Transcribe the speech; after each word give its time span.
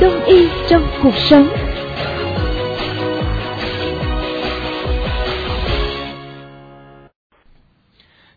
Đông 0.00 0.24
y 0.26 0.48
trong 0.68 0.82
cuộc 1.02 1.14
sống 1.30 1.48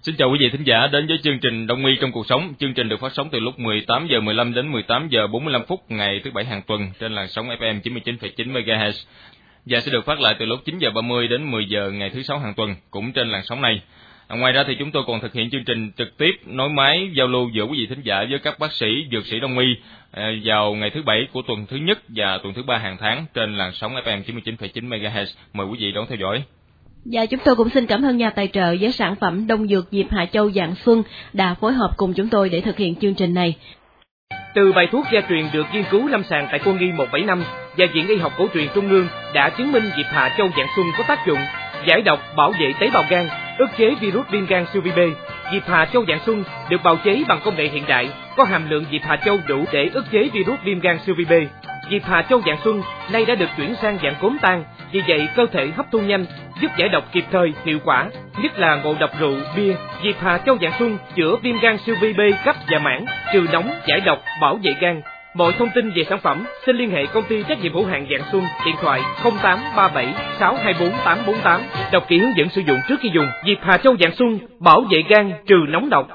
Xin 0.01 0.15
chào 0.15 0.29
quý 0.31 0.37
vị 0.39 0.49
thính 0.49 0.63
giả 0.63 0.87
đến 0.87 1.07
với 1.07 1.17
chương 1.23 1.39
trình 1.39 1.67
Đông 1.67 1.85
y 1.85 1.95
trong 2.01 2.11
cuộc 2.11 2.27
sống. 2.27 2.53
Chương 2.59 2.73
trình 2.73 2.89
được 2.89 2.99
phát 2.99 3.13
sóng 3.13 3.29
từ 3.31 3.39
lúc 3.39 3.59
18 3.59 4.07
giờ 4.07 4.19
15 4.19 4.53
đến 4.53 4.71
18 4.71 5.07
giờ 5.09 5.27
45 5.27 5.65
phút 5.67 5.91
ngày 5.91 6.21
thứ 6.23 6.31
bảy 6.31 6.45
hàng 6.45 6.61
tuần 6.67 6.91
trên 6.99 7.15
làn 7.15 7.27
sóng 7.27 7.47
FM 7.47 7.81
99,9 7.81 8.53
MHz 8.53 8.91
và 9.65 9.79
sẽ 9.79 9.91
được 9.91 10.05
phát 10.05 10.21
lại 10.21 10.35
từ 10.39 10.45
lúc 10.45 10.59
9 10.65 10.77
giờ 10.77 10.89
30 10.91 11.27
đến 11.27 11.51
10 11.51 11.65
giờ 11.65 11.91
ngày 11.91 12.09
thứ 12.09 12.23
sáu 12.23 12.39
hàng 12.39 12.53
tuần 12.53 12.75
cũng 12.91 13.11
trên 13.11 13.29
làn 13.29 13.41
sóng 13.45 13.61
này. 13.61 13.81
À, 14.29 14.37
ngoài 14.37 14.53
ra 14.53 14.63
thì 14.67 14.75
chúng 14.79 14.91
tôi 14.91 15.03
còn 15.07 15.19
thực 15.19 15.33
hiện 15.33 15.49
chương 15.49 15.63
trình 15.65 15.91
trực 15.97 16.17
tiếp 16.17 16.31
nối 16.45 16.69
máy 16.69 17.09
giao 17.13 17.27
lưu 17.27 17.49
giữa 17.53 17.63
quý 17.63 17.77
vị 17.77 17.85
thính 17.89 18.01
giả 18.03 18.25
với 18.29 18.39
các 18.39 18.59
bác 18.59 18.73
sĩ, 18.73 18.87
dược 19.11 19.25
sĩ 19.25 19.39
đông 19.39 19.59
y 19.59 19.67
à, 20.11 20.31
vào 20.43 20.73
ngày 20.73 20.89
thứ 20.89 21.01
bảy 21.01 21.27
của 21.33 21.41
tuần 21.41 21.65
thứ 21.69 21.77
nhất 21.77 21.99
và 22.09 22.39
tuần 22.43 22.53
thứ 22.53 22.63
ba 22.63 22.77
hàng 22.77 22.97
tháng 22.99 23.25
trên 23.33 23.57
làn 23.57 23.71
sóng 23.73 23.95
FM 23.95 24.23
99,9 24.23 24.89
MHz. 24.89 25.25
Mời 25.53 25.67
quý 25.67 25.77
vị 25.79 25.91
đón 25.91 26.05
theo 26.09 26.17
dõi. 26.21 26.43
Và 27.05 27.25
chúng 27.25 27.39
tôi 27.45 27.55
cũng 27.55 27.69
xin 27.69 27.85
cảm 27.85 28.05
ơn 28.05 28.17
nhà 28.17 28.29
tài 28.29 28.47
trợ 28.47 28.75
với 28.81 28.91
sản 28.91 29.15
phẩm 29.15 29.47
Đông 29.47 29.67
Dược 29.67 29.87
Diệp 29.91 30.11
Hạ 30.11 30.25
Châu 30.25 30.51
Dạng 30.51 30.75
Xuân 30.75 31.03
đã 31.33 31.53
phối 31.53 31.73
hợp 31.73 31.91
cùng 31.97 32.13
chúng 32.13 32.29
tôi 32.29 32.49
để 32.49 32.61
thực 32.61 32.77
hiện 32.77 32.95
chương 32.95 33.15
trình 33.15 33.33
này. 33.33 33.55
Từ 34.55 34.71
bài 34.71 34.87
thuốc 34.91 35.05
gia 35.13 35.21
truyền 35.29 35.45
được 35.53 35.65
nghiên 35.73 35.83
cứu 35.91 36.07
lâm 36.07 36.23
sàng 36.23 36.47
tại 36.51 36.59
quân 36.65 36.79
y 36.79 36.91
175 36.91 37.43
và 37.77 37.85
Viện 37.93 38.07
Y 38.07 38.15
học 38.15 38.33
cổ 38.37 38.47
truyền 38.53 38.67
Trung 38.75 38.89
ương 38.89 39.07
đã 39.33 39.49
chứng 39.49 39.71
minh 39.71 39.83
Diệp 39.97 40.05
Hạ 40.05 40.35
Châu 40.37 40.47
Dạng 40.57 40.67
Xuân 40.75 40.85
có 40.97 41.03
tác 41.07 41.27
dụng 41.27 41.39
giải 41.85 42.01
độc, 42.01 42.19
bảo 42.35 42.51
vệ 42.59 42.73
tế 42.79 42.89
bào 42.93 43.03
gan, 43.09 43.27
ức 43.57 43.69
chế 43.77 43.95
virus 44.01 44.27
viêm 44.31 44.45
gan 44.45 44.65
siêu 44.73 44.81
vi 44.81 44.91
B. 44.91 44.99
Diệp 45.51 45.67
Hà 45.67 45.85
Châu 45.85 46.05
dạng 46.07 46.19
xuân 46.25 46.43
được 46.69 46.83
bào 46.83 46.95
chế 46.95 47.23
bằng 47.27 47.39
công 47.43 47.55
nghệ 47.55 47.67
hiện 47.67 47.83
đại, 47.87 48.09
có 48.37 48.43
hàm 48.43 48.69
lượng 48.69 48.85
Diệp 48.91 49.01
Hà 49.03 49.15
Châu 49.15 49.37
đủ 49.47 49.65
để 49.71 49.89
ức 49.93 50.05
chế 50.11 50.29
virus 50.33 50.59
viêm 50.63 50.79
gan 50.79 50.99
siêu 51.05 51.15
vi 51.17 51.25
B. 51.25 51.33
Diệp 51.91 52.01
Hà 52.05 52.21
Châu 52.21 52.41
dạng 52.45 52.57
xuân 52.63 52.81
nay 53.11 53.25
đã 53.25 53.35
được 53.35 53.49
chuyển 53.57 53.75
sang 53.81 53.97
dạng 54.03 54.15
cốm 54.21 54.37
tan, 54.41 54.63
vì 54.91 55.01
vậy 55.07 55.27
cơ 55.35 55.45
thể 55.51 55.67
hấp 55.77 55.85
thu 55.91 55.99
nhanh, 55.99 56.25
giúp 56.61 56.71
giải 56.77 56.89
độc 56.89 57.03
kịp 57.11 57.25
thời, 57.31 57.53
hiệu 57.65 57.79
quả, 57.85 58.05
nhất 58.41 58.59
là 58.59 58.75
ngộ 58.75 58.95
độc 58.99 59.09
rượu, 59.19 59.35
bia. 59.55 59.75
Diệp 60.03 60.15
Hà 60.21 60.37
Châu 60.37 60.57
dạng 60.61 60.73
xuân 60.79 60.97
chữa 61.15 61.35
viêm 61.41 61.59
gan 61.59 61.77
siêu 61.77 61.95
vi 62.01 62.13
B 62.13 62.19
cấp 62.45 62.55
và 62.67 62.79
mãn, 62.79 63.05
trừ 63.33 63.47
nóng, 63.51 63.69
giải 63.87 63.99
độc, 63.99 64.21
bảo 64.41 64.59
vệ 64.63 64.71
gan, 64.79 65.01
Mọi 65.39 65.53
thông 65.59 65.69
tin 65.75 65.91
về 65.95 66.03
sản 66.09 66.19
phẩm 66.23 66.45
xin 66.65 66.75
liên 66.75 66.89
hệ 66.89 67.05
công 67.05 67.23
ty 67.29 67.43
trách 67.43 67.61
nhiệm 67.61 67.73
hữu 67.73 67.85
hạn 67.85 68.07
Dạng 68.11 68.27
Xuân, 68.31 68.43
điện 68.65 68.75
thoại 68.81 69.01
0837 69.23 70.13
624 70.39 70.89
848. 71.05 71.61
Đọc 71.91 72.03
kỹ 72.07 72.17
hướng 72.17 72.37
dẫn 72.37 72.49
sử 72.49 72.61
dụng 72.61 72.77
trước 72.87 72.95
khi 72.99 73.09
dùng. 73.13 73.25
Diệp 73.47 73.57
Hà 73.61 73.77
Châu 73.77 73.95
Dạng 73.99 74.15
Xuân 74.15 74.39
bảo 74.59 74.81
vệ 74.91 74.97
gan 75.09 75.31
trừ 75.47 75.55
nóng 75.69 75.89
độc. 75.89 76.07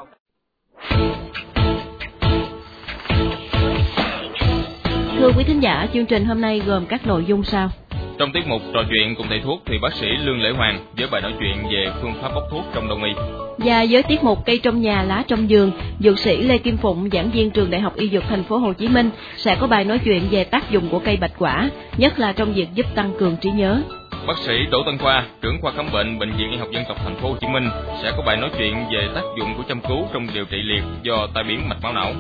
Thưa 5.19 5.31
quý 5.37 5.45
thính 5.45 5.61
giả, 5.63 5.87
chương 5.95 6.07
trình 6.07 6.25
hôm 6.25 6.41
nay 6.41 6.63
gồm 6.67 6.87
các 6.87 7.07
nội 7.07 7.25
dung 7.25 7.43
sau. 7.43 7.71
Trong 8.19 8.33
tiết 8.33 8.47
mục 8.47 8.63
trò 8.75 8.81
chuyện 8.91 9.15
cùng 9.15 9.27
thầy 9.29 9.41
thuốc 9.41 9.63
thì 9.67 9.79
bác 9.79 9.93
sĩ 9.95 10.07
Lương 10.07 10.43
Lễ 10.43 10.51
Hoàng 10.51 10.87
với 10.97 11.09
bài 11.11 11.21
nói 11.21 11.33
chuyện 11.41 11.57
về 11.73 11.93
phương 12.03 12.15
pháp 12.23 12.35
bốc 12.35 12.45
thuốc 12.51 12.65
trong 12.75 12.89
đông 12.89 13.05
y. 13.05 13.13
Và 13.59 13.87
với 13.91 14.03
tiết 14.03 14.25
mục 14.25 14.39
cây 14.47 14.59
trong 14.59 14.81
nhà 14.81 15.03
lá 15.03 15.25
trong 15.29 15.51
giường, 15.51 15.73
dược 16.01 16.19
sĩ 16.19 16.37
Lê 16.37 16.59
Kim 16.59 16.77
Phụng, 16.77 17.09
giảng 17.13 17.31
viên 17.31 17.51
trường 17.51 17.71
Đại 17.71 17.81
học 17.81 17.97
Y 17.97 18.09
Dược 18.09 18.23
Thành 18.29 18.43
phố 18.43 18.59
Hồ 18.59 18.73
Chí 18.73 18.89
Minh 18.89 19.11
sẽ 19.37 19.57
có 19.61 19.67
bài 19.67 19.85
nói 19.85 19.99
chuyện 20.05 20.23
về 20.31 20.45
tác 20.45 20.71
dụng 20.71 20.89
của 20.89 20.99
cây 20.99 21.17
bạch 21.17 21.33
quả, 21.39 21.71
nhất 21.97 22.19
là 22.19 22.33
trong 22.33 22.55
việc 22.55 22.69
giúp 22.75 22.87
tăng 22.95 23.13
cường 23.19 23.37
trí 23.37 23.51
nhớ. 23.51 23.83
Bác 24.27 24.39
sĩ 24.39 24.53
Đỗ 24.71 24.83
Tân 24.87 24.99
Khoa, 24.99 25.25
trưởng 25.43 25.61
khoa 25.61 25.73
khám 25.73 25.87
bệnh 25.93 26.19
bệnh 26.19 26.33
viện 26.37 26.51
Y 26.51 26.57
học 26.57 26.69
dân 26.73 26.85
tộc 26.89 26.97
Thành 27.05 27.17
phố 27.17 27.29
Hồ 27.29 27.37
Chí 27.41 27.47
Minh 27.47 27.69
sẽ 28.03 28.13
có 28.17 28.23
bài 28.27 28.37
nói 28.37 28.51
chuyện 28.59 28.75
về 28.93 29.09
tác 29.15 29.23
dụng 29.39 29.55
của 29.57 29.63
châm 29.69 29.81
cứu 29.81 30.07
trong 30.13 30.27
điều 30.35 30.45
trị 30.45 30.57
liệt 30.63 30.83
do 31.03 31.27
tai 31.35 31.45
biến 31.45 31.69
mạch 31.69 31.83
máu 31.83 31.93
não. 31.93 32.13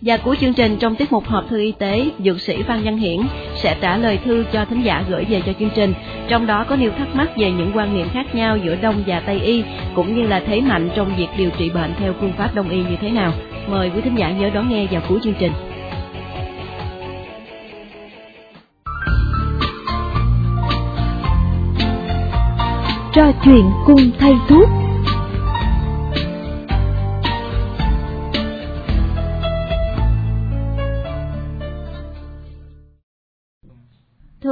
Và 0.00 0.16
cuối 0.16 0.36
chương 0.40 0.54
trình 0.54 0.76
trong 0.80 0.96
tiết 0.96 1.12
mục 1.12 1.24
họp 1.26 1.48
thư 1.48 1.60
y 1.60 1.72
tế, 1.72 2.10
dược 2.24 2.40
sĩ 2.40 2.62
Phan 2.62 2.82
Văn 2.84 2.98
Hiển 2.98 3.20
sẽ 3.54 3.76
trả 3.80 3.96
lời 3.96 4.18
thư 4.24 4.44
cho 4.52 4.64
thính 4.64 4.82
giả 4.82 5.04
gửi 5.08 5.24
về 5.24 5.42
cho 5.46 5.52
chương 5.58 5.70
trình. 5.74 5.94
Trong 6.28 6.46
đó 6.46 6.64
có 6.68 6.76
nhiều 6.76 6.90
thắc 6.98 7.08
mắc 7.14 7.30
về 7.36 7.50
những 7.50 7.70
quan 7.74 7.96
niệm 7.96 8.08
khác 8.12 8.34
nhau 8.34 8.56
giữa 8.56 8.74
Đông 8.74 9.02
và 9.06 9.20
Tây 9.20 9.40
y, 9.40 9.62
cũng 9.94 10.14
như 10.14 10.22
là 10.22 10.40
thế 10.46 10.60
mạnh 10.60 10.90
trong 10.96 11.16
việc 11.16 11.26
điều 11.38 11.50
trị 11.58 11.70
bệnh 11.70 11.94
theo 11.98 12.14
phương 12.20 12.32
pháp 12.32 12.54
Đông 12.54 12.68
y 12.68 12.76
như 12.76 12.96
thế 13.00 13.10
nào. 13.10 13.32
Mời 13.68 13.90
quý 13.94 14.00
thính 14.00 14.18
giả 14.18 14.30
nhớ 14.30 14.50
đón 14.54 14.68
nghe 14.68 14.86
vào 14.90 15.02
cuối 15.08 15.18
chương 15.24 15.34
trình. 15.38 15.52
Trò 23.12 23.32
chuyện 23.44 23.64
cùng 23.86 24.10
thầy 24.18 24.32
thuốc 24.48 24.68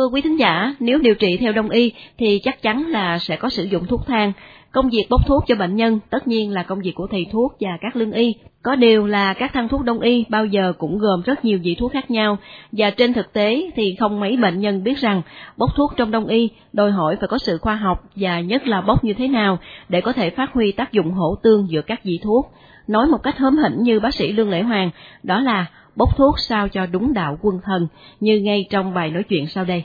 Thưa 0.06 0.10
quý 0.10 0.20
thính 0.20 0.38
giả, 0.38 0.74
nếu 0.80 0.98
điều 0.98 1.14
trị 1.14 1.36
theo 1.36 1.52
đông 1.52 1.70
y 1.70 1.92
thì 2.18 2.38
chắc 2.38 2.62
chắn 2.62 2.86
là 2.86 3.18
sẽ 3.18 3.36
có 3.36 3.48
sử 3.48 3.64
dụng 3.64 3.86
thuốc 3.86 4.06
thang. 4.06 4.32
Công 4.72 4.90
việc 4.90 5.06
bốc 5.10 5.20
thuốc 5.26 5.44
cho 5.46 5.54
bệnh 5.54 5.76
nhân 5.76 6.00
tất 6.10 6.28
nhiên 6.28 6.50
là 6.52 6.62
công 6.62 6.80
việc 6.80 6.92
của 6.94 7.06
thầy 7.10 7.26
thuốc 7.32 7.56
và 7.60 7.70
các 7.80 7.96
lương 7.96 8.12
y. 8.12 8.34
Có 8.62 8.76
điều 8.76 9.06
là 9.06 9.34
các 9.34 9.52
thang 9.52 9.68
thuốc 9.68 9.84
đông 9.84 10.00
y 10.00 10.24
bao 10.28 10.46
giờ 10.46 10.72
cũng 10.78 10.98
gồm 10.98 11.22
rất 11.22 11.44
nhiều 11.44 11.58
vị 11.62 11.74
thuốc 11.78 11.92
khác 11.92 12.10
nhau 12.10 12.38
và 12.72 12.90
trên 12.90 13.12
thực 13.12 13.32
tế 13.32 13.70
thì 13.76 13.96
không 14.00 14.20
mấy 14.20 14.36
bệnh 14.36 14.60
nhân 14.60 14.84
biết 14.84 14.98
rằng 14.98 15.22
bốc 15.56 15.70
thuốc 15.76 15.92
trong 15.96 16.10
đông 16.10 16.26
y 16.26 16.50
đòi 16.72 16.90
hỏi 16.90 17.16
phải 17.16 17.28
có 17.28 17.38
sự 17.38 17.58
khoa 17.58 17.74
học 17.74 18.04
và 18.16 18.40
nhất 18.40 18.66
là 18.66 18.80
bốc 18.80 19.04
như 19.04 19.14
thế 19.14 19.28
nào 19.28 19.58
để 19.88 20.00
có 20.00 20.12
thể 20.12 20.30
phát 20.30 20.52
huy 20.52 20.72
tác 20.72 20.92
dụng 20.92 21.10
hỗ 21.10 21.34
tương 21.42 21.70
giữa 21.70 21.82
các 21.82 22.04
vị 22.04 22.18
thuốc. 22.22 22.52
Nói 22.88 23.06
một 23.06 23.18
cách 23.22 23.38
hớm 23.38 23.56
hỉnh 23.56 23.82
như 23.82 24.00
bác 24.00 24.14
sĩ 24.14 24.32
Lương 24.32 24.50
Lễ 24.50 24.62
Hoàng, 24.62 24.90
đó 25.22 25.40
là 25.40 25.66
bốc 25.96 26.16
thuốc 26.16 26.34
sao 26.38 26.68
cho 26.68 26.86
đúng 26.86 27.12
đạo 27.12 27.38
quân 27.42 27.60
thần, 27.64 27.86
như 28.20 28.40
ngay 28.40 28.66
trong 28.70 28.94
bài 28.94 29.10
nói 29.10 29.22
chuyện 29.22 29.46
sau 29.46 29.64
đây. 29.64 29.84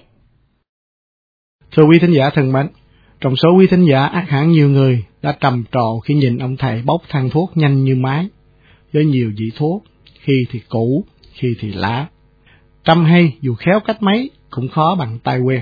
Thưa 1.76 1.84
quý 1.84 2.00
thính 2.00 2.12
giả 2.12 2.30
thân 2.30 2.52
mến, 2.52 2.68
trong 3.22 3.36
số 3.36 3.50
quý 3.58 3.68
thính 3.68 3.86
giả 3.86 4.06
ác 4.06 4.30
hẳn 4.30 4.52
nhiều 4.52 4.70
người 4.70 5.04
đã 5.22 5.32
trầm 5.32 5.64
trồ 5.72 6.00
khi 6.00 6.14
nhìn 6.14 6.38
ông 6.38 6.58
thầy 6.58 6.82
bốc 6.86 7.02
thang 7.10 7.30
thuốc 7.30 7.52
nhanh 7.56 7.84
như 7.84 7.96
máy, 7.96 8.28
với 8.94 9.06
nhiều 9.06 9.32
vị 9.38 9.52
thuốc, 9.56 9.84
khi 10.20 10.34
thì 10.52 10.60
cũ, 10.70 11.06
khi 11.34 11.56
thì 11.60 11.72
lá. 11.74 12.08
Trăm 12.84 13.06
hay 13.06 13.36
dù 13.42 13.56
khéo 13.56 13.80
cách 13.80 14.04
mấy 14.04 14.30
cũng 14.50 14.68
khó 14.68 14.96
bằng 14.96 15.20
tay 15.24 15.40
quen. 15.40 15.62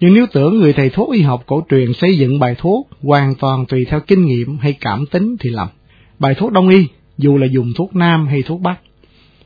Nhưng 0.00 0.14
nếu 0.14 0.26
tưởng 0.32 0.58
người 0.58 0.72
thầy 0.72 0.90
thuốc 0.90 1.12
y 1.12 1.22
học 1.22 1.42
cổ 1.46 1.64
truyền 1.70 1.92
xây 1.92 2.18
dựng 2.18 2.38
bài 2.38 2.54
thuốc 2.58 2.88
hoàn 3.02 3.34
toàn 3.34 3.66
tùy 3.66 3.84
theo 3.84 4.00
kinh 4.00 4.24
nghiệm 4.24 4.58
hay 4.58 4.72
cảm 4.80 5.06
tính 5.06 5.36
thì 5.40 5.50
lầm. 5.50 5.68
Bài 6.18 6.34
thuốc 6.34 6.52
đông 6.52 6.68
y, 6.68 6.86
dù 7.18 7.38
là 7.38 7.46
dùng 7.46 7.72
thuốc 7.76 7.96
nam 7.96 8.26
hay 8.26 8.42
thuốc 8.42 8.60
bắc, 8.60 8.76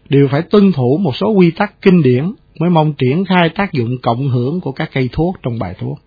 đều 0.09 0.28
phải 0.28 0.43
tuân 0.43 0.72
thủ 0.72 0.99
một 1.03 1.17
số 1.17 1.31
quy 1.31 1.51
tắc 1.51 1.83
kinh 1.83 2.03
điển 2.03 2.25
mới 2.60 2.71
mong 2.71 2.93
triển 2.93 3.25
khai 3.25 3.48
tác 3.48 3.72
dụng 3.72 3.98
cộng 4.03 4.28
hưởng 4.28 4.60
của 4.60 4.72
các 4.72 4.91
cây 4.93 5.09
thuốc 5.12 5.37
trong 5.43 5.59
bài 5.59 5.75
thuốc. 5.81 5.98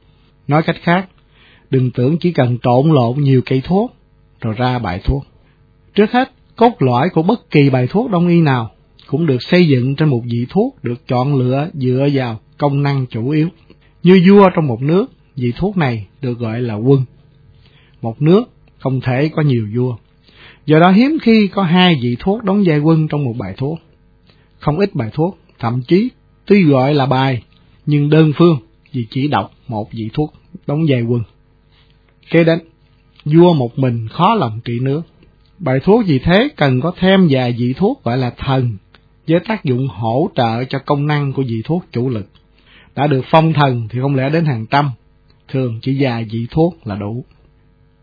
Nói 0.47 0.63
cách 0.63 0.75
khác, 0.81 1.07
đừng 1.69 1.91
tưởng 1.91 2.17
chỉ 2.17 2.31
cần 2.31 2.57
trộn 2.63 2.91
lộn 2.91 3.17
nhiều 3.17 3.41
cây 3.45 3.61
thuốc 3.65 3.93
rồi 4.41 4.53
ra 4.57 4.79
bài 4.79 5.01
thuốc. 5.03 5.23
Trước 5.95 6.11
hết, 6.11 6.31
cốt 6.55 6.73
lõi 6.79 7.09
của 7.09 7.23
bất 7.23 7.51
kỳ 7.51 7.69
bài 7.69 7.87
thuốc 7.87 8.11
đông 8.11 8.27
y 8.27 8.41
nào 8.41 8.71
cũng 9.07 9.25
được 9.25 9.43
xây 9.43 9.67
dựng 9.67 9.95
trên 9.95 10.09
một 10.09 10.21
vị 10.23 10.45
thuốc 10.49 10.83
được 10.83 11.07
chọn 11.07 11.35
lựa 11.35 11.69
dựa 11.73 12.07
vào 12.13 12.39
công 12.57 12.83
năng 12.83 13.05
chủ 13.05 13.29
yếu. 13.29 13.49
Như 14.03 14.21
vua 14.29 14.49
trong 14.55 14.67
một 14.67 14.81
nước, 14.81 15.05
vị 15.35 15.53
thuốc 15.57 15.77
này 15.77 16.07
được 16.21 16.39
gọi 16.39 16.61
là 16.61 16.75
quân. 16.75 17.05
Một 18.01 18.21
nước 18.21 18.43
không 18.79 19.01
thể 19.01 19.29
có 19.35 19.41
nhiều 19.41 19.67
vua. 19.75 19.95
Do 20.65 20.79
đó 20.79 20.91
hiếm 20.91 21.17
khi 21.21 21.47
có 21.47 21.63
hai 21.63 21.95
vị 22.01 22.17
thuốc 22.19 22.43
đóng 22.43 22.63
vai 22.65 22.79
quân 22.79 23.07
trong 23.07 23.23
một 23.23 23.33
bài 23.37 23.53
thuốc. 23.57 23.79
Không 24.59 24.77
ít 24.79 24.95
bài 24.95 25.09
thuốc, 25.13 25.37
thậm 25.59 25.81
chí 25.87 26.09
tuy 26.45 26.63
gọi 26.63 26.93
là 26.93 27.05
bài, 27.05 27.43
nhưng 27.85 28.09
đơn 28.09 28.31
phương 28.35 28.57
vì 28.91 29.07
chỉ 29.09 29.27
đọc 29.27 29.51
một 29.67 29.91
vị 29.91 30.09
thuốc 30.13 30.33
đóng 30.67 30.85
dày 30.87 31.01
quân. 31.01 31.21
Kế 32.29 32.43
đến, 32.43 32.59
vua 33.25 33.53
một 33.53 33.79
mình 33.79 34.07
khó 34.07 34.35
lòng 34.35 34.59
trị 34.65 34.79
nước. 34.81 35.01
Bài 35.59 35.79
thuốc 35.83 36.05
vì 36.07 36.19
thế 36.19 36.49
cần 36.55 36.81
có 36.81 36.93
thêm 36.99 37.27
vài 37.29 37.55
vị 37.57 37.73
thuốc 37.77 38.03
gọi 38.03 38.17
là 38.17 38.29
thần, 38.37 38.77
với 39.27 39.39
tác 39.39 39.63
dụng 39.63 39.87
hỗ 39.87 40.29
trợ 40.35 40.63
cho 40.63 40.79
công 40.79 41.07
năng 41.07 41.33
của 41.33 41.43
vị 41.47 41.61
thuốc 41.65 41.85
chủ 41.91 42.09
lực. 42.09 42.29
Đã 42.95 43.07
được 43.07 43.21
phong 43.31 43.53
thần 43.53 43.87
thì 43.91 43.99
không 44.01 44.15
lẽ 44.15 44.29
đến 44.29 44.45
hàng 44.45 44.65
trăm, 44.65 44.89
thường 45.47 45.79
chỉ 45.81 45.97
vài 45.99 46.25
vị 46.31 46.47
thuốc 46.51 46.87
là 46.87 46.95
đủ. 46.95 47.25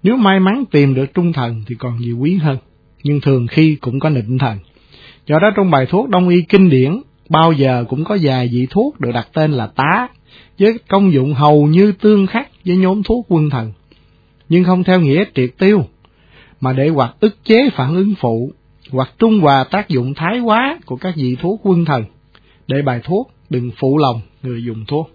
Nếu 0.02 0.16
may 0.16 0.40
mắn 0.40 0.64
tìm 0.70 0.94
được 0.94 1.14
trung 1.14 1.32
thần 1.32 1.62
thì 1.66 1.74
còn 1.78 2.00
nhiều 2.00 2.18
quý 2.18 2.34
hơn, 2.34 2.56
nhưng 3.02 3.20
thường 3.20 3.46
khi 3.46 3.76
cũng 3.80 4.00
có 4.00 4.10
nịnh 4.10 4.38
thần. 4.38 4.58
Do 5.26 5.38
đó 5.38 5.50
trong 5.56 5.70
bài 5.70 5.86
thuốc 5.86 6.08
đông 6.08 6.28
y 6.28 6.42
kinh 6.42 6.70
điển, 6.70 7.00
bao 7.30 7.52
giờ 7.52 7.84
cũng 7.88 8.04
có 8.04 8.18
vài 8.22 8.48
vị 8.52 8.66
thuốc 8.70 9.00
được 9.00 9.10
đặt 9.14 9.28
tên 9.32 9.52
là 9.52 9.66
tá, 9.66 10.08
với 10.58 10.78
công 10.88 11.12
dụng 11.12 11.34
hầu 11.34 11.66
như 11.66 11.92
tương 11.92 12.26
khắc 12.26 12.48
với 12.64 12.76
nhóm 12.76 13.02
thuốc 13.02 13.26
quân 13.28 13.50
thần, 13.50 13.72
nhưng 14.48 14.64
không 14.64 14.84
theo 14.84 15.00
nghĩa 15.00 15.24
triệt 15.34 15.50
tiêu, 15.58 15.84
mà 16.60 16.72
để 16.72 16.88
hoặc 16.88 17.16
ức 17.20 17.44
chế 17.44 17.70
phản 17.70 17.94
ứng 17.94 18.14
phụ, 18.20 18.52
hoặc 18.90 19.10
trung 19.18 19.40
hòa 19.40 19.64
tác 19.64 19.88
dụng 19.88 20.14
thái 20.14 20.40
quá 20.40 20.78
của 20.86 20.96
các 20.96 21.16
vị 21.16 21.36
thuốc 21.40 21.60
quân 21.62 21.84
thần, 21.84 22.04
để 22.66 22.82
bài 22.82 23.00
thuốc 23.04 23.30
đừng 23.50 23.70
phụ 23.76 23.98
lòng 23.98 24.20
người 24.42 24.64
dùng 24.64 24.84
thuốc. 24.88 25.10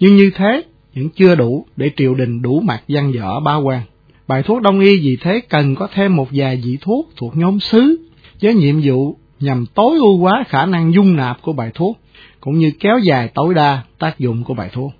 Nhưng 0.00 0.16
như 0.16 0.30
thế 0.34 0.62
vẫn 0.94 1.08
chưa 1.08 1.34
đủ 1.34 1.66
để 1.76 1.90
triều 1.96 2.14
đình 2.14 2.42
đủ 2.42 2.60
mặt 2.60 2.82
văn 2.88 3.12
võ 3.20 3.40
ba 3.40 3.56
quan. 3.56 3.82
Bài 4.28 4.42
thuốc 4.42 4.62
đông 4.62 4.80
y 4.80 4.98
vì 4.98 5.16
thế 5.20 5.40
cần 5.48 5.74
có 5.74 5.88
thêm 5.94 6.16
một 6.16 6.28
vài 6.30 6.60
vị 6.64 6.78
thuốc 6.80 7.10
thuộc 7.16 7.36
nhóm 7.36 7.60
sứ 7.60 8.08
với 8.42 8.54
nhiệm 8.54 8.80
vụ 8.84 9.16
nhằm 9.42 9.66
tối 9.74 9.96
ưu 9.98 10.18
hóa 10.18 10.44
khả 10.48 10.66
năng 10.66 10.94
dung 10.94 11.16
nạp 11.16 11.42
của 11.42 11.52
bài 11.52 11.70
thuốc, 11.74 11.98
cũng 12.40 12.58
như 12.58 12.72
kéo 12.80 12.98
dài 12.98 13.28
tối 13.34 13.54
đa 13.54 13.82
tác 13.98 14.18
dụng 14.18 14.44
của 14.44 14.54
bài 14.54 14.70
thuốc. 14.72 14.92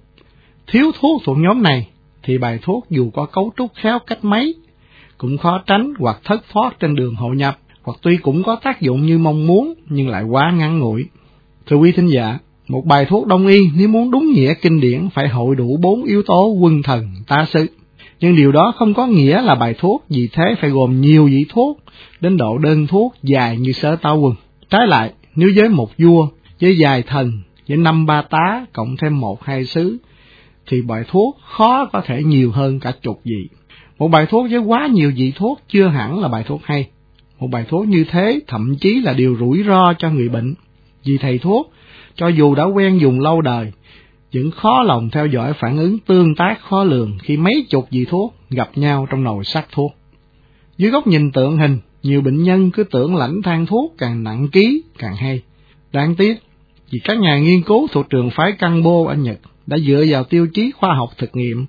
Thiếu 0.66 0.92
thuốc 1.00 1.22
thuộc 1.24 1.38
nhóm 1.38 1.62
này 1.62 1.88
thì 2.22 2.38
bài 2.38 2.58
thuốc 2.62 2.86
dù 2.90 3.10
có 3.10 3.26
cấu 3.26 3.52
trúc 3.56 3.70
khéo 3.74 3.98
cách 4.06 4.24
mấy 4.24 4.54
cũng 5.18 5.38
khó 5.38 5.62
tránh 5.66 5.94
hoặc 5.98 6.20
thất 6.24 6.44
thoát 6.52 6.80
trên 6.80 6.94
đường 6.94 7.14
hội 7.14 7.36
nhập, 7.36 7.58
hoặc 7.82 7.98
tuy 8.02 8.16
cũng 8.16 8.42
có 8.42 8.56
tác 8.56 8.80
dụng 8.80 9.06
như 9.06 9.18
mong 9.18 9.46
muốn 9.46 9.74
nhưng 9.88 10.08
lại 10.08 10.22
quá 10.22 10.52
ngắn 10.56 10.78
ngủi. 10.78 11.04
Thưa 11.66 11.76
quý 11.76 11.92
thính 11.92 12.06
giả, 12.06 12.38
một 12.68 12.86
bài 12.86 13.04
thuốc 13.04 13.26
đông 13.26 13.46
y 13.46 13.60
nếu 13.76 13.88
muốn 13.88 14.10
đúng 14.10 14.32
nghĩa 14.32 14.54
kinh 14.54 14.80
điển 14.80 15.08
phải 15.14 15.28
hội 15.28 15.56
đủ 15.56 15.76
bốn 15.80 16.04
yếu 16.04 16.22
tố 16.22 16.46
quân 16.46 16.82
thần 16.82 17.06
ta 17.26 17.46
sự. 17.52 17.66
Nhưng 18.22 18.36
điều 18.36 18.52
đó 18.52 18.72
không 18.76 18.94
có 18.94 19.06
nghĩa 19.06 19.42
là 19.42 19.54
bài 19.54 19.74
thuốc 19.78 20.04
vì 20.08 20.28
thế 20.32 20.54
phải 20.60 20.70
gồm 20.70 21.00
nhiều 21.00 21.26
vị 21.26 21.46
thuốc, 21.48 21.80
đến 22.20 22.36
độ 22.36 22.58
đơn 22.58 22.86
thuốc 22.86 23.14
dài 23.22 23.56
như 23.56 23.72
sớ 23.72 23.96
tao 23.96 24.20
quần. 24.20 24.34
Trái 24.70 24.86
lại, 24.86 25.12
nếu 25.36 25.48
với 25.56 25.68
một 25.68 25.90
vua, 25.98 26.28
với 26.60 26.76
vài 26.78 27.02
thần, 27.02 27.32
với 27.68 27.76
năm 27.76 28.06
ba 28.06 28.22
tá, 28.22 28.66
cộng 28.72 28.96
thêm 28.96 29.20
một 29.20 29.44
hai 29.44 29.64
sứ, 29.64 29.98
thì 30.66 30.82
bài 30.82 31.04
thuốc 31.08 31.38
khó 31.42 31.84
có 31.92 32.00
thể 32.00 32.22
nhiều 32.22 32.52
hơn 32.52 32.80
cả 32.80 32.92
chục 33.02 33.20
vị. 33.24 33.48
Một 33.98 34.08
bài 34.08 34.26
thuốc 34.26 34.46
với 34.50 34.58
quá 34.58 34.86
nhiều 34.86 35.12
vị 35.16 35.32
thuốc 35.36 35.60
chưa 35.68 35.88
hẳn 35.88 36.20
là 36.20 36.28
bài 36.28 36.44
thuốc 36.46 36.60
hay. 36.64 36.88
Một 37.40 37.48
bài 37.50 37.64
thuốc 37.68 37.88
như 37.88 38.04
thế 38.10 38.40
thậm 38.46 38.76
chí 38.80 39.00
là 39.00 39.12
điều 39.12 39.36
rủi 39.40 39.62
ro 39.66 39.92
cho 39.98 40.10
người 40.10 40.28
bệnh. 40.28 40.54
Vì 41.04 41.18
thầy 41.18 41.38
thuốc, 41.38 41.72
cho 42.14 42.28
dù 42.28 42.54
đã 42.54 42.64
quen 42.64 42.98
dùng 42.98 43.20
lâu 43.20 43.40
đời, 43.40 43.72
vẫn 44.34 44.50
khó 44.50 44.82
lòng 44.82 45.10
theo 45.10 45.26
dõi 45.26 45.52
phản 45.52 45.78
ứng 45.78 45.98
tương 45.98 46.34
tác 46.34 46.60
khó 46.62 46.84
lường 46.84 47.18
khi 47.22 47.36
mấy 47.36 47.66
chục 47.70 47.88
vị 47.90 48.04
thuốc 48.08 48.34
gặp 48.50 48.70
nhau 48.74 49.06
trong 49.10 49.24
nồi 49.24 49.44
sắc 49.44 49.66
thuốc. 49.72 49.92
Dưới 50.78 50.90
góc 50.90 51.06
nhìn 51.06 51.32
tượng 51.32 51.58
hình, 51.58 51.78
nhiều 52.02 52.20
bệnh 52.20 52.42
nhân 52.42 52.70
cứ 52.70 52.84
tưởng 52.84 53.16
lãnh 53.16 53.42
thang 53.42 53.66
thuốc 53.66 53.94
càng 53.98 54.24
nặng 54.24 54.48
ký 54.52 54.82
càng 54.98 55.16
hay. 55.16 55.40
Đáng 55.92 56.14
tiếc, 56.14 56.34
vì 56.90 56.98
các 57.04 57.18
nhà 57.18 57.38
nghiên 57.38 57.62
cứu 57.62 57.86
thuộc 57.92 58.10
trường 58.10 58.30
phái 58.30 58.52
Canbo 58.52 59.04
ở 59.06 59.14
Nhật 59.14 59.38
đã 59.66 59.78
dựa 59.78 60.04
vào 60.08 60.24
tiêu 60.24 60.46
chí 60.54 60.70
khoa 60.70 60.94
học 60.94 61.10
thực 61.18 61.36
nghiệm 61.36 61.66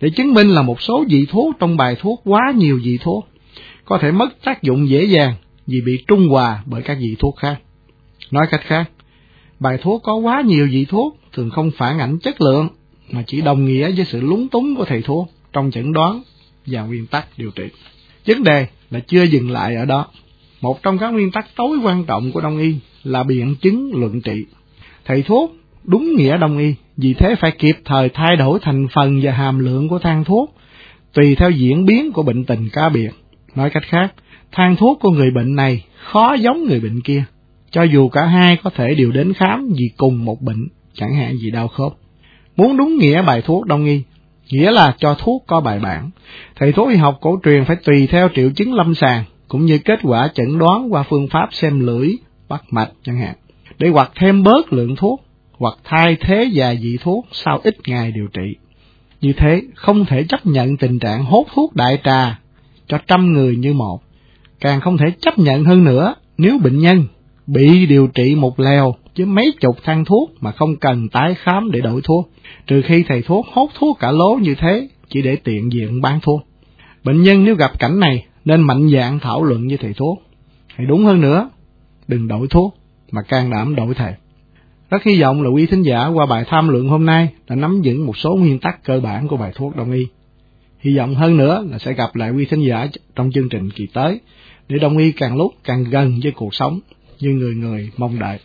để 0.00 0.10
chứng 0.10 0.34
minh 0.34 0.48
là 0.48 0.62
một 0.62 0.82
số 0.82 1.04
vị 1.08 1.26
thuốc 1.30 1.56
trong 1.58 1.76
bài 1.76 1.96
thuốc 2.00 2.20
quá 2.24 2.52
nhiều 2.56 2.80
vị 2.84 2.98
thuốc 3.02 3.28
có 3.84 3.98
thể 3.98 4.10
mất 4.10 4.28
tác 4.44 4.62
dụng 4.62 4.88
dễ 4.88 5.04
dàng 5.04 5.34
vì 5.66 5.80
bị 5.86 6.04
trung 6.08 6.28
hòa 6.28 6.62
bởi 6.66 6.82
các 6.82 6.98
vị 7.00 7.16
thuốc 7.18 7.36
khác. 7.36 7.56
Nói 8.30 8.46
cách 8.50 8.60
khác, 8.64 8.90
bài 9.60 9.78
thuốc 9.82 10.02
có 10.02 10.14
quá 10.14 10.40
nhiều 10.40 10.68
vị 10.70 10.84
thuốc 10.84 11.16
thường 11.32 11.50
không 11.50 11.70
phản 11.76 11.98
ảnh 11.98 12.18
chất 12.18 12.40
lượng 12.40 12.68
mà 13.10 13.22
chỉ 13.26 13.40
đồng 13.40 13.64
nghĩa 13.64 13.92
với 13.96 14.04
sự 14.04 14.20
lúng 14.20 14.48
túng 14.48 14.74
của 14.76 14.84
thầy 14.84 15.02
thuốc 15.02 15.30
trong 15.52 15.70
chẩn 15.70 15.92
đoán 15.92 16.22
và 16.66 16.82
nguyên 16.82 17.06
tắc 17.06 17.26
điều 17.36 17.50
trị. 17.50 17.64
Vấn 18.26 18.42
đề 18.42 18.66
là 18.90 19.00
chưa 19.00 19.22
dừng 19.22 19.50
lại 19.50 19.76
ở 19.76 19.84
đó. 19.84 20.06
Một 20.60 20.82
trong 20.82 20.98
các 20.98 21.08
nguyên 21.08 21.30
tắc 21.30 21.46
tối 21.56 21.78
quan 21.84 22.04
trọng 22.04 22.32
của 22.32 22.40
đông 22.40 22.58
y 22.58 22.76
là 23.04 23.22
biện 23.22 23.54
chứng 23.62 23.90
luận 23.94 24.20
trị. 24.20 24.44
Thầy 25.04 25.22
thuốc 25.22 25.56
đúng 25.84 26.14
nghĩa 26.16 26.38
đông 26.38 26.58
y, 26.58 26.74
vì 26.96 27.14
thế 27.14 27.34
phải 27.40 27.50
kịp 27.50 27.76
thời 27.84 28.08
thay 28.08 28.36
đổi 28.36 28.58
thành 28.62 28.86
phần 28.94 29.20
và 29.22 29.32
hàm 29.32 29.58
lượng 29.58 29.88
của 29.88 29.98
thang 29.98 30.24
thuốc, 30.24 30.54
tùy 31.14 31.34
theo 31.34 31.50
diễn 31.50 31.86
biến 31.86 32.12
của 32.12 32.22
bệnh 32.22 32.44
tình 32.44 32.68
cá 32.72 32.88
biệt. 32.88 33.10
Nói 33.54 33.70
cách 33.70 33.82
khác, 33.86 34.14
thang 34.52 34.76
thuốc 34.76 34.98
của 35.00 35.10
người 35.10 35.30
bệnh 35.30 35.56
này 35.56 35.84
khó 36.12 36.34
giống 36.34 36.64
người 36.64 36.80
bệnh 36.80 37.00
kia, 37.00 37.24
cho 37.70 37.82
dù 37.82 38.08
cả 38.08 38.26
hai 38.26 38.56
có 38.56 38.70
thể 38.70 38.94
đều 38.94 39.12
đến 39.12 39.32
khám 39.32 39.68
vì 39.78 39.90
cùng 39.96 40.24
một 40.24 40.42
bệnh, 40.42 40.68
chẳng 40.94 41.14
hạn 41.14 41.36
gì 41.36 41.50
đau 41.50 41.68
khớp. 41.68 41.92
Muốn 42.56 42.76
đúng 42.76 42.98
nghĩa 42.98 43.22
bài 43.22 43.42
thuốc 43.42 43.66
đông 43.66 43.84
y, 43.84 44.02
nghĩa 44.50 44.70
là 44.70 44.94
cho 44.98 45.14
thuốc 45.14 45.44
có 45.46 45.60
bài 45.60 45.78
bản. 45.78 46.10
Thầy 46.56 46.72
thuốc 46.72 46.88
y 46.90 46.96
học 46.96 47.18
cổ 47.20 47.40
truyền 47.44 47.64
phải 47.64 47.76
tùy 47.76 48.06
theo 48.06 48.28
triệu 48.34 48.50
chứng 48.50 48.74
lâm 48.74 48.94
sàng, 48.94 49.24
cũng 49.48 49.66
như 49.66 49.78
kết 49.78 49.98
quả 50.02 50.28
chẩn 50.34 50.58
đoán 50.58 50.92
qua 50.92 51.04
phương 51.10 51.28
pháp 51.28 51.48
xem 51.52 51.80
lưỡi, 51.80 52.08
bắt 52.48 52.62
mạch 52.70 52.90
chẳng 53.04 53.18
hạn, 53.18 53.34
để 53.78 53.88
hoặc 53.88 54.12
thêm 54.14 54.42
bớt 54.42 54.72
lượng 54.72 54.96
thuốc 54.96 55.24
hoặc 55.58 55.78
thay 55.84 56.16
thế 56.20 56.50
và 56.54 56.74
dị 56.74 56.96
thuốc 57.02 57.26
sau 57.32 57.60
ít 57.64 57.76
ngày 57.86 58.12
điều 58.12 58.26
trị. 58.26 58.56
Như 59.20 59.32
thế, 59.32 59.62
không 59.74 60.04
thể 60.04 60.24
chấp 60.24 60.46
nhận 60.46 60.76
tình 60.76 60.98
trạng 60.98 61.24
hốt 61.24 61.46
thuốc 61.54 61.76
đại 61.76 61.98
trà 62.04 62.38
cho 62.86 62.98
trăm 63.06 63.32
người 63.32 63.56
như 63.56 63.72
một. 63.72 64.02
Càng 64.60 64.80
không 64.80 64.96
thể 64.98 65.06
chấp 65.20 65.38
nhận 65.38 65.64
hơn 65.64 65.84
nữa 65.84 66.14
nếu 66.38 66.58
bệnh 66.58 66.78
nhân 66.78 67.04
bị 67.46 67.86
điều 67.86 68.06
trị 68.06 68.34
một 68.34 68.60
lèo 68.60 68.94
với 69.16 69.26
mấy 69.26 69.52
chục 69.60 69.76
thang 69.84 70.04
thuốc 70.04 70.30
mà 70.40 70.52
không 70.52 70.76
cần 70.76 71.08
tái 71.08 71.34
khám 71.34 71.70
để 71.70 71.80
đổi 71.80 72.00
thuốc, 72.04 72.30
trừ 72.66 72.82
khi 72.82 73.04
thầy 73.08 73.22
thuốc 73.22 73.46
hốt 73.52 73.68
thuốc 73.78 73.98
cả 74.00 74.10
lố 74.10 74.34
như 74.34 74.54
thế 74.54 74.88
chỉ 75.08 75.22
để 75.22 75.36
tiện 75.36 75.72
diện 75.72 76.00
bán 76.00 76.20
thuốc. 76.22 76.40
Bệnh 77.04 77.22
nhân 77.22 77.44
nếu 77.44 77.54
gặp 77.54 77.78
cảnh 77.78 78.00
này 78.00 78.26
nên 78.44 78.62
mạnh 78.62 78.88
dạn 78.92 79.18
thảo 79.18 79.44
luận 79.44 79.68
với 79.68 79.76
thầy 79.76 79.92
thuốc. 79.94 80.22
Hay 80.66 80.86
đúng 80.86 81.04
hơn 81.04 81.20
nữa, 81.20 81.50
đừng 82.08 82.28
đổi 82.28 82.46
thuốc 82.50 82.76
mà 83.10 83.22
can 83.22 83.50
đảm 83.50 83.74
đổi 83.74 83.94
thầy. 83.94 84.14
Rất 84.90 85.02
hy 85.04 85.20
vọng 85.20 85.42
là 85.42 85.50
quý 85.50 85.66
thính 85.66 85.82
giả 85.82 86.06
qua 86.06 86.26
bài 86.26 86.44
tham 86.48 86.68
luận 86.68 86.88
hôm 86.88 87.06
nay 87.06 87.28
đã 87.48 87.56
nắm 87.56 87.80
vững 87.84 88.06
một 88.06 88.16
số 88.16 88.34
nguyên 88.34 88.58
tắc 88.58 88.84
cơ 88.84 89.00
bản 89.00 89.28
của 89.28 89.36
bài 89.36 89.52
thuốc 89.54 89.76
đông 89.76 89.92
y. 89.92 90.06
Hy 90.78 90.96
vọng 90.96 91.14
hơn 91.14 91.36
nữa 91.36 91.64
là 91.70 91.78
sẽ 91.78 91.92
gặp 91.92 92.16
lại 92.16 92.30
quý 92.30 92.44
thính 92.44 92.62
giả 92.68 92.86
trong 93.16 93.32
chương 93.32 93.48
trình 93.48 93.70
kỳ 93.70 93.86
tới 93.92 94.20
để 94.68 94.78
đông 94.78 94.98
y 94.98 95.12
càng 95.12 95.36
lúc 95.36 95.52
càng 95.64 95.84
gần 95.84 96.20
với 96.22 96.32
cuộc 96.32 96.54
sống 96.54 96.80
như 97.20 97.30
người 97.30 97.54
người 97.54 97.90
mong 97.96 98.18
đợi. 98.18 98.38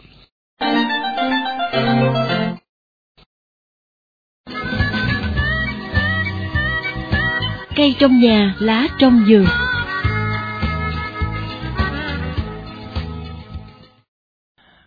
Cây 7.75 7.95
trong 7.99 8.19
nhà, 8.19 8.55
lá 8.59 8.87
trong 8.99 9.25
giường. 9.27 9.45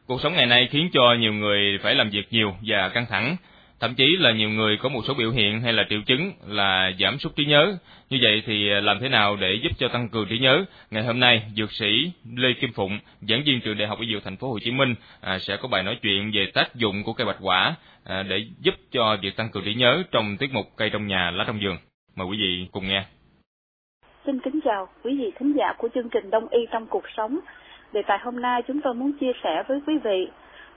Cuộc 0.07 0.21
sống 0.23 0.33
ngày 0.33 0.47
nay 0.47 0.69
khiến 0.71 0.91
cho 0.93 1.01
nhiều 1.21 1.33
người 1.33 1.79
phải 1.83 1.95
làm 1.95 2.11
việc 2.11 2.27
nhiều 2.31 2.55
và 2.67 2.89
căng 2.89 3.07
thẳng, 3.11 3.37
thậm 3.81 3.95
chí 3.95 4.17
là 4.19 4.33
nhiều 4.33 4.51
người 4.51 4.77
có 4.77 4.89
một 4.89 5.01
số 5.05 5.15
biểu 5.15 5.31
hiện 5.31 5.61
hay 5.61 5.73
là 5.73 5.85
triệu 5.91 6.01
chứng 6.07 6.33
là 6.47 6.93
giảm 7.01 7.19
sút 7.19 7.37
trí 7.37 7.45
nhớ. 7.45 7.77
Như 8.11 8.19
vậy 8.23 8.43
thì 8.47 8.71
à, 8.73 8.81
làm 8.81 8.99
thế 9.01 9.09
nào 9.09 9.37
để 9.37 9.59
giúp 9.63 9.73
cho 9.79 9.89
tăng 9.89 10.09
cường 10.09 10.27
trí 10.29 10.39
nhớ? 10.39 10.65
Ngày 10.91 11.03
hôm 11.05 11.21
nay, 11.21 11.43
dược 11.57 11.73
sĩ 11.73 12.13
Lê 12.37 12.53
Kim 12.53 12.73
Phụng, 12.73 12.99
giảng 13.21 13.43
viên 13.47 13.61
trường 13.61 13.79
Đại 13.79 13.89
học 13.89 13.99
Y 14.01 14.13
Dược 14.13 14.25
Thành 14.25 14.37
phố 14.37 14.53
Hồ 14.53 14.59
Chí 14.59 14.71
Minh 14.71 14.95
à, 15.21 15.39
sẽ 15.39 15.57
có 15.57 15.69
bài 15.69 15.83
nói 15.83 15.99
chuyện 16.03 16.31
về 16.35 16.47
tác 16.55 16.75
dụng 16.75 17.03
của 17.05 17.13
cây 17.13 17.27
bạch 17.27 17.39
quả 17.41 17.75
à, 18.05 18.23
để 18.23 18.45
giúp 18.61 18.75
cho 18.91 19.17
việc 19.23 19.37
tăng 19.37 19.49
cường 19.49 19.65
trí 19.65 19.75
nhớ 19.75 20.03
trong 20.11 20.37
tiết 20.37 20.53
mục 20.53 20.67
cây 20.77 20.91
trong 20.91 21.07
nhà 21.07 21.31
lá 21.31 21.45
trong 21.47 21.61
giường. 21.63 21.77
Mời 22.17 22.27
quý 22.27 22.37
vị 22.41 22.67
cùng 22.73 22.89
nghe. 22.89 23.05
Xin 24.27 24.41
kính 24.41 24.61
chào 24.65 24.89
quý 25.03 25.17
vị 25.19 25.31
thính 25.39 25.53
giả 25.59 25.73
của 25.79 25.89
chương 25.95 26.09
trình 26.09 26.31
Đông 26.31 26.49
y 26.49 26.61
trong 26.73 26.87
cuộc 26.87 27.05
sống. 27.17 27.39
Đề 27.93 28.03
tài 28.07 28.19
hôm 28.23 28.41
nay 28.41 28.63
chúng 28.69 28.81
tôi 28.81 28.95
muốn 28.95 29.13
chia 29.21 29.33
sẻ 29.45 29.63
với 29.69 29.81
quý 29.87 29.99
vị 30.05 30.29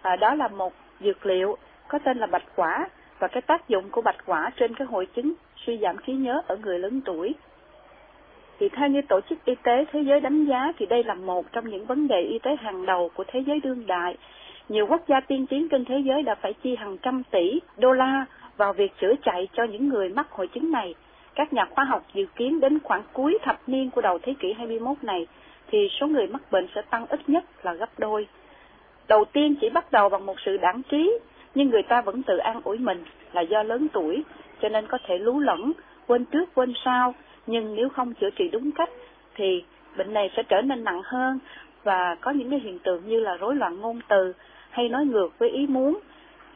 à, 0.02 0.16
đó 0.16 0.36
là 0.36 0.48
một 0.48 0.74
dược 1.00 1.26
liệu 1.26 1.58
có 1.88 2.00
tên 2.00 2.18
là 2.18 2.28
bạch 2.28 2.46
quả 2.56 2.88
và 3.20 3.28
cái 3.28 3.42
tác 3.42 3.68
dụng 3.68 3.90
của 3.90 4.02
bạch 4.02 4.26
quả 4.26 4.50
trên 4.56 4.76
cái 4.76 4.88
hội 4.88 5.08
chứng 5.16 5.34
suy 5.66 5.78
giảm 5.78 5.96
trí 6.06 6.14
nhớ 6.14 6.42
ở 6.48 6.56
người 6.56 6.80
lớn 6.80 7.02
tuổi. 7.06 7.36
Thì 8.60 8.70
theo 8.70 8.88
như 8.88 9.02
Tổ 9.02 9.20
chức 9.30 9.46
Y 9.46 9.56
tế 9.64 9.86
Thế 9.92 10.02
giới 10.02 10.20
đánh 10.20 10.46
giá 10.46 10.72
thì 10.78 10.86
đây 10.86 11.04
là 11.04 11.14
một 11.14 11.52
trong 11.52 11.70
những 11.70 11.86
vấn 11.86 12.08
đề 12.08 12.22
y 12.22 12.40
tế 12.40 12.56
hàng 12.56 12.86
đầu 12.86 13.12
của 13.16 13.24
thế 13.28 13.44
giới 13.48 13.60
đương 13.60 13.88
đại. 13.88 14.18
Nhiều 14.70 14.88
quốc 14.90 15.02
gia 15.08 15.20
tiên 15.20 15.46
tiến 15.50 15.70
trên 15.70 15.86
thế 15.86 16.00
giới 16.00 16.24
đã 16.24 16.36
phải 16.36 16.54
chi 16.54 16.76
hàng 16.76 16.98
trăm 16.98 17.24
tỷ 17.32 17.60
đô 17.78 17.92
la 17.92 18.26
vào 18.58 18.74
việc 18.74 18.92
chữa 19.02 19.14
chạy 19.24 19.48
cho 19.54 19.64
những 19.64 19.90
người 19.90 20.10
mắc 20.10 20.32
hội 20.32 20.48
chứng 20.48 20.72
này. 20.72 20.96
Các 21.36 21.54
nhà 21.54 21.66
khoa 21.66 21.84
học 21.86 22.04
dự 22.14 22.26
kiến 22.36 22.60
đến 22.60 22.80
khoảng 22.80 23.04
cuối 23.14 23.38
thập 23.44 23.60
niên 23.68 23.90
của 23.90 24.02
đầu 24.02 24.20
thế 24.22 24.34
kỷ 24.40 24.54
21 24.54 24.98
này 25.02 25.28
thì 25.68 25.88
số 26.00 26.08
người 26.08 26.28
mắc 26.28 26.42
bệnh 26.52 26.68
sẽ 26.76 26.82
tăng 26.82 27.06
ít 27.06 27.30
nhất 27.30 27.44
là 27.64 27.74
gấp 27.74 27.90
đôi. 27.98 28.28
Đầu 29.08 29.26
tiên 29.26 29.56
chỉ 29.62 29.70
bắt 29.70 29.92
đầu 29.92 30.10
bằng 30.10 30.26
một 30.26 30.36
sự 30.46 30.58
đảng 30.58 30.82
trí, 30.92 31.12
nhưng 31.56 31.70
người 31.70 31.84
ta 31.84 32.02
vẫn 32.02 32.24
tự 32.24 32.38
an 32.38 32.62
ủi 32.64 32.78
mình 32.78 33.04
là 33.32 33.42
do 33.42 33.64
lớn 33.64 33.88
tuổi, 33.94 34.24
cho 34.62 34.70
nên 34.70 34.88
có 34.88 34.98
thể 35.08 35.18
lú 35.18 35.40
lẫn, 35.40 35.72
quên 36.08 36.26
trước 36.26 36.50
quên 36.56 36.74
sau, 36.86 37.14
nhưng 37.48 37.76
nếu 37.76 37.90
không 37.90 38.14
chữa 38.14 38.30
trị 38.30 38.50
đúng 38.52 38.72
cách 38.72 38.90
thì 39.36 39.64
bệnh 39.98 40.14
này 40.14 40.30
sẽ 40.36 40.44
trở 40.44 40.62
nên 40.62 40.84
nặng 40.84 41.02
hơn 41.04 41.40
và 41.84 42.16
có 42.22 42.32
những 42.32 42.50
cái 42.50 42.60
hiện 42.60 42.80
tượng 42.80 43.08
như 43.08 43.20
là 43.20 43.36
rối 43.36 43.56
loạn 43.56 43.82
ngôn 43.82 44.00
từ 44.08 44.34
hay 44.70 44.90
nói 44.90 45.06
ngược 45.06 45.40
với 45.40 45.50
ý 45.50 45.68
muốn. 45.68 46.00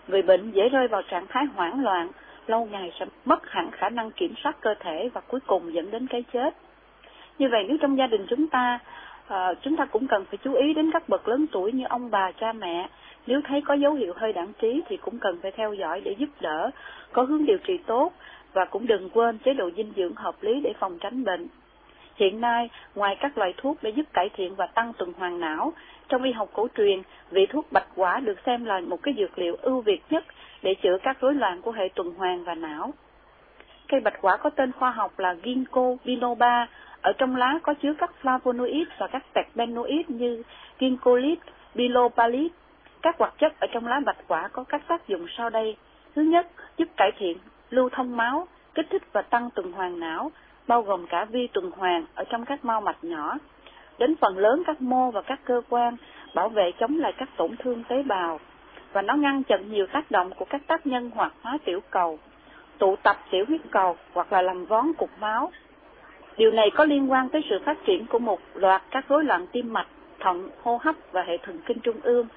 Người 0.07 0.21
bệnh 0.21 0.51
dễ 0.51 0.69
rơi 0.69 0.87
vào 0.87 1.01
trạng 1.01 1.25
thái 1.29 1.45
hoảng 1.55 1.83
loạn, 1.83 2.09
lâu 2.47 2.65
ngày 2.65 2.91
sẽ 2.99 3.05
mất 3.25 3.49
hẳn 3.49 3.71
khả 3.71 3.89
năng 3.89 4.11
kiểm 4.11 4.33
soát 4.43 4.61
cơ 4.61 4.73
thể 4.79 5.09
và 5.13 5.21
cuối 5.21 5.39
cùng 5.47 5.73
dẫn 5.73 5.91
đến 5.91 6.07
cái 6.07 6.23
chết. 6.33 6.53
Như 7.39 7.47
vậy 7.51 7.65
nếu 7.67 7.77
trong 7.81 7.97
gia 7.97 8.07
đình 8.07 8.25
chúng 8.29 8.47
ta 8.47 8.79
ờ, 9.27 9.55
chúng 9.61 9.75
ta 9.75 9.85
cũng 9.85 10.07
cần 10.07 10.25
phải 10.25 10.37
chú 10.43 10.53
ý 10.53 10.73
đến 10.73 10.91
các 10.91 11.09
bậc 11.09 11.27
lớn 11.27 11.45
tuổi 11.51 11.71
như 11.71 11.85
ông 11.89 12.11
bà 12.11 12.31
cha 12.31 12.53
mẹ 12.53 12.89
nếu 13.27 13.41
thấy 13.47 13.61
có 13.61 13.73
dấu 13.73 13.93
hiệu 13.93 14.13
hơi 14.15 14.33
đẳng 14.33 14.53
trí 14.61 14.81
thì 14.87 14.97
cũng 14.97 15.19
cần 15.19 15.39
phải 15.41 15.51
theo 15.51 15.73
dõi 15.73 16.01
để 16.01 16.15
giúp 16.17 16.29
đỡ 16.39 16.71
có 17.13 17.23
hướng 17.23 17.45
điều 17.45 17.57
trị 17.57 17.77
tốt 17.77 18.11
và 18.53 18.65
cũng 18.65 18.87
đừng 18.87 19.09
quên 19.09 19.37
chế 19.37 19.53
độ 19.53 19.69
dinh 19.77 19.93
dưỡng 19.95 20.15
hợp 20.15 20.35
lý 20.41 20.61
để 20.63 20.73
phòng 20.79 20.97
tránh 20.99 21.23
bệnh. 21.23 21.47
Hiện 22.15 22.41
nay 22.41 22.69
ngoài 22.95 23.17
các 23.19 23.37
loại 23.37 23.53
thuốc 23.57 23.77
để 23.81 23.89
giúp 23.89 24.05
cải 24.13 24.29
thiện 24.29 24.55
và 24.55 24.67
tăng 24.67 24.93
tuần 24.97 25.13
hoàn 25.17 25.39
não 25.39 25.73
trong 26.09 26.23
y 26.23 26.31
học 26.31 26.49
cổ 26.53 26.67
truyền 26.77 27.01
vị 27.31 27.45
thuốc 27.45 27.71
bạch 27.71 27.87
quả 27.95 28.19
được 28.19 28.37
xem 28.45 28.65
là 28.65 28.79
một 28.79 29.03
cái 29.03 29.13
dược 29.17 29.39
liệu 29.39 29.55
ưu 29.61 29.81
việt 29.81 30.01
nhất 30.09 30.25
để 30.61 30.75
chữa 30.81 30.97
các 31.03 31.17
rối 31.21 31.33
loạn 31.33 31.61
của 31.61 31.71
hệ 31.71 31.89
tuần 31.95 32.13
hoàn 32.13 32.43
và 32.43 32.55
não. 32.55 32.93
Cây 33.87 33.99
bạch 33.99 34.21
quả 34.21 34.37
có 34.37 34.49
tên 34.49 34.71
khoa 34.71 34.91
học 34.91 35.19
là 35.19 35.35
ginkgo 35.45 35.95
biloba 36.05 36.67
ở 37.01 37.13
trong 37.17 37.35
lá 37.35 37.59
có 37.63 37.73
chứa 37.73 37.93
các 37.97 38.11
flavonoid 38.23 38.85
và 38.97 39.07
các 39.07 39.23
terpenoid 39.33 40.05
như 40.07 40.43
ginkolit, 40.79 41.39
bilobalit, 41.75 42.51
các 43.07 43.15
hoạt 43.19 43.33
chất 43.37 43.59
ở 43.59 43.67
trong 43.71 43.87
lá 43.87 43.99
bạch 44.05 44.17
quả 44.27 44.47
có 44.47 44.63
các 44.63 44.81
tác 44.87 45.07
dụng 45.07 45.27
sau 45.37 45.49
đây. 45.49 45.75
Thứ 46.15 46.21
nhất, 46.21 46.47
giúp 46.77 46.87
cải 46.97 47.11
thiện 47.17 47.37
lưu 47.69 47.89
thông 47.89 48.17
máu, 48.17 48.47
kích 48.75 48.85
thích 48.89 49.01
và 49.11 49.21
tăng 49.21 49.49
tuần 49.55 49.71
hoàn 49.71 49.99
não, 49.99 50.31
bao 50.67 50.81
gồm 50.81 51.07
cả 51.07 51.25
vi 51.25 51.47
tuần 51.47 51.71
hoàn 51.71 52.05
ở 52.15 52.23
trong 52.23 52.45
các 52.45 52.65
mao 52.65 52.81
mạch 52.81 53.03
nhỏ, 53.03 53.37
đến 53.99 54.15
phần 54.15 54.37
lớn 54.37 54.63
các 54.65 54.81
mô 54.81 55.11
và 55.11 55.21
các 55.21 55.39
cơ 55.43 55.61
quan, 55.69 55.97
bảo 56.35 56.49
vệ 56.49 56.71
chống 56.79 56.97
lại 56.97 57.13
các 57.17 57.29
tổn 57.37 57.57
thương 57.57 57.83
tế 57.83 58.03
bào, 58.03 58.39
và 58.93 59.01
nó 59.01 59.13
ngăn 59.13 59.43
chặn 59.43 59.71
nhiều 59.71 59.87
tác 59.87 60.11
động 60.11 60.31
của 60.37 60.45
các 60.45 60.61
tác 60.67 60.87
nhân 60.87 61.11
hoạt 61.15 61.33
hóa 61.41 61.57
tiểu 61.65 61.79
cầu, 61.89 62.19
tụ 62.77 62.95
tập 62.95 63.17
tiểu 63.31 63.45
huyết 63.47 63.61
cầu 63.71 63.97
hoặc 64.13 64.33
là 64.33 64.41
làm 64.41 64.65
vón 64.65 64.93
cục 64.97 65.09
máu. 65.19 65.51
Điều 66.37 66.51
này 66.51 66.69
có 66.75 66.85
liên 66.85 67.11
quan 67.11 67.29
tới 67.29 67.43
sự 67.49 67.59
phát 67.65 67.77
triển 67.85 68.05
của 68.05 68.19
một 68.19 68.39
loạt 68.53 68.81
các 68.91 69.05
rối 69.09 69.23
loạn 69.23 69.47
tim 69.51 69.73
mạch, 69.73 69.87
thận, 70.19 70.49
hô 70.63 70.79
hấp 70.81 70.95
và 71.11 71.21
hệ 71.21 71.37
thần 71.37 71.59
kinh 71.65 71.79
trung 71.79 71.99
ương. 72.03 72.27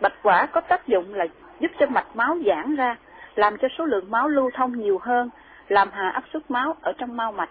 Bạch 0.00 0.14
quả 0.22 0.46
có 0.46 0.60
tác 0.60 0.86
dụng 0.86 1.14
là 1.14 1.26
giúp 1.60 1.70
cho 1.78 1.86
mạch 1.86 2.16
máu 2.16 2.38
giãn 2.46 2.76
ra, 2.76 2.96
làm 3.34 3.56
cho 3.56 3.68
số 3.78 3.84
lượng 3.84 4.10
máu 4.10 4.28
lưu 4.28 4.50
thông 4.54 4.78
nhiều 4.78 4.98
hơn, 5.02 5.30
làm 5.68 5.90
hạ 5.92 6.08
áp 6.08 6.24
suất 6.32 6.50
máu 6.50 6.74
ở 6.82 6.92
trong 6.98 7.16
mao 7.16 7.32
mạch, 7.32 7.50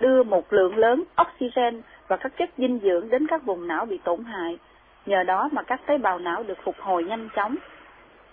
đưa 0.00 0.22
một 0.22 0.52
lượng 0.52 0.76
lớn 0.76 1.02
oxygen 1.22 1.80
và 2.08 2.16
các 2.16 2.32
chất 2.38 2.50
dinh 2.58 2.80
dưỡng 2.82 3.10
đến 3.10 3.26
các 3.26 3.44
vùng 3.44 3.68
não 3.68 3.86
bị 3.86 3.98
tổn 4.04 4.24
hại. 4.24 4.58
Nhờ 5.06 5.22
đó 5.22 5.48
mà 5.52 5.62
các 5.62 5.80
tế 5.86 5.98
bào 5.98 6.18
não 6.18 6.42
được 6.42 6.58
phục 6.64 6.76
hồi 6.80 7.04
nhanh 7.04 7.28
chóng. 7.36 7.56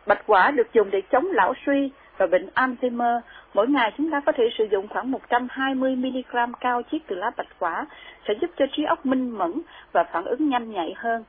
Bạch 0.08 0.24
quả 0.27 0.51
được 0.51 0.74
dùng 0.74 0.91
để 0.91 1.01
chống 1.01 1.27
lão 1.31 1.53
suy 1.65 1.91
và 2.17 2.27
bệnh 2.27 2.50
Alzheimer. 2.55 3.20
Mỗi 3.53 3.67
ngày 3.67 3.93
chúng 3.98 4.12
ta 4.12 4.20
có 4.25 4.31
thể 4.31 4.50
sử 4.58 4.67
dụng 4.72 4.88
khoảng 4.88 5.12
120mg 5.12 6.53
cao 6.60 6.81
chiết 6.91 7.01
từ 7.08 7.15
lá 7.15 7.31
bạch 7.38 7.60
quả 7.60 7.86
sẽ 8.27 8.34
giúp 8.41 8.50
cho 8.58 8.65
trí 8.72 8.84
óc 8.84 9.05
minh 9.05 9.29
mẫn 9.38 9.62
và 9.91 10.03
phản 10.03 10.25
ứng 10.25 10.50
nhanh 10.50 10.72
nhạy 10.72 10.93
hơn. 10.98 11.24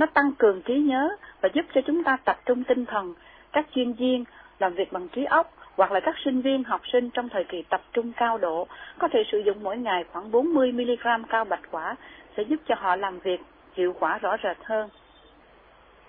Nó 0.00 0.06
tăng 0.06 0.32
cường 0.32 0.62
trí 0.62 0.78
nhớ 0.78 1.08
và 1.40 1.48
giúp 1.52 1.66
cho 1.74 1.80
chúng 1.86 2.04
ta 2.04 2.16
tập 2.24 2.36
trung 2.46 2.64
tinh 2.64 2.86
thần. 2.86 3.14
Các 3.52 3.66
chuyên 3.74 3.92
viên 3.92 4.24
làm 4.58 4.74
việc 4.74 4.92
bằng 4.92 5.08
trí 5.08 5.24
óc 5.24 5.52
hoặc 5.76 5.92
là 5.92 6.00
các 6.00 6.14
sinh 6.24 6.40
viên 6.40 6.64
học 6.64 6.80
sinh 6.92 7.10
trong 7.10 7.28
thời 7.28 7.44
kỳ 7.44 7.62
tập 7.62 7.82
trung 7.92 8.12
cao 8.16 8.38
độ 8.38 8.66
có 8.98 9.08
thể 9.08 9.22
sử 9.32 9.38
dụng 9.38 9.62
mỗi 9.62 9.78
ngày 9.78 10.04
khoảng 10.12 10.30
40mg 10.30 11.24
cao 11.28 11.44
bạch 11.44 11.60
quả 11.70 11.96
sẽ 12.36 12.42
giúp 12.42 12.60
cho 12.66 12.74
họ 12.78 12.96
làm 12.96 13.18
việc 13.18 13.40
hiệu 13.74 13.94
quả 14.00 14.18
rõ 14.18 14.36
rệt 14.42 14.56
hơn. 14.64 14.88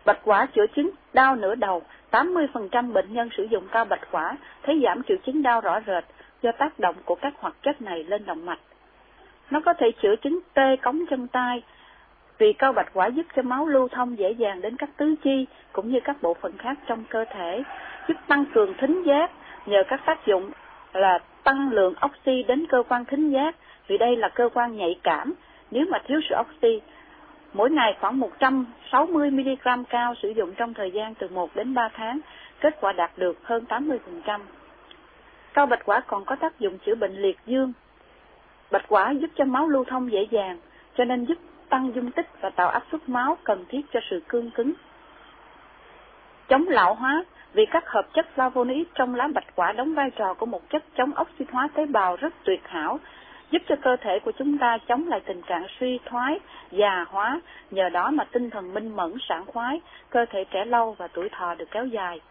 Bạch 0.06 0.20
quả 0.24 0.46
chữa 0.46 0.68
chứng 0.76 0.90
đau 1.14 1.36
nửa 1.36 1.56
đầu, 1.56 1.82
80% 2.12 2.94
bệnh 2.94 3.14
nhân 3.14 3.30
sử 3.38 3.44
dụng 3.44 3.68
cao 3.72 3.86
bạch 3.86 4.12
quả 4.12 4.38
thấy 4.64 4.82
giảm 4.84 5.04
triệu 5.04 5.18
chứng 5.26 5.44
đau 5.44 5.62
rõ 5.62 5.80
rệt 5.88 6.04
do 6.42 6.52
tác 6.52 6.80
động 6.80 6.96
của 7.06 7.16
các 7.16 7.34
hoạt 7.40 7.56
chất 7.62 7.82
này 7.82 8.04
lên 8.04 8.26
động 8.26 8.46
mạch. 8.46 8.60
Nó 9.50 9.60
có 9.66 9.74
thể 9.74 9.92
chữa 10.02 10.16
chứng 10.16 10.40
tê 10.54 10.76
cống 10.76 11.06
chân 11.10 11.28
tay, 11.28 11.64
vì 12.42 12.54
cao 12.54 12.74
bạch 12.74 12.94
quả 12.94 13.08
giúp 13.08 13.26
cho 13.36 13.42
máu 13.42 13.68
lưu 13.68 13.88
thông 13.88 14.18
dễ 14.18 14.32
dàng 14.32 14.62
đến 14.62 14.78
các 14.78 14.90
tứ 14.98 15.16
chi 15.24 15.46
cũng 15.72 15.92
như 15.92 16.00
các 16.04 16.22
bộ 16.22 16.34
phận 16.34 16.58
khác 16.58 16.78
trong 16.88 17.04
cơ 17.10 17.26
thể, 17.26 17.64
giúp 18.08 18.18
tăng 18.28 18.46
cường 18.54 18.74
thính 18.78 19.04
giác 19.04 19.32
nhờ 19.66 19.84
các 19.88 20.02
tác 20.06 20.26
dụng 20.26 20.52
là 20.94 21.20
tăng 21.44 21.72
lượng 21.72 21.94
oxy 22.06 22.44
đến 22.44 22.66
cơ 22.68 22.84
quan 22.90 23.06
thính 23.06 23.30
giác 23.30 23.56
vì 23.88 23.98
đây 23.98 24.16
là 24.16 24.30
cơ 24.30 24.50
quan 24.54 24.78
nhạy 24.78 25.00
cảm. 25.04 25.34
Nếu 25.72 25.86
mà 25.90 26.00
thiếu 26.08 26.20
sự 26.30 26.36
oxy, 26.40 26.82
mỗi 27.54 27.72
ngày 27.72 27.98
khoảng 28.00 28.20
160mg 28.20 29.84
cao 29.90 30.14
sử 30.22 30.30
dụng 30.30 30.54
trong 30.58 30.74
thời 30.74 30.92
gian 30.92 31.16
từ 31.16 31.28
1 31.28 31.56
đến 31.56 31.74
3 31.74 31.90
tháng, 31.94 32.20
kết 32.60 32.78
quả 32.82 32.92
đạt 32.92 33.12
được 33.18 33.38
hơn 33.44 33.66
80%. 33.70 34.40
Cao 35.54 35.66
bạch 35.66 35.86
quả 35.86 36.00
còn 36.00 36.26
có 36.26 36.36
tác 36.36 36.60
dụng 36.60 36.78
chữa 36.86 36.96
bệnh 36.96 37.16
liệt 37.22 37.38
dương. 37.46 37.74
Bạch 38.72 38.86
quả 38.88 39.12
giúp 39.12 39.30
cho 39.36 39.46
máu 39.46 39.68
lưu 39.68 39.84
thông 39.84 40.12
dễ 40.12 40.28
dàng, 40.32 40.58
cho 40.98 41.06
nên 41.06 41.26
giúp 41.26 41.38
tăng 41.72 41.96
dung 41.96 42.12
tích 42.12 42.28
và 42.42 42.50
tạo 42.50 42.70
áp 42.70 42.84
suất 42.92 43.10
máu 43.10 43.38
cần 43.44 43.66
thiết 43.70 43.82
cho 43.94 44.00
sự 44.10 44.22
cương 44.28 44.52
cứng. 44.52 44.74
Chống 46.48 46.66
lão 46.68 46.94
hóa, 46.94 47.24
vì 47.54 47.66
các 47.66 47.84
hợp 47.88 48.14
chất 48.14 48.26
flavonoid 48.36 48.84
trong 48.96 49.16
lá 49.16 49.28
bạch 49.34 49.56
quả 49.56 49.72
đóng 49.72 49.94
vai 49.94 50.10
trò 50.10 50.34
của 50.34 50.46
một 50.46 50.70
chất 50.70 50.84
chống 50.98 51.12
oxy 51.22 51.46
hóa 51.52 51.70
tế 51.74 51.86
bào 51.86 52.16
rất 52.16 52.34
tuyệt 52.44 52.62
hảo, 52.68 53.00
giúp 53.52 53.62
cho 53.68 53.76
cơ 53.82 53.96
thể 54.02 54.20
của 54.20 54.32
chúng 54.32 54.58
ta 54.58 54.78
chống 54.88 55.08
lại 55.08 55.20
tình 55.26 55.42
trạng 55.42 55.66
suy 55.80 56.00
thoái, 56.06 56.40
già 56.72 57.06
hóa, 57.10 57.42
nhờ 57.72 57.90
đó 57.90 58.12
mà 58.12 58.24
tinh 58.32 58.50
thần 58.50 58.74
minh 58.74 58.96
mẫn, 58.96 59.14
sảng 59.30 59.46
khoái, 59.46 59.82
cơ 60.10 60.26
thể 60.30 60.44
trẻ 60.52 60.66
lâu 60.66 60.96
và 60.98 61.08
tuổi 61.08 61.30
thọ 61.30 61.56
được 61.56 61.72
kéo 61.72 61.86
dài. 61.86 62.22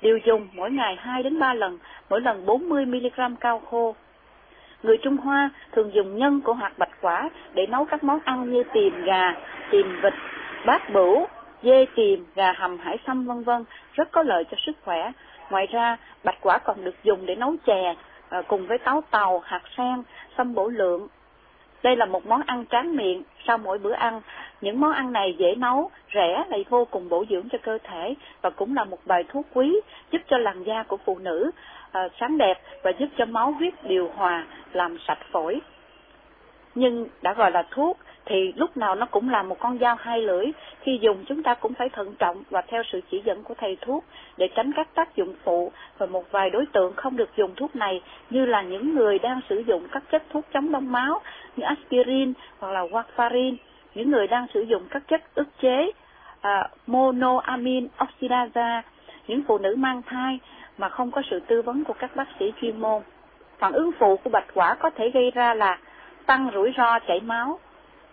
Điều 0.00 0.18
dùng 0.18 0.48
mỗi 0.54 0.70
ngày 0.70 0.96
2 0.96 1.22
đến 1.22 1.38
3 1.38 1.54
lần, 1.54 1.78
mỗi 2.10 2.20
lần 2.20 2.46
40mg 2.46 3.36
cao 3.40 3.62
khô. 3.70 3.94
Người 4.82 4.96
Trung 5.02 5.16
Hoa 5.16 5.50
thường 5.72 5.94
dùng 5.94 6.18
nhân 6.18 6.40
của 6.40 6.52
hạt 6.52 6.72
bạch 6.78 7.00
quả 7.00 7.30
để 7.54 7.66
nấu 7.66 7.84
các 7.84 8.04
món 8.04 8.18
ăn 8.24 8.52
như 8.52 8.62
tiềm 8.72 9.04
gà, 9.04 9.34
tiềm 9.70 10.00
vịt, 10.02 10.14
bát 10.66 10.90
bửu, 10.92 11.26
dê 11.62 11.86
tiềm, 11.94 12.18
gà 12.34 12.52
hầm, 12.52 12.78
hải 12.78 12.98
sâm 13.06 13.26
vân 13.26 13.42
vân 13.42 13.64
rất 13.92 14.08
có 14.12 14.22
lợi 14.22 14.44
cho 14.50 14.56
sức 14.66 14.72
khỏe. 14.84 15.12
Ngoài 15.50 15.66
ra, 15.66 15.96
bạch 16.24 16.38
quả 16.40 16.58
còn 16.58 16.84
được 16.84 16.94
dùng 17.02 17.26
để 17.26 17.34
nấu 17.34 17.54
chè 17.66 17.94
à, 18.28 18.42
cùng 18.48 18.66
với 18.66 18.78
táo 18.78 19.02
tàu, 19.10 19.38
hạt 19.38 19.62
sen, 19.76 20.02
sâm 20.36 20.54
bổ 20.54 20.68
lượng. 20.68 21.08
Đây 21.82 21.96
là 21.96 22.06
một 22.06 22.26
món 22.26 22.42
ăn 22.46 22.64
tráng 22.70 22.96
miệng 22.96 23.22
sau 23.46 23.58
mỗi 23.58 23.78
bữa 23.78 23.92
ăn. 23.92 24.20
Những 24.60 24.80
món 24.80 24.92
ăn 24.92 25.12
này 25.12 25.34
dễ 25.38 25.54
nấu, 25.54 25.90
rẻ 26.14 26.44
lại 26.48 26.64
vô 26.68 26.84
cùng 26.84 27.08
bổ 27.08 27.24
dưỡng 27.30 27.48
cho 27.48 27.58
cơ 27.62 27.78
thể 27.84 28.14
và 28.42 28.50
cũng 28.50 28.76
là 28.76 28.84
một 28.84 28.98
bài 29.06 29.24
thuốc 29.28 29.46
quý 29.54 29.80
giúp 30.12 30.18
cho 30.28 30.38
làn 30.38 30.64
da 30.64 30.82
của 30.82 30.96
phụ 30.96 31.18
nữ 31.18 31.50
à, 31.92 32.08
sáng 32.20 32.38
đẹp 32.38 32.60
và 32.82 32.92
giúp 32.98 33.08
cho 33.16 33.24
máu 33.24 33.52
huyết 33.52 33.74
điều 33.84 34.10
hòa, 34.16 34.44
làm 34.72 34.98
sạch 35.06 35.18
phổi. 35.32 35.60
Nhưng 36.74 37.08
đã 37.22 37.34
gọi 37.34 37.50
là 37.50 37.62
thuốc 37.70 37.98
thì 38.28 38.52
lúc 38.56 38.76
nào 38.76 38.94
nó 38.94 39.06
cũng 39.06 39.30
là 39.30 39.42
một 39.42 39.58
con 39.58 39.78
dao 39.78 39.94
hai 39.94 40.22
lưỡi. 40.22 40.46
Khi 40.80 40.98
dùng 41.02 41.24
chúng 41.28 41.42
ta 41.42 41.54
cũng 41.54 41.74
phải 41.74 41.88
thận 41.88 42.14
trọng 42.18 42.42
và 42.50 42.62
theo 42.62 42.82
sự 42.92 43.00
chỉ 43.10 43.22
dẫn 43.24 43.42
của 43.42 43.54
thầy 43.54 43.76
thuốc 43.80 44.04
để 44.36 44.48
tránh 44.54 44.72
các 44.76 44.88
tác 44.94 45.16
dụng 45.16 45.34
phụ 45.44 45.72
và 45.98 46.06
một 46.06 46.24
vài 46.30 46.50
đối 46.50 46.66
tượng 46.66 46.94
không 46.96 47.16
được 47.16 47.30
dùng 47.36 47.54
thuốc 47.54 47.76
này 47.76 48.02
như 48.30 48.46
là 48.46 48.62
những 48.62 48.94
người 48.94 49.18
đang 49.18 49.40
sử 49.48 49.62
dụng 49.66 49.88
các 49.92 50.02
chất 50.10 50.22
thuốc 50.30 50.44
chống 50.52 50.72
đông 50.72 50.92
máu 50.92 51.20
như 51.56 51.64
aspirin 51.64 52.32
hoặc 52.58 52.72
là 52.72 52.82
warfarin, 52.82 53.56
những 53.94 54.10
người 54.10 54.26
đang 54.26 54.46
sử 54.54 54.60
dụng 54.60 54.82
các 54.90 55.02
chất 55.08 55.34
ức 55.34 55.48
chế 55.62 55.90
uh, 56.38 56.70
monoamine 56.86 57.86
oxidase, 58.04 58.82
những 59.28 59.42
phụ 59.48 59.58
nữ 59.58 59.74
mang 59.78 60.02
thai 60.02 60.38
mà 60.78 60.88
không 60.88 61.10
có 61.10 61.22
sự 61.30 61.40
tư 61.40 61.62
vấn 61.62 61.84
của 61.84 61.94
các 61.98 62.16
bác 62.16 62.28
sĩ 62.38 62.52
chuyên 62.60 62.80
môn. 62.80 63.02
Phản 63.58 63.72
ứng 63.72 63.90
phụ 63.98 64.16
của 64.16 64.30
bạch 64.30 64.54
quả 64.54 64.74
có 64.74 64.90
thể 64.90 65.10
gây 65.10 65.30
ra 65.34 65.54
là 65.54 65.78
tăng 66.26 66.50
rủi 66.54 66.72
ro 66.76 66.98
chảy 66.98 67.20
máu, 67.20 67.58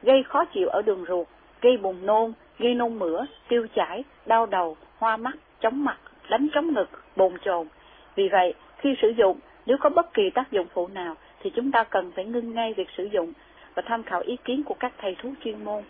gây 0.03 0.23
khó 0.23 0.45
chịu 0.45 0.67
ở 0.67 0.81
đường 0.81 1.05
ruột, 1.07 1.27
gây 1.61 1.77
buồn 1.77 2.05
nôn, 2.05 2.33
gây 2.59 2.73
nôn 2.73 2.99
mửa, 2.99 3.25
tiêu 3.47 3.67
chảy, 3.75 4.03
đau 4.25 4.45
đầu, 4.45 4.77
hoa 4.97 5.17
mắt, 5.17 5.35
chóng 5.61 5.83
mặt, 5.83 5.97
đánh 6.29 6.47
trống 6.53 6.73
ngực, 6.73 6.89
bồn 7.15 7.33
chồn. 7.45 7.67
Vì 8.15 8.29
vậy, 8.29 8.53
khi 8.77 8.95
sử 9.01 9.09
dụng, 9.09 9.39
nếu 9.65 9.77
có 9.79 9.89
bất 9.89 10.13
kỳ 10.13 10.29
tác 10.29 10.51
dụng 10.51 10.67
phụ 10.73 10.87
nào, 10.87 11.15
thì 11.39 11.49
chúng 11.55 11.71
ta 11.71 11.83
cần 11.83 12.11
phải 12.15 12.25
ngưng 12.25 12.53
ngay 12.53 12.73
việc 12.73 12.87
sử 12.97 13.03
dụng 13.03 13.33
và 13.75 13.83
tham 13.85 14.03
khảo 14.03 14.21
ý 14.21 14.37
kiến 14.43 14.63
của 14.63 14.75
các 14.79 14.93
thầy 14.97 15.15
thuốc 15.15 15.33
chuyên 15.43 15.65
môn. 15.65 15.83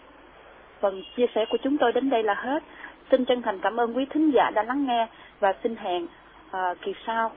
Phần 0.79 1.03
chia 1.15 1.25
sẻ 1.35 1.45
của 1.49 1.57
chúng 1.63 1.77
tôi 1.77 1.91
đến 1.91 2.09
đây 2.09 2.23
là 2.23 2.33
hết. 2.33 2.63
Xin 3.11 3.25
chân 3.25 3.41
thành 3.41 3.59
cảm 3.61 3.79
ơn 3.79 3.97
quý 3.97 4.05
thính 4.13 4.31
giả 4.35 4.51
đã 4.55 4.63
lắng 4.63 4.85
nghe 4.87 5.07
và 5.39 5.53
xin 5.63 5.75
hẹn 5.75 6.03
uh, 6.03 6.77
kỳ 6.85 6.91
sau. 7.07 7.31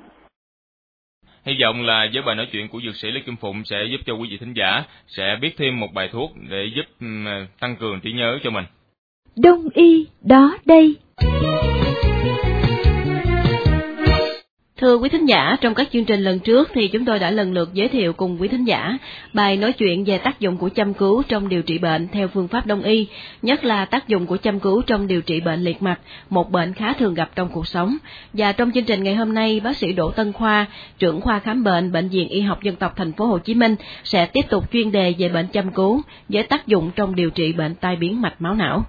Hy 1.44 1.56
vọng 1.62 1.86
là 1.86 2.06
với 2.12 2.22
bài 2.22 2.36
nói 2.36 2.48
chuyện 2.52 2.68
của 2.68 2.80
dược 2.84 2.96
sĩ 2.96 3.10
Lý 3.10 3.20
Kim 3.20 3.36
Phụng 3.36 3.64
sẽ 3.64 3.76
giúp 3.90 4.00
cho 4.06 4.14
quý 4.14 4.28
vị 4.30 4.38
thính 4.38 4.52
giả 4.56 4.84
sẽ 5.06 5.36
biết 5.40 5.54
thêm 5.56 5.80
một 5.80 5.88
bài 5.94 6.08
thuốc 6.12 6.30
để 6.50 6.70
giúp 6.76 7.06
tăng 7.60 7.76
cường 7.76 8.00
trí 8.00 8.12
nhớ 8.12 8.38
cho 8.42 8.50
mình. 8.50 8.64
Đông 9.36 9.68
y 9.74 10.06
đó 10.20 10.56
đây. 10.64 10.96
Thưa 14.80 14.96
quý 14.96 15.08
thính 15.08 15.28
giả, 15.28 15.56
trong 15.60 15.74
các 15.74 15.88
chương 15.90 16.04
trình 16.04 16.20
lần 16.20 16.38
trước 16.38 16.68
thì 16.72 16.88
chúng 16.88 17.04
tôi 17.04 17.18
đã 17.18 17.30
lần 17.30 17.52
lượt 17.52 17.68
giới 17.72 17.88
thiệu 17.88 18.12
cùng 18.12 18.36
quý 18.40 18.48
thính 18.48 18.64
giả 18.64 18.98
bài 19.32 19.56
nói 19.56 19.72
chuyện 19.72 20.04
về 20.04 20.18
tác 20.18 20.40
dụng 20.40 20.56
của 20.56 20.68
chăm 20.68 20.94
cứu 20.94 21.22
trong 21.28 21.48
điều 21.48 21.62
trị 21.62 21.78
bệnh 21.78 22.08
theo 22.08 22.28
phương 22.28 22.48
pháp 22.48 22.66
đông 22.66 22.82
y, 22.82 23.08
nhất 23.42 23.64
là 23.64 23.84
tác 23.84 24.08
dụng 24.08 24.26
của 24.26 24.36
chăm 24.36 24.60
cứu 24.60 24.82
trong 24.86 25.06
điều 25.06 25.22
trị 25.22 25.40
bệnh 25.40 25.60
liệt 25.60 25.82
mạch 25.82 25.98
một 26.30 26.50
bệnh 26.50 26.72
khá 26.72 26.92
thường 26.92 27.14
gặp 27.14 27.30
trong 27.34 27.48
cuộc 27.52 27.66
sống. 27.66 27.96
Và 28.32 28.52
trong 28.52 28.70
chương 28.70 28.84
trình 28.84 29.02
ngày 29.02 29.14
hôm 29.14 29.34
nay, 29.34 29.60
bác 29.64 29.76
sĩ 29.76 29.92
Đỗ 29.92 30.10
Tân 30.10 30.32
Khoa, 30.32 30.66
trưởng 30.98 31.20
khoa 31.20 31.38
khám 31.38 31.64
bệnh 31.64 31.92
bệnh 31.92 32.08
viện 32.08 32.28
Y 32.28 32.40
học 32.40 32.62
dân 32.62 32.76
tộc 32.76 32.92
thành 32.96 33.12
phố 33.12 33.26
Hồ 33.26 33.38
Chí 33.38 33.54
Minh 33.54 33.74
sẽ 34.04 34.26
tiếp 34.32 34.42
tục 34.50 34.72
chuyên 34.72 34.92
đề 34.92 35.14
về 35.18 35.28
bệnh 35.28 35.46
chăm 35.52 35.72
cứu 35.72 36.00
với 36.28 36.42
tác 36.42 36.66
dụng 36.66 36.90
trong 36.96 37.14
điều 37.14 37.30
trị 37.30 37.52
bệnh 37.52 37.74
tai 37.74 37.96
biến 37.96 38.20
mạch 38.20 38.34
máu 38.38 38.54
não. 38.54 38.82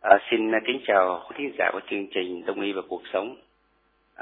À, 0.00 0.18
xin 0.30 0.40
kính 0.66 0.80
chào 0.86 1.22
quý 1.28 1.34
thính 1.38 1.52
giả 1.58 1.70
của 1.72 1.80
chương 1.90 2.06
trình 2.14 2.46
Đông 2.46 2.60
y 2.60 2.72
và 2.72 2.82
cuộc 2.88 3.02
sống. 3.12 3.36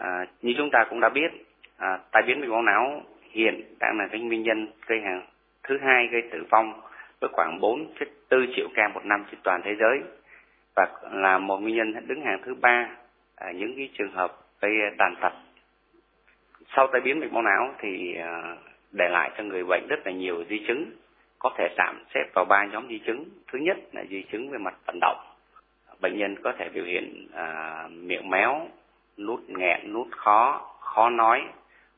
À, 0.02 0.26
như 0.42 0.54
chúng 0.56 0.70
ta 0.70 0.84
cũng 0.90 1.00
đã 1.00 1.08
biết, 1.08 1.28
à, 1.76 1.98
tai 2.12 2.22
biến 2.26 2.40
mạch 2.40 2.48
máu 2.48 2.62
não 2.62 3.02
hiện 3.30 3.64
đang 3.80 3.98
là 3.98 4.08
cái 4.10 4.20
nguyên 4.20 4.42
nhân 4.42 4.66
gây 4.86 5.00
hàng 5.00 5.26
thứ 5.62 5.78
hai 5.82 6.06
gây 6.06 6.22
tử 6.32 6.44
vong 6.50 6.80
với 7.20 7.30
khoảng 7.32 7.58
4,4 7.60 8.46
triệu 8.56 8.68
ca 8.74 8.88
một 8.88 9.04
năm 9.04 9.24
trên 9.30 9.40
toàn 9.42 9.60
thế 9.64 9.76
giới 9.80 10.00
và 10.76 10.86
là 11.12 11.38
một 11.38 11.58
nguyên 11.58 11.76
nhân 11.76 12.06
đứng 12.06 12.22
hàng 12.22 12.42
thứ 12.44 12.54
ba 12.54 12.88
à, 13.36 13.52
những 13.52 13.76
cái 13.76 13.88
trường 13.98 14.12
hợp 14.12 14.36
gây 14.60 14.72
tàn 14.98 15.14
tật. 15.20 15.32
Sau 16.76 16.86
tai 16.92 17.00
biến 17.00 17.20
mạch 17.20 17.32
máu 17.32 17.42
não 17.42 17.74
thì 17.78 18.16
à, 18.16 18.56
để 18.92 19.08
lại 19.08 19.30
cho 19.38 19.44
người 19.44 19.64
bệnh 19.64 19.86
rất 19.88 20.06
là 20.06 20.12
nhiều 20.12 20.44
di 20.50 20.64
chứng 20.68 20.90
có 21.38 21.50
thể 21.58 21.68
tạm 21.76 22.04
xếp 22.14 22.24
vào 22.34 22.44
ba 22.44 22.64
nhóm 22.64 22.88
di 22.88 22.98
chứng. 22.98 23.24
Thứ 23.52 23.58
nhất 23.58 23.76
là 23.92 24.04
di 24.10 24.22
chứng 24.32 24.50
về 24.50 24.58
mặt 24.58 24.74
vận 24.86 24.98
động. 25.00 25.18
Bệnh 26.00 26.18
nhân 26.18 26.36
có 26.42 26.52
thể 26.58 26.68
biểu 26.68 26.84
hiện 26.84 27.28
à, 27.34 27.88
miệng 27.90 28.30
méo, 28.30 28.68
nút 29.18 29.40
nghẹn, 29.48 29.92
nút 29.92 30.08
khó, 30.10 30.70
khó 30.80 31.10
nói 31.10 31.42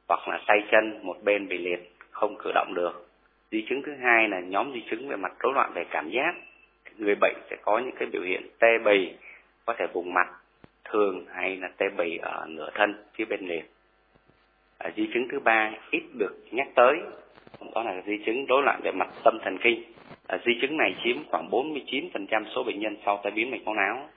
hoặc 0.09 0.29
là 0.29 0.41
tay 0.47 0.59
chân 0.71 1.01
một 1.03 1.17
bên 1.23 1.49
bị 1.49 1.59
liệt, 1.59 1.93
không 2.11 2.37
cử 2.39 2.51
động 2.55 2.75
được. 2.75 3.09
Di 3.51 3.67
chứng 3.69 3.83
thứ 3.87 3.93
hai 4.03 4.29
là 4.29 4.41
nhóm 4.41 4.73
di 4.73 4.83
chứng 4.91 5.09
về 5.09 5.17
mặt 5.17 5.33
rối 5.41 5.53
loạn 5.55 5.73
về 5.75 5.85
cảm 5.91 6.11
giác. 6.11 6.35
Người 6.97 7.15
bệnh 7.15 7.37
sẽ 7.51 7.57
có 7.63 7.79
những 7.79 7.95
cái 7.99 8.09
biểu 8.13 8.23
hiện 8.23 8.43
tê 8.59 8.79
bì, 8.85 9.13
có 9.67 9.75
thể 9.79 9.87
vùng 9.93 10.15
mặt 10.15 10.29
thường 10.85 11.27
hay 11.33 11.57
là 11.57 11.69
tê 11.77 11.87
bì 11.99 12.17
ở 12.17 12.47
nửa 12.49 12.71
thân 12.75 13.05
phía 13.15 13.25
bên 13.25 13.41
liệt. 13.47 13.71
À, 14.79 14.91
di 14.97 15.11
chứng 15.15 15.29
thứ 15.29 15.41
ba 15.41 15.71
ít 15.91 16.03
được 16.19 16.37
nhắc 16.51 16.69
tới 16.75 17.01
đó 17.75 17.83
là 17.83 18.03
di 18.07 18.19
chứng 18.27 18.47
rối 18.47 18.63
loạn 18.63 18.81
về 18.85 18.91
mặt 18.93 19.09
tâm 19.25 19.39
thần 19.45 19.59
kinh. 19.59 19.83
À, 20.27 20.39
di 20.47 20.53
chứng 20.61 20.77
này 20.77 20.95
chiếm 21.05 21.17
khoảng 21.31 21.49
49% 21.51 22.45
số 22.55 22.65
bệnh 22.65 22.81
nhân 22.81 22.97
sau 23.07 23.21
tai 23.23 23.33
biến 23.33 23.51
mạch 23.51 23.65
máu 23.65 23.75
não. 23.75 24.09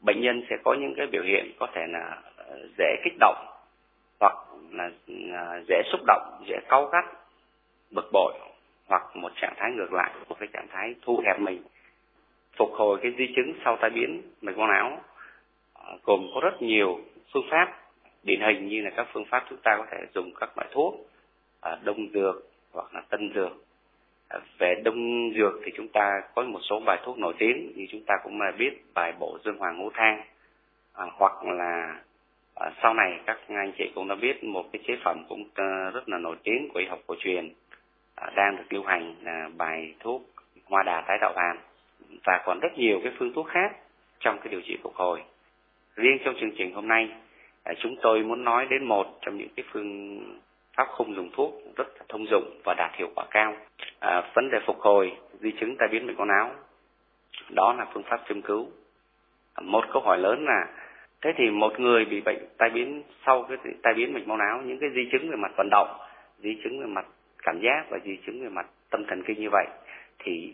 Bệnh 0.00 0.20
nhân 0.20 0.42
sẽ 0.50 0.56
có 0.64 0.74
những 0.74 0.94
cái 0.96 1.06
biểu 1.06 1.22
hiện 1.22 1.52
có 1.58 1.66
thể 1.74 1.86
là 1.88 2.22
ờ, 2.36 2.68
dễ 2.78 2.96
kích 3.04 3.16
động 3.20 3.46
hoặc 4.20 4.34
là 4.70 4.90
ờ, 5.32 5.62
dễ 5.68 5.82
xúc 5.92 6.00
động, 6.06 6.44
dễ 6.46 6.56
cáu 6.68 6.86
gắt, 6.86 7.04
bực 7.90 8.10
bội 8.12 8.32
hoặc 8.86 9.16
một 9.16 9.32
trạng 9.36 9.54
thái 9.56 9.72
ngược 9.72 9.92
lại, 9.92 10.10
của 10.28 10.34
cái 10.34 10.48
trạng 10.52 10.66
thái 10.70 10.94
thu 11.02 11.22
hẹp 11.26 11.40
mình. 11.40 11.62
Phục 12.56 12.70
hồi 12.72 12.98
cái 13.02 13.12
di 13.18 13.32
chứng 13.36 13.54
sau 13.64 13.76
tai 13.80 13.90
biến 13.90 14.22
mạch 14.40 14.56
máu 14.56 14.66
não 14.66 15.00
ờ, 15.74 15.98
gồm 16.04 16.26
có 16.34 16.40
rất 16.40 16.62
nhiều 16.62 17.00
phương 17.32 17.46
pháp 17.50 17.80
điển 18.22 18.40
hình 18.40 18.68
như 18.68 18.82
là 18.82 18.90
các 18.96 19.06
phương 19.12 19.24
pháp 19.30 19.46
chúng 19.50 19.58
ta 19.62 19.76
có 19.78 19.86
thể 19.90 19.98
dùng 20.14 20.30
các 20.40 20.50
loại 20.56 20.68
thuốc 20.72 20.94
đông 21.84 22.08
dược 22.14 22.36
hoặc 22.72 22.94
là 22.94 23.00
tân 23.10 23.32
dược 23.34 23.52
về 24.58 24.74
đông 24.84 25.30
dược 25.34 25.52
thì 25.64 25.72
chúng 25.76 25.88
ta 25.88 26.22
có 26.34 26.42
một 26.42 26.60
số 26.62 26.80
bài 26.80 26.98
thuốc 27.04 27.18
nổi 27.18 27.34
tiếng 27.38 27.72
như 27.76 27.86
chúng 27.90 28.04
ta 28.06 28.14
cũng 28.24 28.40
là 28.40 28.52
biết 28.58 28.82
bài 28.94 29.12
bộ 29.18 29.38
dương 29.44 29.58
hoàng 29.58 29.78
ngũ 29.78 29.90
thang. 29.94 30.22
À, 30.94 31.06
hoặc 31.12 31.44
là 31.44 32.00
à, 32.54 32.70
sau 32.82 32.94
này 32.94 33.20
các 33.26 33.38
anh 33.48 33.72
chị 33.78 33.90
cũng 33.94 34.08
đã 34.08 34.14
biết 34.14 34.44
một 34.44 34.64
cái 34.72 34.82
chế 34.86 34.96
phẩm 35.04 35.24
cũng 35.28 35.44
à, 35.54 35.90
rất 35.94 36.08
là 36.08 36.18
nổi 36.18 36.36
tiếng 36.42 36.68
của 36.74 36.80
y 36.80 36.86
học 36.86 36.98
cổ 37.06 37.14
truyền 37.18 37.52
à, 38.14 38.30
đang 38.36 38.56
được 38.56 38.64
lưu 38.70 38.82
hành 38.82 39.14
là 39.22 39.50
bài 39.56 39.94
thuốc 40.00 40.22
hoa 40.64 40.82
đà 40.82 41.04
tái 41.08 41.18
tạo 41.20 41.32
hàn 41.36 41.56
và 42.24 42.42
còn 42.44 42.60
rất 42.60 42.78
nhiều 42.78 43.00
cái 43.04 43.12
phương 43.18 43.32
thuốc 43.34 43.46
khác 43.48 43.76
trong 44.20 44.38
cái 44.38 44.48
điều 44.50 44.60
trị 44.60 44.76
phục 44.82 44.94
hồi. 44.94 45.22
Riêng 45.96 46.18
trong 46.24 46.34
chương 46.40 46.52
trình 46.58 46.74
hôm 46.74 46.88
nay 46.88 47.08
à, 47.64 47.72
chúng 47.78 47.96
tôi 48.02 48.22
muốn 48.22 48.44
nói 48.44 48.66
đến 48.70 48.84
một 48.84 49.18
trong 49.20 49.36
những 49.36 49.48
cái 49.56 49.64
phương 49.72 50.20
pháp 50.78 50.88
không 50.88 51.14
dùng 51.14 51.30
thuốc 51.32 51.54
rất 51.76 51.88
là 51.98 52.04
thông 52.08 52.26
dụng 52.30 52.60
và 52.64 52.74
đạt 52.74 52.90
hiệu 52.94 53.08
quả 53.14 53.24
cao. 53.30 53.56
À, 54.00 54.30
vấn 54.34 54.50
đề 54.50 54.58
phục 54.66 54.80
hồi 54.80 55.12
di 55.40 55.50
chứng 55.60 55.76
tai 55.76 55.88
biến 55.88 56.06
mạch 56.06 56.16
máu 56.16 56.26
não 56.26 56.50
đó 57.50 57.74
là 57.78 57.86
phương 57.92 58.02
pháp 58.02 58.20
châm 58.28 58.42
cứu. 58.42 58.68
À, 59.54 59.60
một 59.64 59.84
câu 59.92 60.02
hỏi 60.02 60.18
lớn 60.18 60.44
là 60.44 60.66
thế 61.22 61.32
thì 61.36 61.50
một 61.50 61.80
người 61.80 62.04
bị 62.04 62.20
bệnh 62.20 62.46
tai 62.58 62.70
biến 62.70 63.02
sau 63.26 63.42
cái 63.42 63.58
tai 63.82 63.94
biến 63.94 64.12
mạch 64.12 64.26
máu 64.26 64.36
não 64.36 64.62
những 64.64 64.78
cái 64.80 64.90
di 64.94 65.08
chứng 65.12 65.30
về 65.30 65.36
mặt 65.36 65.52
vận 65.56 65.68
động, 65.70 65.88
di 66.38 66.58
chứng 66.64 66.80
về 66.80 66.86
mặt 66.86 67.06
cảm 67.38 67.60
giác 67.60 67.84
và 67.90 67.98
di 68.04 68.16
chứng 68.26 68.42
về 68.42 68.48
mặt 68.48 68.66
tâm 68.90 69.04
thần 69.08 69.22
kinh 69.26 69.40
như 69.40 69.48
vậy 69.52 69.66
thì 70.18 70.52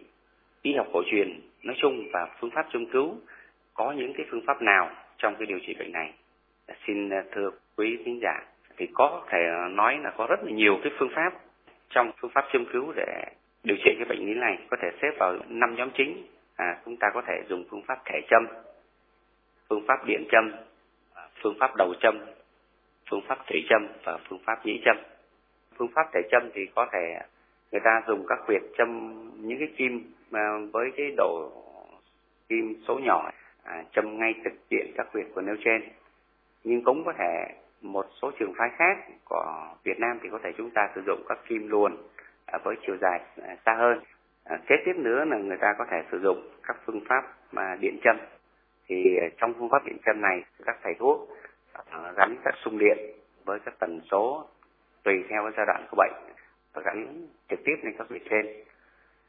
y 0.63 0.75
học 0.75 0.87
cổ 0.93 1.03
truyền 1.11 1.41
nói 1.63 1.77
chung 1.79 2.09
và 2.13 2.29
phương 2.41 2.51
pháp 2.51 2.67
châm 2.73 2.87
cứu 2.87 3.17
có 3.75 3.93
những 3.93 4.13
cái 4.17 4.27
phương 4.31 4.43
pháp 4.47 4.63
nào 4.63 4.91
trong 5.19 5.35
cái 5.39 5.47
điều 5.47 5.59
trị 5.67 5.75
bệnh 5.79 5.93
này? 5.93 6.13
Xin 6.87 7.11
à, 7.11 7.25
thưa 7.33 7.51
quý 7.77 7.99
khán 8.05 8.19
giả 8.23 8.54
thì 8.77 8.89
có 8.95 9.23
thể 9.31 9.39
nói 9.71 9.99
là 10.03 10.13
có 10.17 10.27
rất 10.27 10.41
là 10.43 10.51
nhiều 10.51 10.79
cái 10.83 10.93
phương 10.99 11.11
pháp. 11.15 11.33
Trong 11.91 12.13
phương 12.21 12.31
pháp 12.35 12.45
châm 12.53 12.65
cứu 12.73 12.93
để 12.97 13.25
điều 13.65 13.77
trị 13.85 13.91
cái 13.99 14.07
bệnh 14.09 14.27
lý 14.27 14.35
này 14.35 14.59
có 14.71 14.77
thể 14.83 14.89
xếp 15.03 15.11
vào 15.19 15.37
năm 15.49 15.75
nhóm 15.77 15.91
chính. 15.95 16.27
À, 16.57 16.79
chúng 16.85 16.97
ta 16.97 17.11
có 17.15 17.23
thể 17.27 17.43
dùng 17.49 17.65
phương 17.71 17.83
pháp 17.87 17.99
thể 18.05 18.21
châm 18.31 18.47
phương 19.69 19.85
pháp 19.89 20.07
điện 20.07 20.25
châm 20.33 20.53
à, 21.15 21.23
phương 21.43 21.57
pháp 21.61 21.77
đầu 21.77 21.95
châm 22.01 22.19
phương 23.11 23.23
pháp 23.29 23.39
thủy 23.47 23.65
châm 23.69 23.89
và 24.05 24.19
phương 24.29 24.39
pháp 24.47 24.67
nhĩ 24.67 24.81
châm. 24.85 24.97
Phương 25.79 25.89
pháp 25.95 26.07
thể 26.13 26.21
châm 26.31 26.51
thì 26.55 26.61
có 26.75 26.87
thể 26.93 27.19
người 27.73 27.81
ta 27.85 28.03
dùng 28.07 28.27
các 28.29 28.39
huyệt 28.47 28.63
châm 28.79 29.21
những 29.49 29.59
cái 29.59 29.69
kim 29.77 30.13
à, 30.33 30.43
với 30.73 30.91
cái 30.97 31.07
độ 31.17 31.53
kim 32.49 32.75
số 32.89 32.99
nhỏ 32.99 33.31
à, 33.65 33.85
châm 33.93 34.19
ngay 34.19 34.35
thực 34.45 34.53
hiện 34.71 34.93
các 34.97 35.07
huyệt 35.13 35.27
của 35.35 35.41
nêu 35.41 35.57
trên. 35.65 35.83
Nhưng 36.65 36.85
cũng 36.85 37.05
có 37.05 37.13
thể 37.19 37.55
một 37.85 38.07
số 38.23 38.31
trường 38.39 38.55
phái 38.59 38.71
khác 38.77 38.99
của 39.25 39.75
Việt 39.85 39.99
Nam 39.99 40.19
thì 40.23 40.29
có 40.33 40.39
thể 40.43 40.53
chúng 40.57 40.71
ta 40.71 40.91
sử 40.95 41.03
dụng 41.07 41.25
các 41.29 41.39
kim 41.49 41.69
luồn 41.69 41.97
à, 42.47 42.59
với 42.65 42.77
chiều 42.87 42.97
dài 43.01 43.21
à, 43.43 43.57
xa 43.67 43.75
hơn. 43.79 44.01
À, 44.45 44.59
kế 44.67 44.77
tiếp 44.85 44.93
nữa 44.97 45.25
là 45.25 45.37
người 45.37 45.57
ta 45.57 45.75
có 45.79 45.85
thể 45.91 46.03
sử 46.13 46.21
dụng 46.23 46.51
các 46.63 46.77
phương 46.87 47.01
pháp 47.09 47.23
mà 47.53 47.77
điện 47.81 47.99
châm. 48.05 48.17
Thì 48.87 49.19
trong 49.37 49.55
phương 49.59 49.69
pháp 49.69 49.85
điện 49.87 49.97
châm 50.07 50.21
này 50.21 50.45
các 50.67 50.77
thầy 50.83 50.95
thuốc 50.95 51.29
gắn 52.17 52.37
các 52.45 52.55
xung 52.65 52.79
điện 52.79 52.99
với 53.45 53.59
các 53.65 53.75
tần 53.79 54.01
số 54.11 54.49
tùy 55.05 55.25
theo 55.29 55.43
cái 55.43 55.53
giai 55.57 55.67
đoạn 55.67 55.87
của 55.91 55.97
bệnh 55.97 56.13
và 56.75 56.83
gắn 56.85 57.27
trực 57.49 57.59
tiếp 57.65 57.77
lên 57.83 57.95
các 57.99 58.09
vị 58.09 58.21
trên. 58.31 58.47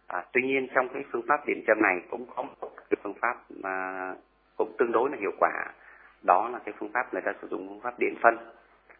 À, 0.07 0.25
tuy 0.33 0.41
nhiên 0.41 0.67
trong 0.75 0.89
cái 0.89 1.03
phương 1.11 1.25
pháp 1.27 1.45
điện 1.47 1.63
châm 1.67 1.81
này 1.81 2.01
cũng 2.09 2.25
có 2.35 2.43
một 2.43 2.69
cái 2.89 2.97
phương 3.03 3.15
pháp 3.21 3.35
mà 3.49 4.13
cũng 4.57 4.75
tương 4.77 4.91
đối 4.91 5.09
là 5.09 5.17
hiệu 5.19 5.31
quả 5.39 5.73
đó 6.25 6.49
là 6.49 6.59
cái 6.65 6.73
phương 6.79 6.91
pháp 6.93 7.13
người 7.13 7.21
ta 7.25 7.33
sử 7.41 7.47
dụng 7.47 7.67
phương 7.67 7.81
pháp 7.81 7.99
điện 7.99 8.15
phân. 8.23 8.38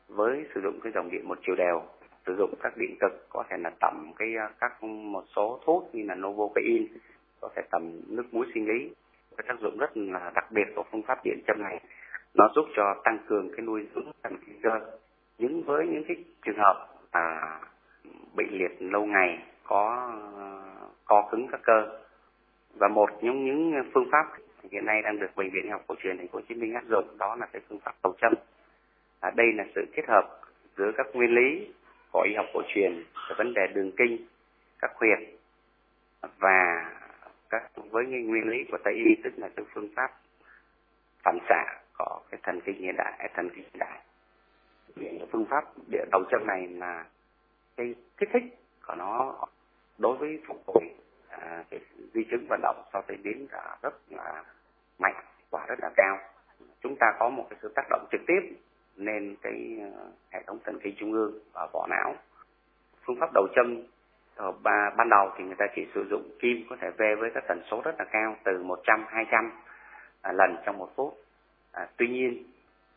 Với 0.08 0.46
sử 0.56 0.62
dụng 0.62 0.80
cái 0.84 0.92
dòng 0.96 1.10
điện 1.12 1.28
một 1.28 1.38
chiều 1.46 1.56
đều 1.56 1.82
sử 2.26 2.36
dụng 2.38 2.54
các 2.62 2.78
điện 2.78 2.96
cực 3.00 3.30
có 3.30 3.44
thể 3.50 3.58
là 3.58 3.72
tẩm 3.80 4.12
cái 4.18 4.36
à, 4.38 4.50
các 4.60 4.84
một 4.84 5.24
số 5.36 5.60
thuốc 5.66 5.90
như 5.94 6.04
là 6.08 6.16
novocaine 6.16 6.86
có 7.42 7.50
thể 7.56 7.62
tẩm 7.72 8.02
nước 8.08 8.34
muối 8.34 8.46
sinh 8.54 8.68
lý. 8.68 8.94
Cái 9.38 9.46
tác 9.48 9.60
dụng 9.60 9.78
rất 9.78 9.98
là 9.98 10.32
đặc 10.36 10.52
biệt 10.52 10.66
của 10.76 10.84
phương 10.92 11.02
pháp 11.02 11.20
điện 11.24 11.40
châm 11.48 11.62
này. 11.62 11.80
Nó 12.34 12.52
giúp 12.56 12.66
cho 12.76 12.96
tăng 13.04 13.18
cường 13.28 13.50
cái 13.52 13.66
nuôi 13.66 13.88
dưỡng 13.96 14.12
thần 14.24 14.38
kinh 14.46 14.60
cơ. 14.64 14.80
Những 15.38 15.64
với 15.64 15.88
những 15.88 16.04
cái 16.08 16.24
trường 16.46 16.58
hợp 16.58 16.88
à, 17.12 17.60
bị 18.36 18.46
liệt 18.50 18.82
lâu 18.82 19.06
ngày 19.06 19.44
có 19.64 20.12
à, 20.38 20.46
co 21.06 21.28
cứng 21.32 21.48
các 21.52 21.62
cơ. 21.64 22.00
Và 22.80 22.88
một 22.88 23.10
trong 23.22 23.46
những 23.46 23.74
phương 23.94 24.10
pháp 24.12 24.26
hiện 24.72 24.86
nay 24.86 25.02
đang 25.02 25.20
được 25.20 25.36
bệnh 25.36 25.50
viện 25.50 25.64
y 25.64 25.70
học 25.70 25.84
cổ 25.88 25.96
truyền 26.04 26.18
thành 26.18 26.28
phố 26.28 26.40
Hồ 26.40 26.46
Chí 26.50 26.56
Minh 26.56 26.74
áp 26.74 26.84
dụng 26.90 27.18
đó 27.18 27.36
là 27.36 27.46
cái 27.46 27.62
phương 27.70 27.80
pháp 27.80 27.96
cầu 28.04 28.16
châm. 28.22 28.34
À, 29.20 29.32
đây 29.36 29.48
là 29.54 29.64
sự 29.76 29.86
kết 29.96 30.04
hợp 30.08 30.42
giữa 30.78 30.92
các 30.98 31.08
nguyên 31.14 31.36
lý 31.36 31.74
của 32.12 32.22
y 32.30 32.36
học 32.36 32.46
cổ 32.54 32.62
truyền 32.68 33.04
về 33.30 33.36
vấn 33.38 33.54
đề 33.54 33.68
đường 33.74 33.92
kinh, 33.98 34.28
các 34.80 34.92
huyệt 34.96 35.20
và 36.40 36.92
các 37.50 37.72
với 37.76 38.06
cái 38.12 38.22
nguyên 38.22 38.48
lý 38.50 38.58
của 38.72 38.78
Tây 38.84 38.94
y 38.94 39.16
tức 39.24 39.34
là 39.38 39.50
cái 39.56 39.66
phương 39.74 39.90
pháp 39.96 40.12
phản 41.24 41.38
xạ 41.50 41.64
của 41.98 42.22
cái 42.32 42.40
thần 42.44 42.62
kinh 42.66 42.82
hiện 42.82 42.96
đại, 42.98 43.30
thần 43.34 43.50
kinh 43.50 43.64
hiện 43.64 43.80
đại. 43.80 44.00
Phương 45.32 45.46
pháp 45.50 45.64
địa 45.92 46.06
đầu 46.12 46.24
châm 46.32 46.48
này 46.48 46.68
là 46.68 47.06
cái 47.78 47.96
kích 48.18 48.30
thích 48.34 48.44
của 48.88 48.96
nó 48.98 49.36
đối 49.98 50.18
với 50.18 50.40
phục 50.48 50.64
hồi 50.68 50.84
à, 51.30 51.64
cái 51.70 51.80
di 52.14 52.24
chứng 52.32 52.46
vận 52.50 52.60
động 52.64 52.84
sau 52.94 53.02
tai 53.08 53.18
biến 53.24 53.48
là 53.52 53.78
rất 53.82 53.94
là 54.10 54.44
mạnh 55.00 55.16
quả 55.50 55.66
rất 55.68 55.80
là 55.82 55.90
cao. 55.96 56.18
Chúng 56.82 56.96
ta 57.00 57.08
có 57.20 57.30
một 57.30 57.48
cái 57.50 57.60
sự 57.62 57.72
tác 57.76 57.84
động 57.90 58.08
trực 58.12 58.22
tiếp 58.28 58.42
lên 58.96 59.36
cái 59.42 59.78
ờ, 59.96 60.12
hệ 60.32 60.44
thống 60.48 60.60
thần 60.64 60.80
kinh 60.84 60.96
trung 61.00 61.14
ương 61.14 61.40
và 61.54 61.68
vỏ 61.74 61.88
não. 61.90 62.16
Phương 63.06 63.16
pháp 63.20 63.30
đầu 63.34 63.48
châm 63.56 63.82
ờ, 64.36 64.46
ở 64.46 64.52
ban 64.98 65.10
đầu 65.10 65.32
thì 65.38 65.44
người 65.44 65.56
ta 65.58 65.66
chỉ 65.76 65.88
sử 65.94 66.08
dụng 66.10 66.30
kim 66.40 66.66
có 66.70 66.76
thể 66.82 66.90
về 66.98 67.16
với 67.16 67.30
các 67.34 67.44
tần 67.48 67.62
số 67.72 67.82
rất 67.86 67.96
là 68.00 68.06
cao 68.12 68.36
từ 68.44 68.64
100 68.64 69.06
200 69.08 69.52
à, 70.22 70.32
lần 70.32 70.56
trong 70.66 70.78
một 70.78 70.90
phút. 70.96 71.14
À, 71.72 71.88
tuy 71.98 72.08
nhiên 72.08 72.44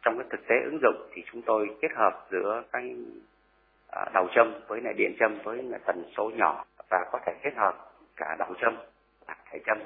trong 0.02 0.18
cái 0.18 0.26
thực 0.30 0.46
tế 0.48 0.54
ứng 0.64 0.78
dụng 0.82 1.08
thì 1.12 1.22
chúng 1.32 1.42
tôi 1.42 1.76
kết 1.80 1.92
hợp 1.94 2.26
giữa 2.30 2.62
cái 2.72 2.96
à, 3.90 4.04
đầu 4.14 4.28
châm 4.34 4.60
với 4.68 4.80
lại 4.80 4.94
điện 4.94 5.16
châm 5.20 5.38
với 5.44 5.64
tần 5.86 6.04
số 6.16 6.30
nhỏ 6.36 6.64
và 6.90 7.04
có 7.12 7.18
thể 7.26 7.32
kết 7.42 7.54
hợp 7.56 7.74
cả 8.16 8.36
đầu 8.38 8.54
châm 8.60 8.76
và 9.26 9.36
thể 9.50 9.58
châm 9.66 9.78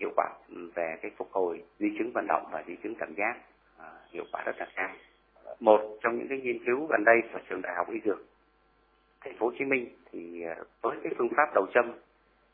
hiệu 0.00 0.10
quả 0.16 0.28
về 0.74 0.96
cái 1.02 1.10
phục 1.16 1.28
hồi 1.32 1.62
di 1.78 1.88
chứng 1.98 2.12
vận 2.14 2.26
động 2.28 2.48
và 2.52 2.62
di 2.66 2.76
chứng 2.76 2.94
cảm 2.94 3.14
giác 3.14 3.34
à, 3.78 3.86
hiệu 4.12 4.24
quả 4.32 4.42
rất 4.44 4.56
là 4.58 4.66
cao. 4.76 4.90
Một 5.60 5.98
trong 6.02 6.18
những 6.18 6.28
cái 6.28 6.40
nghiên 6.40 6.64
cứu 6.64 6.86
gần 6.86 7.04
đây 7.04 7.16
của 7.32 7.38
trường 7.48 7.62
đại 7.62 7.74
học 7.76 7.90
y 7.90 8.00
dược 8.04 8.18
thành 9.20 9.36
phố 9.38 9.46
Hồ 9.46 9.52
Chí 9.58 9.64
Minh 9.64 9.88
thì 10.12 10.42
à, 10.42 10.56
với 10.82 10.96
cái 11.02 11.12
phương 11.18 11.28
pháp 11.36 11.54
đầu 11.54 11.66
châm 11.74 11.92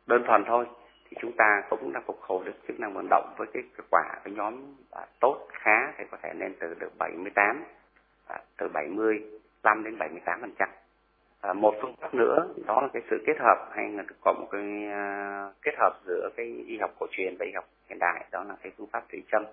đơn 0.06 0.22
thuần 0.26 0.44
thôi 0.46 0.66
thì 1.10 1.16
chúng 1.20 1.32
ta 1.38 1.62
cũng 1.70 1.92
đã 1.92 2.00
phục 2.06 2.18
hồi 2.20 2.44
được 2.44 2.54
chức 2.68 2.80
năng 2.80 2.94
vận 2.94 3.06
động 3.10 3.34
với 3.36 3.46
cái 3.52 3.62
kết 3.76 3.84
quả 3.90 4.20
cái 4.24 4.34
nhóm 4.34 4.74
à, 4.90 5.06
tốt 5.20 5.48
khá 5.52 5.92
thì 5.98 6.04
có 6.10 6.18
thể 6.22 6.32
lên 6.34 6.54
từ 6.60 6.74
được 6.74 6.98
78 6.98 7.64
à, 8.26 8.38
từ 8.58 8.68
75 8.68 9.84
đến 9.84 9.98
78 9.98 10.40
phần 10.40 10.54
trăm 10.58 10.68
à, 11.40 11.52
một 11.52 11.74
phương 11.82 11.94
pháp 12.00 12.14
nữa 12.14 12.48
đó 12.66 12.80
là 12.82 12.88
cái 12.92 13.02
sự 13.10 13.22
kết 13.26 13.36
hợp 13.38 13.68
hay 13.72 13.88
là 13.88 14.04
có 14.20 14.32
một 14.32 14.48
cái 14.50 14.62
uh, 14.86 15.54
kết 15.62 15.74
hợp 15.78 15.92
giữa 16.06 16.30
cái 16.36 16.46
y 16.66 16.78
học 16.78 16.90
cổ 16.98 17.06
truyền 17.10 17.36
và 17.38 17.44
y 17.44 17.52
học 17.52 17.64
hiện 17.88 17.98
đại 17.98 18.24
đó 18.30 18.44
là 18.44 18.56
cái 18.62 18.72
phương 18.76 18.86
pháp 18.92 19.04
thủy 19.12 19.22
châm. 19.32 19.44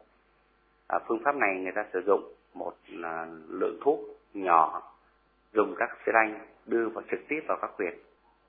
À, 0.87 0.99
phương 1.07 1.21
pháp 1.23 1.35
này 1.35 1.55
người 1.55 1.71
ta 1.75 1.85
sử 1.93 2.03
dụng 2.05 2.33
một 2.53 2.73
uh, 2.99 3.27
lượng 3.49 3.77
thuốc 3.81 3.99
nhỏ 4.33 4.81
dùng 5.53 5.75
các 5.77 5.89
xi 6.05 6.11
lanh 6.15 6.39
đưa 6.65 6.89
vào 6.89 7.03
trực 7.11 7.19
tiếp 7.27 7.39
vào 7.47 7.57
các 7.61 7.71
huyệt 7.77 7.93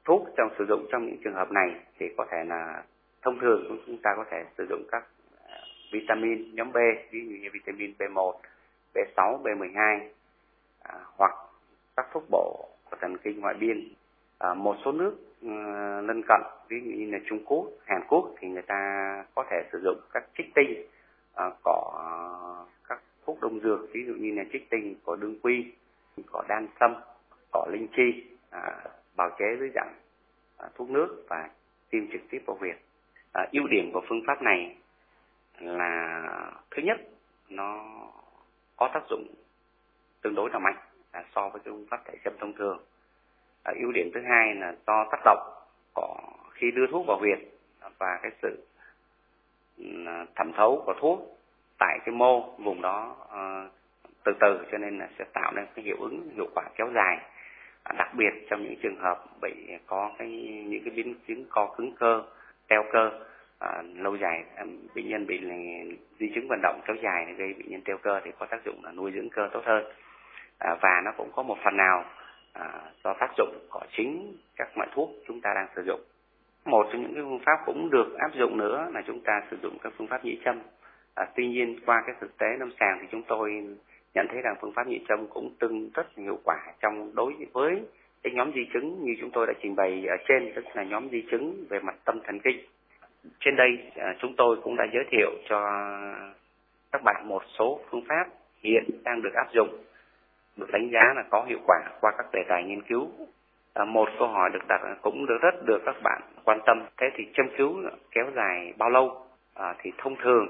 thuốc 0.05 0.29
trong 0.37 0.49
sử 0.59 0.64
dụng 0.68 0.87
trong 0.92 1.07
những 1.07 1.16
trường 1.25 1.35
hợp 1.35 1.51
này 1.51 1.75
thì 1.99 2.07
có 2.16 2.27
thể 2.31 2.44
là 2.47 2.83
thông 3.23 3.38
thường 3.40 3.79
chúng 3.87 3.99
ta 4.03 4.11
có 4.16 4.25
thể 4.31 4.44
sử 4.59 4.66
dụng 4.68 4.83
các 4.92 5.05
à, 5.49 5.61
vitamin 5.92 6.55
nhóm 6.55 6.73
B 6.73 6.77
ví 7.11 7.20
dụ 7.29 7.37
như 7.42 7.49
vitamin 7.53 7.94
B1, 7.99 8.33
B6, 8.94 9.42
B12 9.42 10.09
à, 10.83 10.94
hoặc 11.16 11.33
các 11.97 12.07
thuốc 12.12 12.25
bổ 12.31 12.68
của 12.90 12.97
thần 13.01 13.16
kinh 13.18 13.40
ngoại 13.40 13.55
biên 13.55 13.88
à, 14.38 14.55
một 14.55 14.77
số 14.85 14.92
nước 14.92 15.16
ừ, 15.42 15.49
lân 16.07 16.23
cận 16.29 16.40
ví 16.68 16.81
dụ 16.85 16.90
như 16.90 17.11
là 17.11 17.18
Trung 17.27 17.44
Quốc, 17.44 17.66
Hàn 17.87 18.03
Quốc 18.09 18.35
thì 18.38 18.49
người 18.49 18.62
ta 18.62 18.77
có 19.35 19.44
thể 19.51 19.57
sử 19.73 19.81
dụng 19.85 20.01
các 20.12 20.25
trích 20.38 20.55
tinh 20.55 20.87
à, 21.35 21.51
cỏ 21.64 21.92
à, 21.99 22.09
các 22.88 23.03
thuốc 23.27 23.40
đông 23.40 23.61
dược 23.61 23.81
ví 23.92 24.05
dụ 24.07 24.14
như 24.14 24.35
là 24.35 24.44
trích 24.53 24.70
tinh 24.70 24.94
của 25.05 25.16
đương 25.16 25.38
quy, 25.42 25.73
cỏ 26.27 26.44
đan 26.49 26.68
sâm, 26.81 26.94
cỏ 27.53 27.66
linh 27.73 27.87
chi 27.97 28.25
à, 28.51 28.85
bào 29.16 29.31
chế 29.38 29.57
dưới 29.59 29.70
dạng 29.75 29.94
thuốc 30.75 30.90
nước 30.90 31.25
và 31.29 31.51
tiêm 31.90 32.03
trực 32.12 32.20
tiếp 32.31 32.38
vào 32.47 32.57
huyệt. 32.61 32.77
Ưu 33.53 33.66
điểm 33.66 33.90
của 33.92 34.03
phương 34.09 34.23
pháp 34.27 34.42
này 34.42 34.77
là 35.61 36.53
thứ 36.70 36.83
nhất 36.83 36.97
nó 37.49 37.85
có 38.77 38.90
tác 38.94 39.01
dụng 39.11 39.27
tương 40.23 40.35
đối 40.35 40.51
là 40.51 40.59
mạnh 40.59 40.77
là 41.14 41.24
so 41.35 41.48
với 41.48 41.62
cái 41.64 41.72
phương 41.72 41.87
pháp 41.90 42.00
thể 42.07 42.14
châm 42.24 42.33
thông 42.40 42.53
thường. 42.53 42.79
À, 43.62 43.72
ưu 43.81 43.92
điểm 43.92 44.11
thứ 44.14 44.20
hai 44.20 44.55
là 44.55 44.74
do 44.87 45.09
tác 45.12 45.20
động 45.24 45.53
của 45.94 46.16
khi 46.53 46.70
đưa 46.70 46.87
thuốc 46.87 47.07
vào 47.07 47.16
huyệt 47.18 47.38
và 47.98 48.18
cái 48.22 48.33
sự 48.42 48.64
ừ, 49.79 49.85
thẩm 50.37 50.53
thấu 50.57 50.83
của 50.87 50.94
thuốc 51.00 51.38
tại 51.79 51.98
cái 52.05 52.14
mô 52.14 52.40
vùng 52.59 52.83
đó 52.83 53.16
ờ, 53.29 53.68
từ 54.24 54.33
từ 54.40 54.66
cho 54.72 54.79
nên 54.79 54.98
là 54.98 55.09
sẽ 55.18 55.24
tạo 55.33 55.53
nên 55.57 55.66
cái 55.74 55.85
hiệu 55.85 55.96
ứng 56.00 56.31
hiệu 56.37 56.48
quả 56.55 56.64
kéo 56.77 56.90
dài. 56.94 57.18
À, 57.83 57.94
đặc 57.98 58.14
biệt 58.14 58.46
trong 58.50 58.62
những 58.62 58.77
trường 58.83 58.96
hợp 58.96 59.24
bị 59.42 59.53
có 59.87 60.11
cái 60.18 60.29
những 60.66 60.85
cái 60.85 60.94
biến 60.96 61.14
chứng 61.27 61.44
co 61.48 61.74
cứng 61.77 61.92
cơ 61.92 62.22
teo 62.68 62.85
cơ 62.92 63.11
à, 63.59 63.83
lâu 63.94 64.16
dài 64.16 64.44
à, 64.57 64.64
bệnh 64.94 65.09
nhân 65.09 65.27
bị 65.27 65.40
di 66.18 66.33
chứng 66.35 66.48
vận 66.48 66.61
động 66.62 66.81
kéo 66.87 66.96
dài 67.03 67.35
gây 67.38 67.55
bệnh 67.55 67.70
nhân 67.70 67.83
teo 67.85 67.98
cơ 67.98 68.20
thì 68.24 68.31
có 68.38 68.46
tác 68.46 68.64
dụng 68.64 68.85
là 68.85 68.92
nuôi 68.92 69.12
dưỡng 69.14 69.31
cơ 69.31 69.48
tốt 69.53 69.62
hơn 69.64 69.85
à, 70.59 70.77
và 70.83 71.01
nó 71.05 71.12
cũng 71.17 71.31
có 71.33 71.43
một 71.43 71.57
phần 71.64 71.77
nào 71.77 72.05
à, 72.53 72.81
do 73.05 73.14
tác 73.21 73.31
dụng 73.37 73.59
của 73.71 73.81
chính 73.97 74.37
các 74.57 74.79
loại 74.79 74.88
thuốc 74.95 75.11
chúng 75.27 75.40
ta 75.40 75.51
đang 75.55 75.67
sử 75.77 75.83
dụng. 75.87 76.01
Một 76.64 76.87
trong 76.93 77.03
những 77.03 77.14
cái 77.14 77.23
phương 77.23 77.43
pháp 77.47 77.57
cũng 77.67 77.90
được 77.90 78.17
áp 78.19 78.31
dụng 78.35 78.59
nữa 78.59 78.88
là 78.95 79.03
chúng 79.07 79.21
ta 79.21 79.43
sử 79.51 79.57
dụng 79.62 79.79
các 79.83 79.93
phương 79.97 80.07
pháp 80.07 80.25
nhĩ 80.25 80.38
châm. 80.45 80.61
À, 81.14 81.27
tuy 81.37 81.49
nhiên 81.49 81.79
qua 81.87 82.03
cái 82.07 82.14
thực 82.21 82.38
tế 82.38 82.47
lâm 82.59 82.73
sàng 82.81 82.99
thì 83.01 83.07
chúng 83.11 83.23
tôi 83.23 83.77
nhận 84.14 84.27
thấy 84.31 84.40
rằng 84.43 84.57
phương 84.61 84.73
pháp 84.73 84.87
nhĩ 84.87 85.01
châm 85.09 85.27
cũng 85.27 85.55
tương 85.59 85.90
rất 85.95 86.07
hiệu 86.17 86.38
quả 86.45 86.57
trong 86.81 87.14
đối 87.14 87.35
với 87.53 87.83
cái 88.23 88.33
nhóm 88.33 88.53
di 88.55 88.67
chứng 88.73 89.05
như 89.05 89.12
chúng 89.21 89.31
tôi 89.31 89.47
đã 89.47 89.53
trình 89.62 89.77
bày 89.77 90.05
ở 90.09 90.17
trên 90.29 90.53
tức 90.55 90.64
là 90.75 90.83
nhóm 90.83 91.09
di 91.11 91.25
chứng 91.31 91.64
về 91.71 91.81
mặt 91.81 91.95
tâm 92.05 92.19
thần 92.25 92.40
kinh. 92.40 92.59
Trên 93.40 93.57
đây 93.57 93.69
à, 93.97 94.14
chúng 94.19 94.35
tôi 94.37 94.57
cũng 94.62 94.77
đã 94.77 94.85
giới 94.93 95.05
thiệu 95.11 95.31
cho 95.49 95.61
các 96.93 97.03
bạn 97.05 97.29
một 97.29 97.43
số 97.59 97.81
phương 97.90 98.05
pháp 98.09 98.25
hiện 98.62 98.85
đang 99.05 99.23
được 99.23 99.35
áp 99.35 99.47
dụng 99.55 99.85
được 100.57 100.71
đánh 100.73 100.90
giá 100.93 101.12
là 101.17 101.25
có 101.31 101.45
hiệu 101.49 101.59
quả 101.67 101.81
qua 102.01 102.12
các 102.19 102.27
đề 102.33 102.45
tài 102.49 102.64
nghiên 102.64 102.83
cứu. 102.83 103.11
À, 103.75 103.85
một 103.85 104.09
câu 104.19 104.29
hỏi 104.29 104.51
được 104.53 104.67
đặt 104.69 104.81
cũng 105.03 105.27
được 105.27 105.38
rất 105.43 105.55
được 105.67 105.83
các 105.87 105.97
bạn 106.03 106.23
quan 106.45 106.61
tâm. 106.67 106.83
Thế 106.97 107.07
thì 107.17 107.27
châm 107.35 107.47
cứu 107.59 107.83
kéo 108.11 108.27
dài 108.37 108.75
bao 108.79 108.90
lâu? 108.90 109.27
À, 109.55 109.75
thì 109.79 109.93
thông 109.99 110.17
thường 110.17 110.47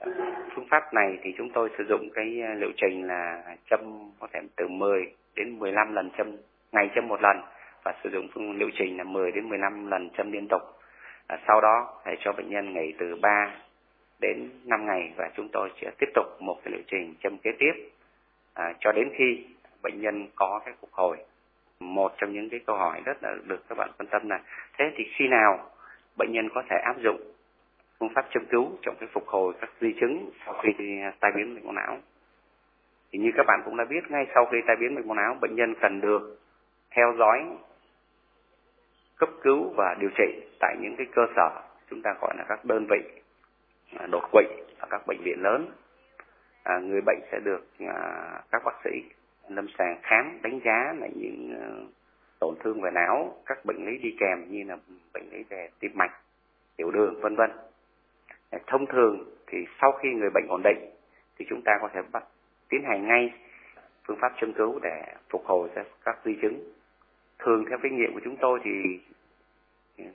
à, 0.00 0.06
phương 0.54 0.66
pháp 0.70 0.94
này 0.94 1.18
thì 1.22 1.34
chúng 1.38 1.50
tôi 1.50 1.70
sử 1.78 1.84
dụng 1.88 2.08
cái 2.14 2.42
à, 2.42 2.54
liệu 2.54 2.70
trình 2.76 3.06
là 3.06 3.42
châm 3.70 4.10
có 4.20 4.28
thể 4.32 4.40
từ 4.56 4.68
10 4.68 5.12
đến 5.36 5.58
15 5.58 5.94
lần 5.94 6.10
châm 6.18 6.36
ngày 6.72 6.90
châm 6.94 7.08
một 7.08 7.22
lần 7.22 7.36
và 7.84 7.94
sử 8.04 8.10
dụng 8.10 8.28
phương 8.34 8.58
liệu 8.58 8.70
trình 8.78 8.96
là 8.96 9.04
10 9.04 9.32
đến 9.32 9.48
15 9.48 9.90
lần 9.90 10.10
châm 10.10 10.32
liên 10.32 10.46
tục. 10.50 10.62
À, 11.26 11.38
sau 11.46 11.60
đó 11.60 12.00
để 12.06 12.16
cho 12.20 12.32
bệnh 12.32 12.50
nhân 12.50 12.72
nghỉ 12.72 12.94
từ 12.98 13.16
3 13.22 13.50
đến 14.20 14.50
5 14.64 14.86
ngày 14.86 15.12
và 15.16 15.30
chúng 15.36 15.48
tôi 15.52 15.70
sẽ 15.80 15.90
tiếp 15.98 16.08
tục 16.14 16.26
một 16.40 16.56
cái 16.64 16.72
liệu 16.72 16.82
trình 16.86 17.14
châm 17.22 17.38
kế 17.38 17.50
tiếp 17.58 17.72
à, 18.58 18.74
cho 18.80 18.92
đến 18.92 19.08
khi 19.16 19.44
bệnh 19.82 20.00
nhân 20.00 20.26
có 20.36 20.60
cái 20.64 20.74
phục 20.80 20.90
hồi 20.92 21.16
một 21.80 22.12
trong 22.18 22.32
những 22.32 22.50
cái 22.50 22.60
câu 22.66 22.76
hỏi 22.76 23.02
rất 23.04 23.22
là 23.22 23.34
được 23.44 23.68
các 23.68 23.78
bạn 23.78 23.90
quan 23.98 24.06
tâm 24.10 24.28
là 24.28 24.40
thế 24.78 24.84
thì 24.96 25.04
khi 25.16 25.28
nào 25.28 25.70
bệnh 26.16 26.32
nhân 26.32 26.48
có 26.54 26.62
thể 26.70 26.76
áp 26.84 26.96
dụng 27.04 27.20
phương 27.98 28.08
pháp 28.14 28.26
châm 28.34 28.46
cứu 28.50 28.70
trong 28.82 28.94
cái 29.00 29.08
phục 29.12 29.26
hồi 29.26 29.54
các 29.60 29.70
di 29.80 29.92
chứng 30.00 30.30
sau 30.44 30.54
khi 30.62 30.70
tai 31.20 31.32
biến 31.36 31.54
mạch 31.54 31.64
máu 31.64 31.72
não? 31.72 31.98
Thì 33.12 33.18
như 33.18 33.30
các 33.36 33.46
bạn 33.46 33.60
cũng 33.64 33.76
đã 33.76 33.84
biết 33.84 34.10
ngay 34.10 34.26
sau 34.34 34.46
khi 34.46 34.58
tai 34.66 34.76
biến 34.76 34.94
mạch 34.94 35.06
máu 35.06 35.14
não 35.14 35.36
bệnh 35.40 35.54
nhân 35.54 35.74
cần 35.80 36.00
được 36.00 36.38
theo 36.90 37.14
dõi 37.18 37.44
cấp 39.18 39.28
cứu 39.42 39.72
và 39.76 39.96
điều 40.00 40.10
trị 40.18 40.40
tại 40.60 40.76
những 40.80 40.96
cái 40.96 41.06
cơ 41.14 41.22
sở 41.36 41.50
chúng 41.90 42.02
ta 42.02 42.14
gọi 42.20 42.34
là 42.36 42.44
các 42.48 42.64
đơn 42.64 42.86
vị 42.90 43.20
à, 43.96 44.06
đột 44.06 44.28
quỵ 44.32 44.44
ở 44.78 44.88
các 44.90 45.06
bệnh 45.06 45.22
viện 45.24 45.42
lớn 45.42 45.70
à, 46.68 46.78
người 46.78 47.00
bệnh 47.00 47.20
sẽ 47.32 47.40
được 47.44 47.66
à, 47.80 47.96
các 48.50 48.62
bác 48.64 48.74
sĩ 48.84 48.90
lâm 49.48 49.66
sàng 49.78 49.98
khám 50.02 50.38
đánh 50.42 50.60
giá 50.64 50.94
là 50.98 51.08
những 51.14 51.54
à, 51.60 51.66
tổn 52.40 52.54
thương 52.60 52.80
về 52.80 52.90
não 52.90 53.34
các 53.46 53.64
bệnh 53.64 53.86
lý 53.86 53.98
đi 53.98 54.16
kèm 54.20 54.44
như 54.48 54.64
là 54.64 54.76
bệnh 55.14 55.30
lý 55.30 55.44
về 55.48 55.68
tim 55.80 55.90
mạch 55.94 56.12
tiểu 56.76 56.90
đường 56.90 57.20
vân 57.20 57.36
vân. 57.36 57.50
À, 58.50 58.58
thông 58.66 58.86
thường 58.86 59.24
thì 59.46 59.58
sau 59.80 59.92
khi 59.92 60.08
người 60.08 60.30
bệnh 60.34 60.46
ổn 60.48 60.62
định 60.64 60.90
thì 61.38 61.46
chúng 61.48 61.62
ta 61.64 61.72
có 61.80 61.88
thể 61.94 62.00
bắt 62.12 62.24
tiến 62.68 62.82
hành 62.84 63.06
ngay 63.06 63.32
phương 64.06 64.18
pháp 64.20 64.32
châm 64.40 64.52
cứu 64.52 64.78
để 64.82 65.02
phục 65.30 65.44
hồi 65.44 65.68
các 66.04 66.18
di 66.24 66.38
chứng. 66.42 66.72
Thường 67.38 67.64
theo 67.68 67.78
kinh 67.82 67.96
nghiệm 67.96 68.14
của 68.14 68.20
chúng 68.24 68.36
tôi 68.36 68.60
thì 68.64 69.00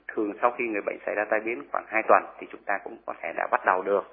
thường 0.08 0.32
sau 0.40 0.50
khi 0.58 0.64
người 0.64 0.82
bệnh 0.86 0.98
xảy 1.06 1.14
ra 1.14 1.24
tai 1.30 1.40
biến 1.40 1.62
khoảng 1.72 1.84
2 1.88 2.02
tuần 2.08 2.22
thì 2.38 2.46
chúng 2.50 2.62
ta 2.66 2.78
cũng 2.84 2.96
có 3.06 3.14
thể 3.22 3.32
đã 3.36 3.46
bắt 3.50 3.60
đầu 3.66 3.82
được. 3.82 4.04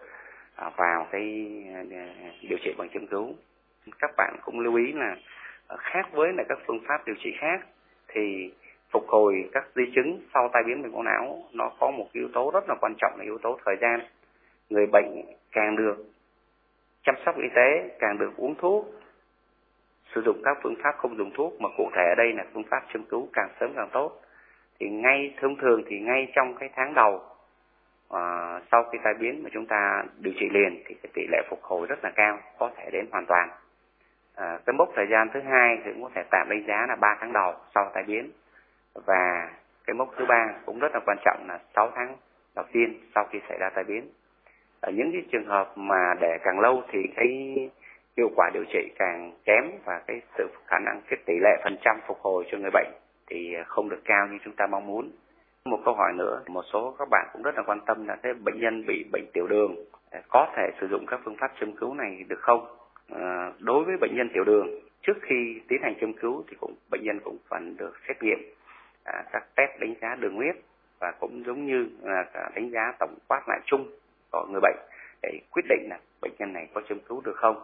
À, 0.62 0.70
vào 0.78 1.08
cái 1.12 1.54
à, 1.74 1.84
à, 1.92 2.06
điều 2.50 2.58
trị 2.62 2.74
bằng 2.78 2.90
châm 2.94 3.08
cứu. 3.08 3.34
Các 4.00 4.12
bạn 4.18 4.36
cũng 4.46 4.60
lưu 4.60 4.76
ý 4.76 4.94
là 4.94 5.16
khác 5.78 6.10
với 6.12 6.34
là 6.34 6.44
các 6.50 6.58
phương 6.68 6.80
pháp 6.88 7.06
điều 7.06 7.16
trị 7.20 7.36
khác, 7.40 7.62
thì 8.08 8.54
phục 8.92 9.08
hồi 9.08 9.50
các 9.52 9.64
di 9.76 9.84
chứng 9.96 10.22
sau 10.34 10.50
tai 10.54 10.64
biến 10.64 10.82
mạch 10.82 10.92
máu 10.92 11.04
não, 11.04 11.44
nó 11.54 11.72
có 11.80 11.92
một 11.92 12.08
yếu 12.12 12.30
tố 12.34 12.52
rất 12.54 12.64
là 12.70 12.76
quan 12.82 12.94
trọng 12.98 13.14
là 13.18 13.24
yếu 13.24 13.38
tố 13.38 13.60
thời 13.66 13.76
gian. 13.82 14.00
Người 14.70 14.86
bệnh 14.86 15.22
càng 15.52 15.76
được 15.76 16.06
chăm 17.04 17.16
sóc 17.26 17.36
y 17.38 17.50
tế, 17.56 17.98
càng 18.00 18.18
được 18.18 18.32
uống 18.38 18.56
thuốc, 18.56 18.86
sử 20.16 20.22
dụng 20.26 20.42
các 20.44 20.58
phương 20.64 20.76
pháp 20.84 20.96
không 20.98 21.18
dùng 21.18 21.32
thuốc, 21.34 21.62
mà 21.62 21.70
cụ 21.78 21.90
thể 21.96 22.04
ở 22.10 22.16
đây 22.18 22.34
là 22.34 22.46
phương 22.54 22.64
pháp 22.70 22.84
châm 22.94 23.04
cứu 23.04 23.30
càng 23.34 23.50
sớm 23.60 23.74
càng 23.76 23.90
tốt. 23.92 24.22
Thì 24.80 24.90
ngay 24.90 25.34
thông 25.42 25.56
thường 25.56 25.84
thì 25.88 26.00
ngay 26.00 26.28
trong 26.36 26.56
cái 26.56 26.70
tháng 26.76 26.94
đầu 26.94 27.22
à, 28.12 28.60
sau 28.72 28.84
khi 28.92 28.98
tai 29.04 29.14
biến 29.14 29.44
mà 29.44 29.50
chúng 29.54 29.66
ta 29.66 30.04
điều 30.20 30.34
trị 30.40 30.50
liền 30.50 30.84
thì 30.86 30.96
cái 31.04 31.12
tỷ 31.14 31.22
lệ 31.32 31.42
phục 31.50 31.60
hồi 31.62 31.88
rất 31.88 32.04
là 32.04 32.12
cao 32.16 32.40
có 32.58 32.72
thể 32.78 32.90
đến 32.92 33.06
hoàn 33.12 33.26
toàn. 33.26 33.50
À, 34.36 34.60
cái 34.66 34.74
mốc 34.74 34.90
thời 34.96 35.08
gian 35.12 35.30
thứ 35.34 35.40
hai 35.42 35.78
thì 35.86 35.92
cũng 35.94 36.04
có 36.04 36.10
thể 36.16 36.24
tạm 36.32 36.48
đánh 36.50 36.64
giá 36.68 36.86
là 36.88 36.96
3 36.96 37.18
tháng 37.20 37.34
đầu 37.34 37.54
sau 37.76 37.92
tai 37.94 38.04
biến. 38.04 38.32
Và 39.06 39.50
cái 39.88 39.94
mốc 39.94 40.10
thứ 40.18 40.26
ba 40.26 40.54
cũng 40.66 40.80
rất 40.80 40.92
là 40.94 41.00
quan 41.06 41.18
trọng 41.26 41.46
là 41.48 41.60
6 41.76 41.92
tháng 41.96 42.16
đầu 42.56 42.66
tiên 42.72 43.00
sau 43.16 43.28
khi 43.32 43.40
xảy 43.50 43.58
ra 43.58 43.70
tai 43.70 43.84
biến. 43.84 44.10
Ở 44.82 44.92
những 44.92 45.12
cái 45.12 45.22
trường 45.32 45.46
hợp 45.46 45.72
mà 45.76 46.14
để 46.22 46.38
càng 46.44 46.60
lâu 46.60 46.84
thì 46.92 47.00
cái 47.16 47.56
hiệu 48.18 48.30
quả 48.36 48.50
điều 48.54 48.64
trị 48.74 48.92
càng 49.00 49.32
kém 49.46 49.64
và 49.86 50.02
cái 50.08 50.22
sự 50.38 50.50
khả 50.68 50.80
năng 50.80 51.02
cái 51.10 51.20
tỷ 51.26 51.34
lệ 51.42 51.62
phần 51.64 51.78
trăm 51.82 52.00
phục 52.08 52.20
hồi 52.20 52.46
cho 52.52 52.58
người 52.58 52.72
bệnh 52.74 52.92
thì 53.28 53.56
không 53.66 53.90
được 53.90 54.02
cao 54.06 54.28
như 54.28 54.38
chúng 54.46 54.56
ta 54.56 54.68
mong 54.68 54.88
muốn 54.88 55.12
một 55.66 55.80
câu 55.86 55.94
hỏi 55.94 56.14
nữa, 56.14 56.44
một 56.48 56.66
số 56.74 56.96
các 57.00 57.08
bạn 57.12 57.28
cũng 57.34 57.42
rất 57.42 57.56
là 57.56 57.64
quan 57.66 57.80
tâm 57.86 58.08
là 58.08 58.18
thế 58.24 58.34
bệnh 58.34 58.60
nhân 58.60 58.86
bị 58.88 59.06
bệnh 59.12 59.26
tiểu 59.34 59.48
đường 59.48 59.76
à, 60.12 60.22
có 60.30 60.48
thể 60.56 60.70
sử 60.82 60.88
dụng 60.88 61.06
các 61.06 61.20
phương 61.24 61.36
pháp 61.40 61.52
châm 61.60 61.76
cứu 61.76 61.94
này 61.94 62.26
được 62.28 62.40
không? 62.40 62.66
À, 63.16 63.52
đối 63.60 63.84
với 63.84 63.98
bệnh 64.02 64.16
nhân 64.16 64.30
tiểu 64.34 64.44
đường, 64.44 64.68
trước 65.02 65.18
khi 65.22 65.62
tiến 65.68 65.82
hành 65.84 65.96
châm 66.02 66.14
cứu 66.14 66.44
thì 66.50 66.58
cũng 66.60 66.76
bệnh 66.92 67.04
nhân 67.04 67.20
cũng 67.24 67.38
cần 67.50 67.76
được 67.78 67.94
xét 68.08 68.24
nghiệm 68.24 68.40
à, 69.04 69.24
các 69.32 69.44
test 69.56 69.72
đánh 69.80 69.94
giá 70.02 70.16
đường 70.16 70.36
huyết 70.36 70.56
và 71.00 71.12
cũng 71.20 71.44
giống 71.46 71.66
như 71.66 71.90
là 72.04 72.26
đánh 72.56 72.70
giá 72.72 72.94
tổng 73.00 73.16
quát 73.28 73.44
lại 73.48 73.60
chung 73.66 73.90
của 74.32 74.48
người 74.52 74.62
bệnh 74.62 74.78
để 75.22 75.40
quyết 75.52 75.66
định 75.70 75.88
là 75.90 76.00
bệnh 76.22 76.32
nhân 76.40 76.54
này 76.54 76.68
có 76.74 76.82
châm 76.90 77.00
cứu 77.00 77.22
được 77.26 77.36
không. 77.36 77.64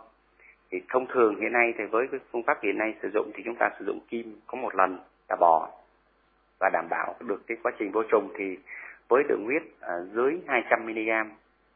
Thì 0.72 0.82
thông 0.90 1.08
thường 1.08 1.36
hiện 1.42 1.52
nay 1.52 1.74
thì 1.78 1.86
với 1.86 2.08
cái 2.12 2.20
phương 2.32 2.44
pháp 2.44 2.64
hiện 2.64 2.78
nay 2.78 2.94
sử 3.02 3.10
dụng 3.14 3.32
thì 3.34 3.44
chúng 3.46 3.56
ta 3.60 3.70
sử 3.80 3.86
dụng 3.86 4.00
kim 4.08 4.36
có 4.48 4.58
một 4.58 4.76
lần 4.76 5.00
là 5.30 5.36
bò 5.40 5.70
và 6.60 6.70
đảm 6.74 6.88
bảo 6.90 7.16
được 7.20 7.42
cái 7.48 7.58
quá 7.64 7.72
trình 7.80 7.92
vô 7.92 8.04
trùng 8.04 8.32
thì 8.36 8.58
với 9.10 9.24
đường 9.30 9.46
huyết 9.46 9.64
à, 9.82 9.96
dưới 10.14 10.42
200 10.48 10.86
mg 10.86 11.10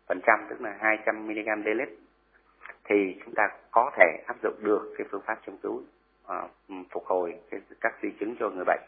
phần 0.08 0.20
trăm 0.28 0.46
tức 0.50 0.62
là 0.62 0.76
200 0.80 1.28
mg 1.28 1.64
dl 1.66 1.82
thì 2.84 3.20
chúng 3.26 3.34
ta 3.36 3.50
có 3.72 3.92
thể 3.98 4.24
áp 4.28 4.36
dụng 4.44 4.56
được 4.60 4.94
cái 4.98 5.08
phương 5.12 5.22
pháp 5.26 5.40
chống 5.48 5.58
cứu 5.64 5.84
à, 6.28 6.42
phục 6.92 7.06
hồi 7.06 7.36
cái, 7.52 7.60
các 7.82 7.94
di 8.02 8.10
chứng 8.20 8.36
cho 8.40 8.50
người 8.50 8.66
bệnh. 8.66 8.82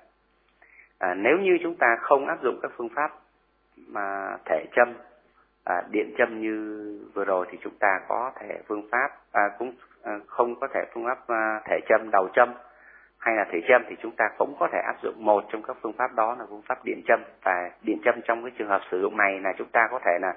À, 0.99 1.13
nếu 1.13 1.38
như 1.38 1.58
chúng 1.63 1.75
ta 1.75 1.97
không 2.01 2.27
áp 2.27 2.43
dụng 2.43 2.60
các 2.62 2.71
phương 2.77 2.89
pháp 2.95 3.12
mà 3.88 4.38
thể 4.45 4.65
châm 4.75 4.93
à, 5.63 5.84
điện 5.91 6.13
châm 6.17 6.41
như 6.41 6.99
vừa 7.13 7.25
rồi 7.25 7.45
thì 7.51 7.58
chúng 7.62 7.73
ta 7.79 7.99
có 8.08 8.32
thể 8.39 8.62
phương 8.67 8.88
pháp 8.91 9.08
à, 9.32 9.41
cũng 9.60 9.73
à, 10.03 10.19
không 10.27 10.60
có 10.60 10.67
thể 10.73 10.79
phương 10.93 11.06
pháp 11.06 11.27
à, 11.27 11.62
thể 11.65 11.79
châm 11.89 12.10
đầu 12.12 12.29
châm 12.34 12.53
hay 13.24 13.36
là 13.36 13.46
thể 13.52 13.62
châm 13.68 13.82
thì 13.90 13.96
chúng 14.02 14.16
ta 14.18 14.26
cũng 14.38 14.56
có 14.60 14.68
thể 14.72 14.80
áp 14.80 14.96
dụng 15.04 15.26
một 15.26 15.44
trong 15.52 15.64
các 15.64 15.78
phương 15.82 15.94
pháp 15.94 16.16
đó 16.16 16.36
là 16.40 16.46
phương 16.50 16.62
pháp 16.68 16.86
điện 16.86 17.02
châm. 17.08 17.20
Và 17.44 17.72
điện 17.82 17.98
châm 18.06 18.16
trong 18.24 18.44
cái 18.44 18.52
trường 18.58 18.68
hợp 18.68 18.82
sử 18.92 19.02
dụng 19.02 19.18
này 19.18 19.40
là 19.40 19.54
chúng 19.58 19.70
ta 19.72 19.88
có 19.92 20.00
thể 20.06 20.20
là 20.22 20.34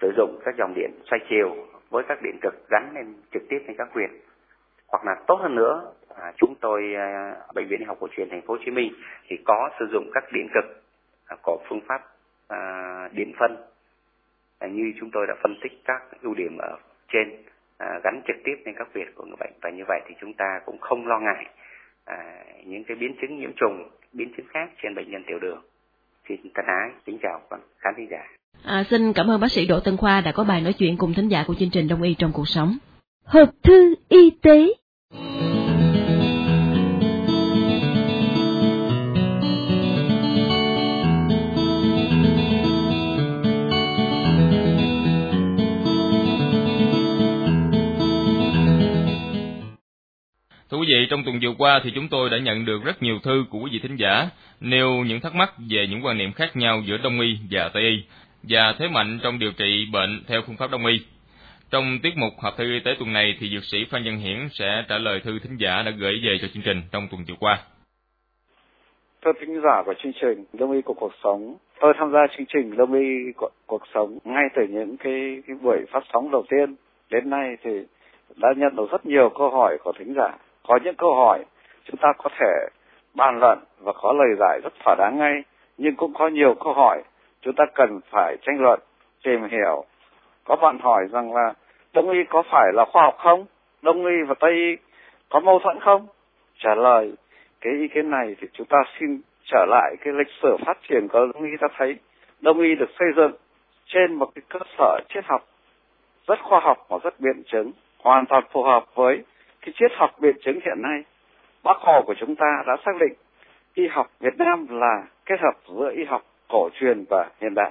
sử 0.00 0.12
dụng 0.16 0.40
các 0.44 0.54
dòng 0.58 0.74
điện 0.74 0.90
xoay 1.10 1.20
chiều 1.28 1.56
với 1.90 2.04
các 2.08 2.18
điện 2.22 2.38
cực 2.42 2.68
gắn 2.70 2.90
lên 2.94 3.14
trực 3.32 3.42
tiếp 3.48 3.58
lên 3.66 3.76
các 3.78 3.88
quyền. 3.94 4.10
Hoặc 4.88 5.04
là 5.04 5.16
tốt 5.26 5.34
hơn 5.42 5.54
nữa 5.54 5.92
à, 6.16 6.32
chúng 6.36 6.54
tôi 6.60 6.94
à, 6.96 7.34
bệnh 7.54 7.68
viện 7.68 7.80
y 7.80 7.84
học 7.84 7.96
cổ 8.00 8.08
truyền 8.16 8.28
thành 8.30 8.42
phố 8.42 8.54
Hồ 8.54 8.60
Chí 8.64 8.70
Minh 8.70 8.92
thì 9.28 9.38
có 9.44 9.70
sử 9.78 9.86
dụng 9.92 10.10
các 10.14 10.24
điện 10.32 10.48
cực 10.54 10.64
à, 11.26 11.36
của 11.42 11.58
phương 11.68 11.80
pháp 11.86 12.02
à, 12.48 12.58
điện 13.12 13.32
phân. 13.38 13.56
À, 14.58 14.68
như 14.68 14.92
chúng 15.00 15.10
tôi 15.12 15.26
đã 15.26 15.34
phân 15.42 15.54
tích 15.62 15.72
các 15.84 16.02
ưu 16.22 16.34
điểm 16.34 16.58
ở 16.58 16.76
trên 17.08 17.36
à, 17.78 18.00
gắn 18.04 18.20
trực 18.26 18.36
tiếp 18.44 18.54
lên 18.64 18.74
các 18.78 18.88
huyệt 18.94 19.06
của 19.14 19.24
người 19.24 19.36
bệnh. 19.40 19.52
Và 19.62 19.70
như 19.70 19.84
vậy 19.88 20.00
thì 20.06 20.14
chúng 20.20 20.34
ta 20.34 20.60
cũng 20.66 20.78
không 20.78 21.06
lo 21.06 21.18
ngại 21.18 21.46
à, 22.04 22.44
những 22.66 22.84
cái 22.84 22.96
biến 23.00 23.14
chứng 23.20 23.40
nhiễm 23.40 23.50
trùng 23.60 23.90
biến 24.12 24.32
chứng 24.36 24.46
khác 24.48 24.70
trên 24.82 24.94
bệnh 24.94 25.10
nhân 25.10 25.22
tiểu 25.26 25.38
đường 25.38 25.62
xin 26.28 26.36
thân 26.54 26.64
ái 26.66 26.90
kính 27.06 27.18
chào 27.22 27.40
khán 27.78 27.94
thính 27.96 28.08
giả 28.10 28.22
À, 28.64 28.84
xin 28.90 29.12
cảm 29.12 29.30
ơn 29.30 29.40
bác 29.40 29.52
sĩ 29.52 29.66
Đỗ 29.66 29.80
Tân 29.80 29.96
Khoa 29.96 30.20
đã 30.20 30.32
có 30.32 30.44
bài 30.44 30.60
nói 30.60 30.72
chuyện 30.72 30.96
cùng 30.96 31.14
thính 31.14 31.28
giả 31.28 31.44
của 31.46 31.54
chương 31.54 31.70
trình 31.72 31.88
Đông 31.88 32.02
y 32.02 32.14
trong 32.14 32.32
cuộc 32.32 32.48
sống. 32.48 32.78
Hộp 33.24 33.48
thư 33.62 33.94
y 34.08 34.30
tế 34.42 34.74
Trong 51.10 51.24
tuần 51.24 51.38
vừa 51.42 51.54
qua 51.58 51.80
thì 51.84 51.90
chúng 51.94 52.08
tôi 52.08 52.30
đã 52.30 52.38
nhận 52.38 52.64
được 52.64 52.84
rất 52.84 53.02
nhiều 53.02 53.18
thư 53.22 53.44
của 53.50 53.58
quý 53.58 53.70
vị 53.72 53.78
thính 53.82 53.96
giả 53.96 54.28
nêu 54.60 54.90
những 54.90 55.20
thắc 55.20 55.34
mắc 55.34 55.52
về 55.70 55.86
những 55.90 56.04
quan 56.04 56.18
niệm 56.18 56.32
khác 56.32 56.56
nhau 56.56 56.82
giữa 56.86 56.96
Đông 56.96 57.20
y 57.20 57.38
và 57.50 57.68
Tây 57.68 57.82
y 57.82 58.02
và 58.42 58.74
thế 58.78 58.88
mạnh 58.88 59.18
trong 59.22 59.38
điều 59.38 59.52
trị 59.52 59.86
bệnh 59.92 60.22
theo 60.26 60.42
phương 60.46 60.56
pháp 60.56 60.70
Đông 60.70 60.86
y. 60.86 61.00
Trong 61.70 61.98
tiết 62.02 62.16
mục 62.16 62.32
họp 62.42 62.56
thư 62.56 62.64
y 62.64 62.80
tế 62.80 62.94
tuần 62.98 63.12
này 63.12 63.36
thì 63.40 63.48
dược 63.48 63.64
sĩ 63.64 63.84
Phan 63.90 64.04
Văn 64.04 64.18
Hiển 64.18 64.48
sẽ 64.52 64.84
trả 64.88 64.98
lời 64.98 65.20
thư 65.24 65.38
thính 65.38 65.56
giả 65.56 65.82
đã 65.82 65.90
gửi 65.90 66.20
về 66.24 66.38
cho 66.40 66.48
chương 66.54 66.62
trình 66.62 66.82
trong 66.92 67.08
tuần 67.10 67.24
vừa 67.28 67.34
qua. 67.40 67.58
Thưa 69.24 69.32
thính 69.40 69.60
giả 69.64 69.82
của 69.86 69.94
chương 70.02 70.12
trình 70.20 70.44
Đông 70.52 70.72
y 70.72 70.82
của 70.82 70.94
cuộc 70.94 71.12
sống, 71.24 71.56
tôi 71.80 71.94
tham 71.98 72.12
gia 72.12 72.26
chương 72.36 72.46
trình 72.54 72.76
Đông 72.76 72.92
y 72.92 73.32
của 73.36 73.50
cuộc 73.66 73.82
sống 73.94 74.18
ngay 74.24 74.44
từ 74.56 74.62
những 74.70 74.96
cái, 74.96 75.42
cái 75.46 75.56
buổi 75.62 75.78
phát 75.92 76.04
sóng 76.12 76.30
đầu 76.30 76.44
tiên 76.50 76.74
đến 77.10 77.30
nay 77.30 77.56
thì 77.62 77.70
đã 78.36 78.48
nhận 78.56 78.76
được 78.76 78.90
rất 78.92 79.06
nhiều 79.06 79.30
câu 79.38 79.50
hỏi 79.50 79.78
của 79.84 79.92
thính 79.98 80.14
giả. 80.14 80.38
Có 80.72 80.78
những 80.84 80.94
câu 80.94 81.14
hỏi 81.14 81.44
chúng 81.84 81.96
ta 81.96 82.12
có 82.18 82.30
thể 82.38 82.68
bàn 83.14 83.38
luận 83.40 83.58
và 83.80 83.92
có 83.92 84.12
lời 84.12 84.28
giải 84.38 84.60
rất 84.62 84.72
thỏa 84.84 84.94
đáng 84.98 85.18
ngay, 85.18 85.42
nhưng 85.78 85.96
cũng 85.96 86.12
có 86.14 86.28
nhiều 86.28 86.54
câu 86.64 86.72
hỏi 86.72 87.02
chúng 87.40 87.54
ta 87.54 87.64
cần 87.74 88.00
phải 88.10 88.36
tranh 88.42 88.60
luận, 88.60 88.80
tìm 89.24 89.48
hiểu. 89.48 89.84
Có 90.44 90.56
bạn 90.56 90.78
hỏi 90.78 91.06
rằng 91.10 91.34
là 91.34 91.52
Đông 91.92 92.10
y 92.10 92.18
có 92.28 92.42
phải 92.50 92.72
là 92.74 92.84
khoa 92.92 93.02
học 93.02 93.14
không? 93.18 93.46
Đông 93.82 94.06
y 94.06 94.14
và 94.28 94.34
Tây 94.40 94.50
y 94.52 94.76
có 95.28 95.40
mâu 95.40 95.58
thuẫn 95.58 95.80
không? 95.80 96.06
Trả 96.58 96.74
lời 96.74 97.12
cái 97.60 97.72
ý 97.72 97.88
kiến 97.88 98.10
này 98.10 98.36
thì 98.40 98.48
chúng 98.52 98.66
ta 98.66 98.78
xin 99.00 99.20
trở 99.44 99.64
lại 99.68 99.96
cái 100.00 100.14
lịch 100.14 100.32
sử 100.42 100.56
phát 100.66 100.78
triển 100.88 101.08
của 101.08 101.26
Đông 101.34 101.42
y 101.42 101.56
ta 101.60 101.68
thấy 101.76 101.96
Đông 102.40 102.60
y 102.60 102.74
được 102.74 102.90
xây 102.98 103.08
dựng 103.16 103.32
trên 103.86 104.14
một 104.14 104.30
cái 104.34 104.42
cơ 104.48 104.58
sở 104.78 105.00
triết 105.08 105.24
học 105.24 105.42
rất 106.26 106.38
khoa 106.42 106.60
học 106.60 106.78
và 106.88 106.98
rất 107.02 107.20
biện 107.20 107.42
chứng, 107.46 107.72
hoàn 107.98 108.26
toàn 108.26 108.44
phù 108.52 108.62
hợp 108.62 108.84
với 108.94 109.22
cái 109.62 109.74
triết 109.78 109.92
học 109.94 110.10
biện 110.20 110.36
chứng 110.44 110.60
hiện 110.64 110.82
nay. 110.82 111.02
Bác 111.64 111.76
Hồ 111.76 112.02
của 112.06 112.14
chúng 112.18 112.34
ta 112.34 112.62
đã 112.66 112.76
xác 112.84 112.92
định 113.00 113.12
y 113.74 113.88
học 113.88 114.06
Việt 114.20 114.38
Nam 114.38 114.66
là 114.70 115.02
kết 115.26 115.40
hợp 115.40 115.52
giữa 115.68 115.90
y 115.96 116.04
học 116.04 116.22
cổ 116.48 116.68
truyền 116.80 117.04
và 117.10 117.30
hiện 117.40 117.54
đại. 117.54 117.70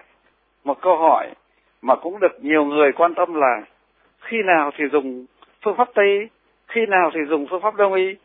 Một 0.64 0.82
câu 0.82 0.98
hỏi 0.98 1.28
mà 1.82 1.96
cũng 1.96 2.20
được 2.20 2.44
nhiều 2.44 2.66
người 2.66 2.92
quan 2.92 3.14
tâm 3.16 3.34
là 3.34 3.62
khi 4.20 4.38
nào 4.46 4.72
thì 4.78 4.84
dùng 4.92 5.26
phương 5.64 5.76
pháp 5.78 5.90
Tây, 5.94 6.30
khi 6.68 6.86
nào 6.86 7.12
thì 7.14 7.20
dùng 7.30 7.48
phương 7.50 7.62
pháp 7.62 7.76
Đông 7.76 7.94
y? 7.94 8.16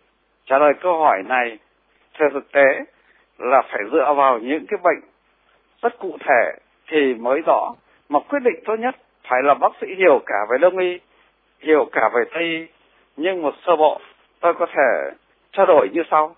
Trả 0.46 0.58
lời 0.58 0.72
câu 0.80 0.98
hỏi 0.98 1.22
này 1.26 1.58
theo 2.18 2.30
thực 2.32 2.52
tế 2.52 2.84
là 3.38 3.62
phải 3.62 3.80
dựa 3.92 4.14
vào 4.16 4.38
những 4.38 4.66
cái 4.68 4.78
bệnh 4.82 5.00
rất 5.82 5.98
cụ 5.98 6.16
thể 6.20 6.58
thì 6.88 7.14
mới 7.14 7.40
rõ. 7.46 7.74
Mà 8.08 8.20
quyết 8.20 8.38
định 8.42 8.60
tốt 8.64 8.76
nhất 8.76 8.96
phải 9.30 9.42
là 9.42 9.54
bác 9.54 9.72
sĩ 9.80 9.86
hiểu 9.98 10.20
cả 10.26 10.38
về 10.50 10.58
Đông 10.58 10.78
y, 10.78 10.98
hiểu 11.60 11.88
cả 11.92 12.10
về 12.14 12.24
Tây 12.34 12.42
y. 12.42 12.66
Nhưng 13.16 13.42
một 13.42 13.54
sơ 13.66 13.76
bộ 13.76 14.00
tôi 14.40 14.54
có 14.54 14.66
thể 14.66 15.16
trao 15.52 15.66
đổi 15.66 15.88
như 15.92 16.02
sau. 16.10 16.36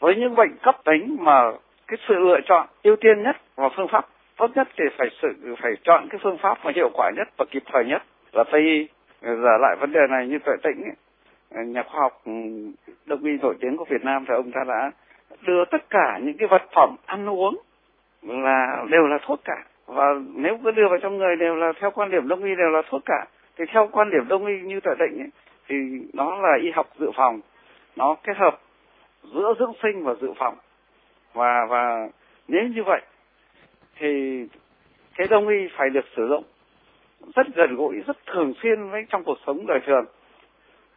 Với 0.00 0.16
những 0.16 0.34
bệnh 0.34 0.56
cấp 0.62 0.76
tính 0.84 1.16
mà 1.20 1.52
cái 1.86 1.98
sự 2.08 2.14
lựa 2.14 2.40
chọn 2.44 2.66
ưu 2.82 2.96
tiên 2.96 3.22
nhất 3.22 3.36
và 3.56 3.68
phương 3.76 3.88
pháp 3.88 4.06
tốt 4.36 4.50
nhất 4.54 4.68
thì 4.76 4.84
phải 4.98 5.08
sự 5.22 5.56
phải 5.62 5.72
chọn 5.84 6.08
cái 6.10 6.20
phương 6.22 6.38
pháp 6.38 6.58
mà 6.64 6.72
hiệu 6.74 6.90
quả 6.94 7.10
nhất 7.16 7.28
và 7.36 7.44
kịp 7.50 7.62
thời 7.72 7.84
nhất. 7.84 8.02
Là 8.32 8.44
tây 8.52 8.60
y 8.60 8.88
giờ 9.22 9.58
lại 9.60 9.76
vấn 9.80 9.92
đề 9.92 10.00
này 10.10 10.26
như 10.26 10.38
tuệ 10.38 10.54
tĩnh 10.62 10.82
ấy, 10.82 11.64
nhà 11.64 11.82
khoa 11.82 12.00
học 12.00 12.20
ừ, 12.24 12.32
đông 13.06 13.24
y 13.24 13.30
nổi 13.42 13.54
tiếng 13.60 13.76
của 13.76 13.84
Việt 13.84 14.04
Nam 14.04 14.24
thì 14.28 14.34
ông 14.34 14.52
ta 14.52 14.60
đã 14.68 14.90
đưa 15.46 15.64
tất 15.64 15.90
cả 15.90 16.18
những 16.22 16.36
cái 16.36 16.48
vật 16.48 16.62
phẩm 16.74 16.96
ăn 17.06 17.28
uống 17.28 17.58
là 18.22 18.84
đều 18.90 19.06
là 19.06 19.18
thuốc 19.26 19.40
cả. 19.44 19.64
Và 19.86 20.04
nếu 20.34 20.58
cứ 20.64 20.70
đưa 20.70 20.88
vào 20.88 20.98
trong 21.02 21.18
người 21.18 21.36
đều 21.36 21.56
là 21.56 21.72
theo 21.80 21.90
quan 21.90 22.10
điểm 22.10 22.28
đông 22.28 22.44
y 22.44 22.54
đều 22.54 22.68
là 22.68 22.82
thuốc 22.90 23.02
cả. 23.04 23.26
Thì 23.58 23.64
theo 23.72 23.88
quan 23.92 24.10
điểm 24.10 24.28
đông 24.28 24.46
y 24.46 24.60
như 24.60 24.80
tuệ 24.80 24.94
tĩnh 24.98 25.18
ấy, 25.18 25.30
thì 25.70 25.76
nó 26.12 26.36
là 26.36 26.58
y 26.62 26.70
học 26.70 26.86
dự 26.98 27.10
phòng. 27.14 27.40
Nó 27.96 28.16
kết 28.22 28.36
hợp 28.36 28.60
giữa 29.22 29.54
dưỡng 29.58 29.72
sinh 29.82 30.04
và 30.04 30.14
dự 30.20 30.32
phòng. 30.38 30.56
Và 31.32 31.66
và 31.68 32.08
nếu 32.48 32.62
như 32.62 32.82
vậy, 32.84 33.00
thì 33.96 34.44
cái 35.14 35.26
đông 35.30 35.48
y 35.48 35.68
phải 35.76 35.90
được 35.90 36.04
sử 36.16 36.28
dụng 36.28 36.44
rất 37.36 37.46
gần 37.54 37.76
gũi, 37.76 37.94
rất 38.06 38.16
thường 38.26 38.52
xuyên 38.62 38.88
với 38.88 39.04
trong 39.08 39.24
cuộc 39.24 39.38
sống 39.46 39.66
đời 39.66 39.80
thường. 39.86 40.04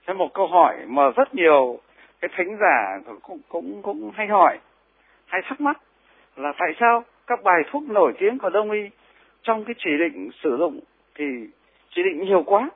Thế 0.07 0.13
một 0.13 0.33
câu 0.33 0.47
hỏi 0.47 0.77
mà 0.88 1.09
rất 1.09 1.36
nhiều 1.36 1.79
cái 2.21 2.29
thánh 2.38 2.57
giả 2.59 2.99
cũng 3.21 3.39
cũng 3.49 3.81
cũng 3.81 4.12
hay 4.13 4.27
hỏi, 4.27 4.59
hay 5.25 5.41
thắc 5.45 5.62
mắc 5.62 5.77
là 6.36 6.53
tại 6.59 6.69
sao 6.79 7.03
các 7.27 7.43
bài 7.43 7.62
thuốc 7.71 7.83
nổi 7.83 8.13
tiếng 8.19 8.38
của 8.38 8.49
đông 8.49 8.71
y 8.71 8.89
trong 9.43 9.65
cái 9.65 9.75
chỉ 9.77 9.89
định 9.99 10.29
sử 10.43 10.57
dụng 10.57 10.79
thì 11.15 11.25
chỉ 11.89 12.03
định 12.03 12.25
nhiều 12.25 12.43
quá? 12.45 12.69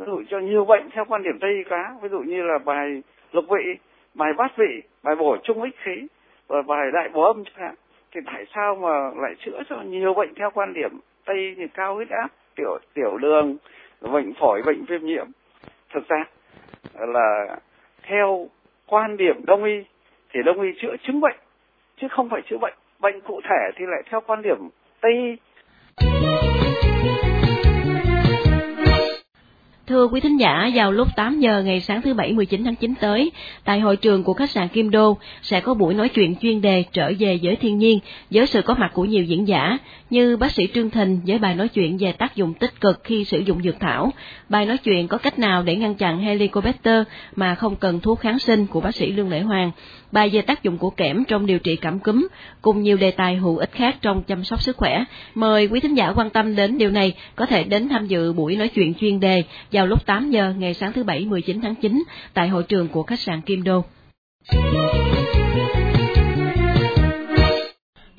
Ví 0.00 0.06
dụ 0.06 0.22
cho 0.30 0.38
nhiều 0.38 0.64
bệnh 0.64 0.90
theo 0.90 1.04
quan 1.04 1.22
điểm 1.22 1.38
tây 1.40 1.50
y 1.50 1.64
cá, 1.64 1.94
ví 2.02 2.08
dụ 2.08 2.18
như 2.18 2.42
là 2.42 2.58
bài 2.58 3.02
lục 3.32 3.44
vị, 3.48 3.76
bài 4.14 4.32
bát 4.36 4.56
vị, 4.56 4.82
bài 5.02 5.16
bổ 5.16 5.36
trung 5.42 5.62
ích 5.62 5.74
khí 5.82 6.06
và 6.48 6.62
bài 6.62 6.86
đại 6.92 7.08
bổ 7.08 7.22
âm 7.22 7.44
chẳng 7.44 7.54
hạn. 7.56 7.74
Thì 8.12 8.20
tại 8.26 8.44
sao 8.54 8.76
mà 8.76 9.10
lại 9.22 9.34
chữa 9.38 9.62
cho 9.68 9.76
nhiều 9.86 10.14
bệnh 10.14 10.34
theo 10.34 10.50
quan 10.54 10.72
điểm 10.72 10.90
tây 11.24 11.54
như 11.58 11.66
cao 11.74 11.94
huyết 11.94 12.08
áp, 12.08 12.28
tiểu 12.56 12.78
tiểu 12.94 13.18
đường, 13.18 13.56
bệnh 14.00 14.34
phổi, 14.40 14.62
bệnh 14.62 14.84
viêm 14.84 15.04
nhiễm? 15.04 15.26
Thực 15.94 16.08
ra 16.08 16.24
là 16.94 17.56
theo 18.02 18.48
quan 18.86 19.16
điểm 19.16 19.44
đông 19.46 19.64
y 19.64 19.84
thì 20.32 20.40
đông 20.44 20.60
y 20.60 20.68
chữa 20.82 20.96
chứng 21.02 21.20
bệnh, 21.20 21.36
chứ 21.96 22.08
không 22.10 22.28
phải 22.28 22.42
chữa 22.50 22.58
bệnh. 22.58 22.74
Bệnh 23.00 23.20
cụ 23.20 23.40
thể 23.44 23.70
thì 23.76 23.84
lại 23.88 24.02
theo 24.10 24.20
quan 24.20 24.42
điểm 24.42 24.58
tây 25.00 25.12
y. 25.12 25.36
Thưa 29.90 30.06
quý 30.06 30.20
thính 30.20 30.36
giả, 30.36 30.70
vào 30.74 30.92
lúc 30.92 31.08
8 31.16 31.40
giờ 31.40 31.62
ngày 31.62 31.80
sáng 31.80 32.02
thứ 32.02 32.14
Bảy 32.14 32.32
19 32.32 32.64
tháng 32.64 32.74
9 32.74 32.94
tới, 33.00 33.30
tại 33.64 33.80
hội 33.80 33.96
trường 33.96 34.24
của 34.24 34.32
khách 34.32 34.50
sạn 34.50 34.68
Kim 34.68 34.90
Đô 34.90 35.18
sẽ 35.42 35.60
có 35.60 35.74
buổi 35.74 35.94
nói 35.94 36.08
chuyện 36.08 36.34
chuyên 36.36 36.60
đề 36.60 36.84
trở 36.92 37.12
về 37.18 37.34
giới 37.34 37.56
thiên 37.56 37.78
nhiên 37.78 37.98
với 38.30 38.46
sự 38.46 38.62
có 38.62 38.74
mặt 38.74 38.90
của 38.94 39.04
nhiều 39.04 39.24
diễn 39.24 39.48
giả 39.48 39.78
như 40.10 40.36
bác 40.36 40.52
sĩ 40.52 40.68
Trương 40.74 40.90
Thình 40.90 41.20
với 41.26 41.38
bài 41.38 41.54
nói 41.54 41.68
chuyện 41.68 41.96
về 42.00 42.12
tác 42.12 42.36
dụng 42.36 42.54
tích 42.54 42.80
cực 42.80 43.00
khi 43.04 43.24
sử 43.24 43.38
dụng 43.38 43.62
dược 43.62 43.80
thảo, 43.80 44.12
bài 44.48 44.66
nói 44.66 44.78
chuyện 44.78 45.08
có 45.08 45.18
cách 45.18 45.38
nào 45.38 45.62
để 45.62 45.76
ngăn 45.76 45.94
chặn 45.94 46.18
Helicobacter 46.18 47.02
mà 47.36 47.54
không 47.54 47.76
cần 47.76 48.00
thuốc 48.00 48.20
kháng 48.20 48.38
sinh 48.38 48.66
của 48.66 48.80
bác 48.80 48.94
sĩ 48.94 49.12
Lương 49.12 49.30
Lễ 49.30 49.40
Hoàng, 49.40 49.70
bài 50.12 50.30
về 50.32 50.42
tác 50.42 50.62
dụng 50.62 50.78
của 50.78 50.90
kẽm 50.90 51.24
trong 51.24 51.46
điều 51.46 51.58
trị 51.58 51.76
cảm 51.76 51.98
cúm, 51.98 52.28
cùng 52.62 52.82
nhiều 52.82 52.96
đề 52.96 53.10
tài 53.10 53.36
hữu 53.36 53.56
ích 53.56 53.72
khác 53.72 53.96
trong 54.02 54.22
chăm 54.22 54.44
sóc 54.44 54.62
sức 54.62 54.76
khỏe. 54.76 55.04
Mời 55.34 55.66
quý 55.66 55.80
thính 55.80 55.94
giả 55.94 56.12
quan 56.16 56.30
tâm 56.30 56.56
đến 56.56 56.78
điều 56.78 56.90
này 56.90 57.12
có 57.36 57.46
thể 57.46 57.64
đến 57.64 57.88
tham 57.88 58.06
dự 58.06 58.32
buổi 58.32 58.56
nói 58.56 58.68
chuyện 58.68 58.94
chuyên 58.94 59.20
đề 59.20 59.44
vào 59.72 59.86
lúc 59.86 60.06
8 60.06 60.30
giờ 60.30 60.54
ngày 60.58 60.74
sáng 60.74 60.92
thứ 60.92 61.04
Bảy 61.04 61.24
19 61.24 61.60
tháng 61.60 61.74
9 61.74 62.02
tại 62.34 62.48
hội 62.48 62.62
trường 62.62 62.88
của 62.88 63.02
khách 63.02 63.20
sạn 63.20 63.40
Kim 63.40 63.62
Đô. 63.64 63.84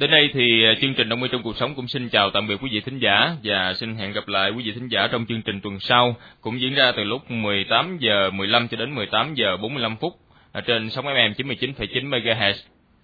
Đến 0.01 0.11
đây 0.11 0.29
thì 0.33 0.63
à, 0.65 0.73
chương 0.81 0.93
trình 0.93 1.09
Đông 1.09 1.23
y 1.23 1.29
trong 1.31 1.43
cuộc 1.43 1.57
sống 1.57 1.75
cũng 1.75 1.87
xin 1.87 2.09
chào 2.09 2.29
tạm 2.29 2.47
biệt 2.47 2.55
quý 2.61 2.69
vị 2.71 2.81
thính 2.85 2.99
giả 2.99 3.35
và 3.43 3.73
xin 3.73 3.95
hẹn 3.95 4.11
gặp 4.11 4.27
lại 4.27 4.51
quý 4.51 4.63
vị 4.65 4.71
thính 4.71 4.87
giả 4.87 5.07
trong 5.11 5.25
chương 5.29 5.41
trình 5.41 5.59
tuần 5.63 5.79
sau 5.79 6.15
cũng 6.41 6.61
diễn 6.61 6.73
ra 6.73 6.91
từ 6.91 7.03
lúc 7.03 7.31
18 7.31 7.97
giờ 7.99 8.29
15 8.33 8.67
cho 8.67 8.77
đến 8.77 8.95
18 8.95 9.33
giờ 9.33 9.57
45 9.57 9.95
phút 9.97 10.13
ở 10.51 10.61
trên 10.61 10.89
sóng 10.89 11.05
FM 11.05 11.33
99,9 11.33 12.09
MHz. 12.09 12.53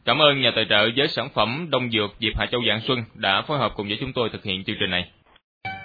Cảm 0.05 0.21
ơn 0.21 0.41
nhà 0.41 0.51
tài 0.55 0.65
trợ 0.69 0.89
với 0.95 1.07
sản 1.07 1.29
phẩm 1.33 1.67
Đông 1.69 1.89
Dược 1.91 2.15
Diệp 2.19 2.39
Hà 2.39 2.45
Châu 2.45 2.61
Dạng 2.67 2.81
Xuân 2.81 3.03
đã 3.13 3.41
phối 3.41 3.57
hợp 3.57 3.71
cùng 3.75 3.87
với 3.87 3.97
chúng 3.99 4.13
tôi 4.13 4.29
thực 4.29 4.43
hiện 4.43 4.63
chương 4.63 4.75
trình 4.79 4.91
này. 4.91 5.05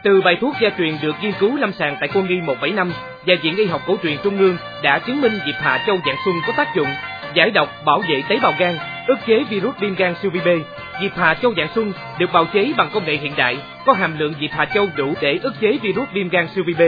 Từ 0.05 0.21
bài 0.21 0.37
thuốc 0.41 0.55
gia 0.63 0.71
truyền 0.79 0.95
được 1.03 1.17
nghiên 1.23 1.33
cứu 1.41 1.57
lâm 1.57 1.73
sàng 1.73 1.97
tại 2.01 2.09
Quân 2.15 2.29
y 2.29 2.37
175 2.37 2.93
và 3.27 3.35
Viện 3.43 3.57
Y 3.57 3.65
học 3.65 3.83
cổ 3.87 3.97
truyền 4.03 4.17
Trung 4.25 4.39
ương 4.39 4.57
đã 4.83 4.99
chứng 4.99 5.21
minh 5.21 5.33
Diệp 5.47 5.55
Hạ 5.55 5.85
Châu 5.87 5.99
Dạng 6.07 6.17
Xuân 6.25 6.35
có 6.47 6.53
tác 6.57 6.77
dụng 6.77 6.89
giải 7.35 7.51
độc 7.51 7.69
bảo 7.85 8.03
vệ 8.09 8.23
tế 8.29 8.39
bào 8.43 8.55
gan, 8.59 8.79
ức 9.07 9.19
chế 9.27 9.45
virus 9.51 9.77
viêm 9.81 9.95
gan 9.95 10.15
siêu 10.23 10.31
vi 10.31 10.41
B. 10.41 10.49
Diệp 11.01 11.17
Hà 11.17 11.35
Châu 11.35 11.55
dạng 11.57 11.69
xuân 11.75 11.93
được 12.19 12.33
bào 12.33 12.45
chế 12.45 12.73
bằng 12.77 12.91
công 12.93 13.05
nghệ 13.05 13.17
hiện 13.17 13.33
đại, 13.37 13.59
có 13.87 13.93
hàm 13.93 14.19
lượng 14.19 14.35
Diệp 14.41 14.51
Hà 14.51 14.65
Châu 14.65 14.89
đủ 14.97 15.15
để 15.21 15.39
ức 15.43 15.55
chế 15.61 15.79
virus 15.83 16.09
viêm 16.13 16.29
gan 16.29 16.49
siêu 16.55 16.65
vi 16.67 16.75
B. 16.75 16.83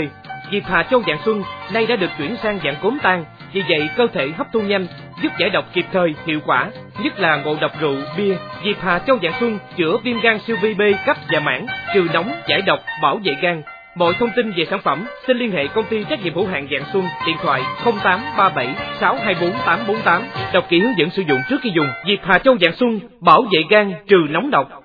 Diệp 0.53 0.63
Hà 0.65 0.83
Châu 0.83 1.03
dạng 1.07 1.19
xuân 1.25 1.43
nay 1.73 1.87
đã 1.87 1.97
được 1.97 2.11
chuyển 2.19 2.37
sang 2.37 2.59
dạng 2.65 2.77
cốm 2.83 2.99
tan, 3.03 3.25
vì 3.55 3.63
vậy 3.69 3.89
cơ 3.97 4.07
thể 4.13 4.29
hấp 4.37 4.47
thu 4.53 4.61
nhanh, 4.61 4.87
giúp 5.23 5.33
giải 5.39 5.51
độc 5.51 5.65
kịp 5.73 5.87
thời, 5.93 6.15
hiệu 6.27 6.41
quả, 6.47 6.71
nhất 7.03 7.21
là 7.21 7.37
ngộ 7.37 7.57
độc 7.61 7.73
rượu, 7.81 7.97
bia. 8.17 8.37
Diệp 8.65 8.81
Hà 8.81 8.99
Châu 8.99 9.19
dạng 9.23 9.41
xuân 9.41 9.59
chữa 9.77 9.97
viêm 10.05 10.21
gan 10.21 10.39
siêu 10.39 10.57
vi 10.63 10.75
B 10.75 10.83
cấp 11.07 11.17
và 11.29 11.41
mãn, 11.41 11.67
trừ 11.95 12.07
nóng, 12.13 12.31
giải 12.49 12.63
độc, 12.63 12.81
bảo 13.03 13.21
vệ 13.25 13.35
gan, 13.43 13.63
Mọi 13.97 14.15
thông 14.19 14.31
tin 14.37 14.53
về 14.57 14.65
sản 14.71 14.81
phẩm 14.85 15.07
xin 15.27 15.39
liên 15.39 15.53
hệ 15.53 15.67
công 15.67 15.85
ty 15.85 16.05
trách 16.05 16.25
nhiệm 16.25 16.35
hữu 16.35 16.47
hạn 16.47 16.69
Dạng 16.71 16.85
Xuân, 16.93 17.05
điện 17.27 17.37
thoại 17.43 17.63
0837 17.85 18.75
624 19.01 19.51
848. 19.67 20.23
Đọc 20.53 20.67
kỹ 20.69 20.81
hướng 20.81 20.99
dẫn 20.99 21.11
sử 21.11 21.23
dụng 21.29 21.41
trước 21.51 21.57
khi 21.63 21.71
dùng. 21.75 21.87
Diệp 22.09 22.19
Hà 22.23 22.39
Châu 22.39 22.57
Dạng 22.61 22.73
Xuân 22.73 23.01
bảo 23.21 23.43
vệ 23.43 23.63
gan 23.71 23.93
trừ 24.07 24.17
nóng 24.31 24.51
độc. 24.51 24.84